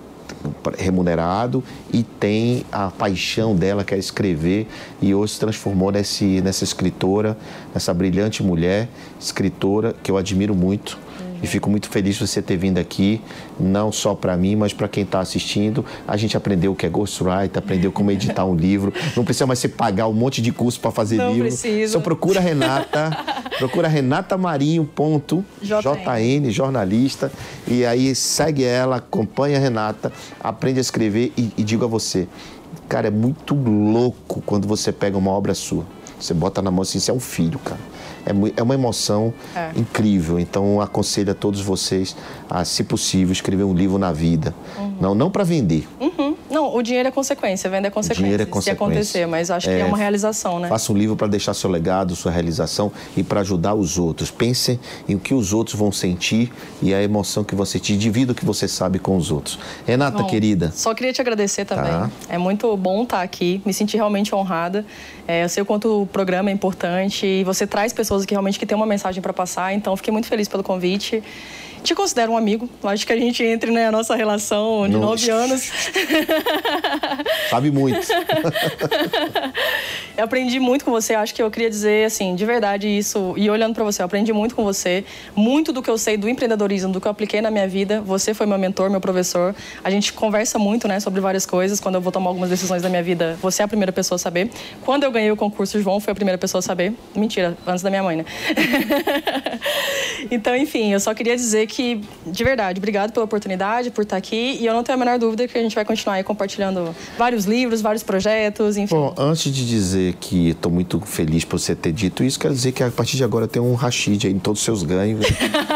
remunerado 0.77 1.63
e 1.93 2.03
tem 2.03 2.65
a 2.71 2.89
paixão 2.89 3.55
dela 3.55 3.83
que 3.83 3.93
é 3.93 3.97
escrever 3.97 4.67
e 5.01 5.13
hoje 5.13 5.33
se 5.33 5.39
transformou 5.39 5.91
nesse, 5.91 6.41
nessa 6.41 6.63
escritora, 6.63 7.37
nessa 7.73 7.93
brilhante 7.93 8.43
mulher 8.43 8.87
escritora 9.19 9.95
que 10.03 10.11
eu 10.11 10.17
admiro 10.17 10.55
muito 10.55 11.04
e 11.45 11.47
fico 11.47 11.69
muito 11.69 11.89
feliz 11.89 12.15
de 12.15 12.27
você 12.27 12.41
ter 12.41 12.57
vindo 12.57 12.79
aqui, 12.79 13.21
não 13.59 13.91
só 13.91 14.15
para 14.15 14.35
mim, 14.35 14.55
mas 14.55 14.73
para 14.73 14.87
quem 14.87 15.03
está 15.03 15.19
assistindo. 15.19 15.85
A 16.07 16.17
gente 16.17 16.35
aprendeu 16.35 16.71
o 16.71 16.75
que 16.75 16.87
é 16.87 16.89
ghostwriter, 16.89 17.59
aprendeu 17.59 17.91
como 17.91 18.09
editar 18.09 18.45
um 18.45 18.55
livro. 18.55 18.91
Não 19.15 19.23
precisa 19.23 19.45
mais 19.45 19.59
você 19.59 19.69
pagar 19.69 20.07
um 20.07 20.13
monte 20.13 20.41
de 20.41 20.51
curso 20.51 20.79
para 20.79 20.89
fazer 20.89 21.17
não 21.17 21.31
livro. 21.31 21.47
Precisa. 21.47 21.93
Só 21.93 21.99
procura 21.99 22.39
Renata, 22.39 23.11
procura 23.59 23.87
Renata 23.87 24.35
Marinho. 24.37 24.83
Ponto, 24.85 25.45
JN, 25.61 26.49
jornalista. 26.49 27.31
E 27.67 27.85
aí 27.85 28.15
segue 28.15 28.63
ela, 28.63 28.97
acompanha 28.97 29.57
a 29.57 29.61
Renata, 29.61 30.11
aprende 30.39 30.79
a 30.79 30.81
escrever 30.81 31.31
e, 31.37 31.51
e 31.55 31.63
digo 31.63 31.85
a 31.85 31.87
você, 31.87 32.27
cara, 32.89 33.07
é 33.07 33.11
muito 33.11 33.53
louco 33.53 34.41
quando 34.45 34.67
você 34.67 34.91
pega 34.91 35.15
uma 35.15 35.29
obra 35.29 35.53
sua. 35.53 35.85
Você 36.19 36.33
bota 36.33 36.59
na 36.59 36.71
mão 36.71 36.81
assim, 36.81 36.99
você 36.99 37.11
é 37.11 37.13
um 37.13 37.19
filho, 37.19 37.59
cara 37.59 37.94
é, 38.25 38.59
é 38.59 38.63
uma 38.63 38.73
emoção 38.73 39.33
é. 39.55 39.71
incrível. 39.75 40.39
Então, 40.39 40.81
aconselho 40.81 41.31
a 41.31 41.35
todos 41.35 41.61
vocês 41.61 42.15
a, 42.49 42.65
se 42.65 42.83
possível, 42.83 43.31
escrever 43.31 43.63
um 43.63 43.73
livro 43.73 43.97
na 43.97 44.11
vida. 44.11 44.53
Uhum. 44.77 44.95
Não, 44.99 45.15
não 45.15 45.29
para 45.29 45.43
vender. 45.43 45.87
Uhum. 45.99 46.35
Não, 46.55 46.73
o 46.73 46.81
dinheiro 46.81 47.09
é 47.09 47.11
consequência, 47.11 47.69
venda 47.69 47.89
é 47.89 47.91
consequência. 47.91 48.23
dinheiro 48.23 48.43
é 48.43 48.45
consequência. 48.45 48.77
Se 48.77 48.81
acontecer, 48.81 49.27
mas 49.27 49.51
acho 49.51 49.69
é, 49.69 49.75
que 49.75 49.81
é 49.81 49.85
uma 49.85 49.97
realização, 49.97 50.57
né? 50.57 50.69
Faça 50.69 50.89
um 50.93 50.95
livro 50.95 51.13
para 51.13 51.27
deixar 51.27 51.53
seu 51.53 51.69
legado, 51.69 52.15
sua 52.15 52.31
realização 52.31 52.89
e 53.17 53.23
para 53.23 53.41
ajudar 53.41 53.75
os 53.75 53.97
outros. 53.97 54.31
Pense 54.31 54.79
em 55.05 55.15
o 55.15 55.19
que 55.19 55.33
os 55.33 55.51
outros 55.51 55.77
vão 55.77 55.91
sentir 55.91 56.49
e 56.81 56.93
a 56.93 57.03
emoção 57.03 57.43
que 57.43 57.53
você 57.53 57.77
te 57.77 57.97
divida 57.97 58.31
o 58.31 58.35
que 58.35 58.45
você 58.45 58.69
sabe 58.69 58.99
com 58.99 59.17
os 59.17 59.31
outros. 59.31 59.59
Renata, 59.85 60.19
bom, 60.19 60.29
querida. 60.29 60.71
Só 60.73 60.93
queria 60.93 61.11
te 61.11 61.19
agradecer 61.19 61.65
também. 61.65 61.91
Tá. 61.91 62.09
É 62.29 62.37
muito 62.37 62.77
bom 62.77 63.03
estar 63.03 63.21
aqui, 63.21 63.61
me 63.65 63.73
senti 63.73 63.97
realmente 63.97 64.33
honrada. 64.33 64.85
É, 65.27 65.43
eu 65.43 65.49
sei 65.49 65.61
o 65.61 65.65
quanto 65.65 66.03
o 66.03 66.07
programa 66.07 66.49
é 66.49 66.53
importante 66.53 67.25
e 67.25 67.43
você 67.43 67.67
traz 67.67 67.91
pessoas 67.91 68.25
que 68.25 68.33
realmente 68.33 68.57
que 68.57 68.65
têm 68.65 68.77
uma 68.77 68.85
mensagem 68.85 69.21
para 69.21 69.33
passar, 69.33 69.73
então 69.73 69.97
fiquei 69.97 70.13
muito 70.13 70.27
feliz 70.27 70.47
pelo 70.47 70.63
convite 70.63 71.21
te 71.85 71.95
considero 71.95 72.33
um 72.33 72.37
amigo. 72.37 72.69
Acho 72.83 73.05
que 73.05 73.13
a 73.13 73.17
gente 73.17 73.43
entre 73.43 73.71
na 73.71 73.79
né, 73.79 73.91
nossa 73.91 74.15
relação 74.15 74.87
de 74.89 74.97
nove 74.97 75.29
anos. 75.29 75.71
Sabe 77.49 77.71
muito. 77.71 77.99
eu 80.17 80.23
aprendi 80.23 80.59
muito 80.59 80.83
com 80.83 80.91
você. 80.91 81.13
Acho 81.13 81.33
que 81.33 81.41
eu 81.41 81.51
queria 81.51 81.69
dizer, 81.69 82.05
assim, 82.05 82.35
de 82.35 82.45
verdade 82.45 82.87
isso. 82.87 83.33
E 83.37 83.49
olhando 83.49 83.73
para 83.73 83.83
você, 83.83 84.01
eu 84.01 84.05
aprendi 84.05 84.33
muito 84.33 84.55
com 84.55 84.63
você. 84.63 85.05
Muito 85.35 85.71
do 85.71 85.81
que 85.81 85.89
eu 85.89 85.97
sei 85.97 86.17
do 86.17 86.27
empreendedorismo, 86.27 86.91
do 86.91 86.99
que 86.99 87.07
eu 87.07 87.11
apliquei 87.11 87.41
na 87.41 87.51
minha 87.51 87.67
vida. 87.67 88.01
Você 88.01 88.33
foi 88.33 88.45
meu 88.45 88.57
mentor, 88.57 88.89
meu 88.89 88.99
professor. 88.99 89.55
A 89.83 89.89
gente 89.89 90.13
conversa 90.13 90.57
muito, 90.57 90.87
né, 90.87 90.99
sobre 90.99 91.21
várias 91.21 91.45
coisas. 91.45 91.79
Quando 91.79 91.95
eu 91.95 92.01
vou 92.01 92.11
tomar 92.11 92.29
algumas 92.29 92.49
decisões 92.49 92.81
da 92.81 92.89
minha 92.89 93.03
vida, 93.03 93.37
você 93.41 93.61
é 93.61 93.65
a 93.65 93.67
primeira 93.67 93.91
pessoa 93.91 94.15
a 94.15 94.19
saber. 94.19 94.49
Quando 94.83 95.03
eu 95.03 95.11
ganhei 95.11 95.31
o 95.31 95.35
concurso, 95.35 95.81
João 95.81 95.99
foi 95.99 96.11
a 96.11 96.15
primeira 96.15 96.37
pessoa 96.37 96.59
a 96.59 96.61
saber. 96.61 96.93
Mentira, 97.15 97.57
antes 97.67 97.83
da 97.83 97.89
minha 97.89 98.03
mãe, 98.03 98.17
né? 98.17 98.25
então, 100.31 100.55
enfim, 100.55 100.91
eu 100.91 100.99
só 100.99 101.13
queria 101.13 101.35
dizer 101.35 101.67
que 101.67 101.74
que, 101.75 102.01
de 102.25 102.43
verdade, 102.43 102.79
obrigado 102.79 103.11
pela 103.11 103.25
oportunidade, 103.25 103.91
por 103.91 104.03
estar 104.03 104.15
aqui. 104.15 104.57
E 104.61 104.65
eu 104.65 104.73
não 104.73 104.81
tenho 104.81 104.95
a 104.95 104.99
menor 104.99 105.19
dúvida 105.19 105.45
que 105.45 105.57
a 105.57 105.61
gente 105.61 105.75
vai 105.75 105.83
continuar 105.83 106.15
aí 106.15 106.23
compartilhando 106.23 106.95
vários 107.17 107.43
livros, 107.43 107.81
vários 107.81 108.01
projetos, 108.01 108.77
enfim. 108.77 108.95
Bom, 108.95 109.13
antes 109.17 109.53
de 109.53 109.67
dizer 109.67 110.13
que 110.13 110.51
estou 110.51 110.71
muito 110.71 111.01
feliz 111.01 111.43
por 111.43 111.59
você 111.59 111.75
ter 111.75 111.91
dito 111.91 112.23
isso, 112.23 112.39
quero 112.39 112.53
dizer 112.53 112.71
que 112.71 112.81
a 112.81 112.89
partir 112.89 113.17
de 113.17 113.25
agora 113.25 113.45
tem 113.45 113.61
um 113.61 113.73
Rashid 113.73 114.25
aí 114.25 114.31
em 114.31 114.39
todos 114.39 114.61
os 114.61 114.65
seus 114.65 114.83
ganhos, 114.83 115.25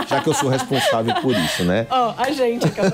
já 0.08 0.22
que 0.22 0.30
eu 0.30 0.34
sou 0.34 0.48
responsável 0.48 1.14
por 1.16 1.36
isso, 1.36 1.66
né? 1.66 1.86
Ó, 1.90 2.14
oh, 2.18 2.22
a 2.22 2.32
gente, 2.32 2.70
cara. 2.70 2.94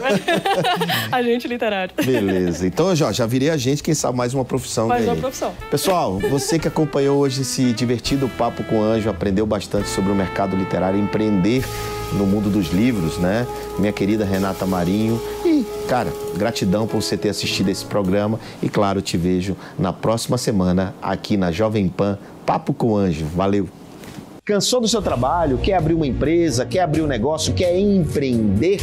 agente 1.12 1.48
literário. 1.48 1.94
Beleza. 2.04 2.66
Então, 2.66 2.96
já, 2.96 3.12
já 3.12 3.28
virei 3.28 3.52
agente, 3.52 3.84
quem 3.84 3.94
sabe 3.94 4.18
mais 4.18 4.34
uma 4.34 4.44
profissão. 4.44 4.88
Mais 4.88 5.06
uma 5.06 5.16
profissão. 5.16 5.54
Pessoal, 5.70 6.18
você 6.20 6.58
que 6.58 6.68
acompanhou 6.68 7.20
hoje 7.20 7.44
esse 7.44 7.72
divertido 7.72 8.28
Papo 8.36 8.64
com 8.64 8.80
o 8.80 8.84
Anjo, 8.84 9.12
aprendeu 9.12 9.46
bastante 9.46 9.88
sobre 9.90 10.12
o 10.12 10.16
mercado 10.16 10.56
literário, 10.56 11.00
empreender 11.00 11.64
no 12.14 12.26
mundo 12.26 12.50
dos 12.50 12.68
livros, 12.68 13.18
né? 13.18 13.48
Minha 13.78 13.92
querida 13.92 14.26
Renata 14.26 14.66
Marinho. 14.66 15.22
E, 15.46 15.66
cara, 15.88 16.12
gratidão 16.36 16.88
por 16.88 17.02
você 17.02 17.18
ter 17.18 17.30
assistido 17.30 17.70
esse 17.70 17.86
programa. 17.86 18.40
E, 18.62 18.70
claro, 18.70 19.02
te 19.02 19.18
vejo 19.18 19.56
na 19.78 19.92
próxima 19.92 20.38
semana 20.38 20.94
aqui 21.02 21.38
na 21.38 21.52
Jovem 21.52 21.88
Pan 21.88 22.18
Papo 22.46 22.74
com 22.74 22.96
Anjo. 22.96 23.26
Valeu! 23.36 23.68
Cansou 24.44 24.80
do 24.80 24.88
seu 24.88 25.02
trabalho? 25.02 25.58
Quer 25.58 25.74
abrir 25.74 25.96
uma 25.96 26.06
empresa? 26.06 26.66
Quer 26.66 26.82
abrir 26.82 27.02
um 27.02 27.08
negócio? 27.08 27.54
Quer 27.54 27.80
empreender? 27.80 28.80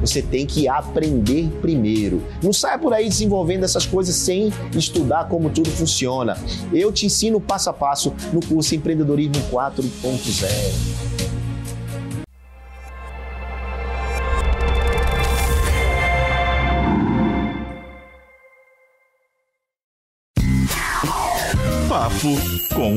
Você 0.00 0.22
tem 0.22 0.46
que 0.46 0.68
aprender 0.68 1.48
primeiro. 1.60 2.22
Não 2.42 2.52
saia 2.52 2.78
por 2.78 2.92
aí 2.92 3.08
desenvolvendo 3.08 3.64
essas 3.64 3.86
coisas 3.86 4.14
sem 4.14 4.52
estudar 4.76 5.28
como 5.28 5.50
tudo 5.50 5.70
funciona. 5.70 6.36
Eu 6.72 6.92
te 6.92 7.06
ensino 7.06 7.40
passo 7.40 7.70
a 7.70 7.72
passo 7.72 8.12
no 8.32 8.40
curso 8.44 8.74
Empreendedorismo 8.74 9.42
4.0. 9.50 11.27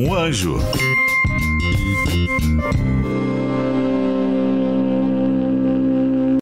O 0.04 0.16
Anjo. 0.16 0.58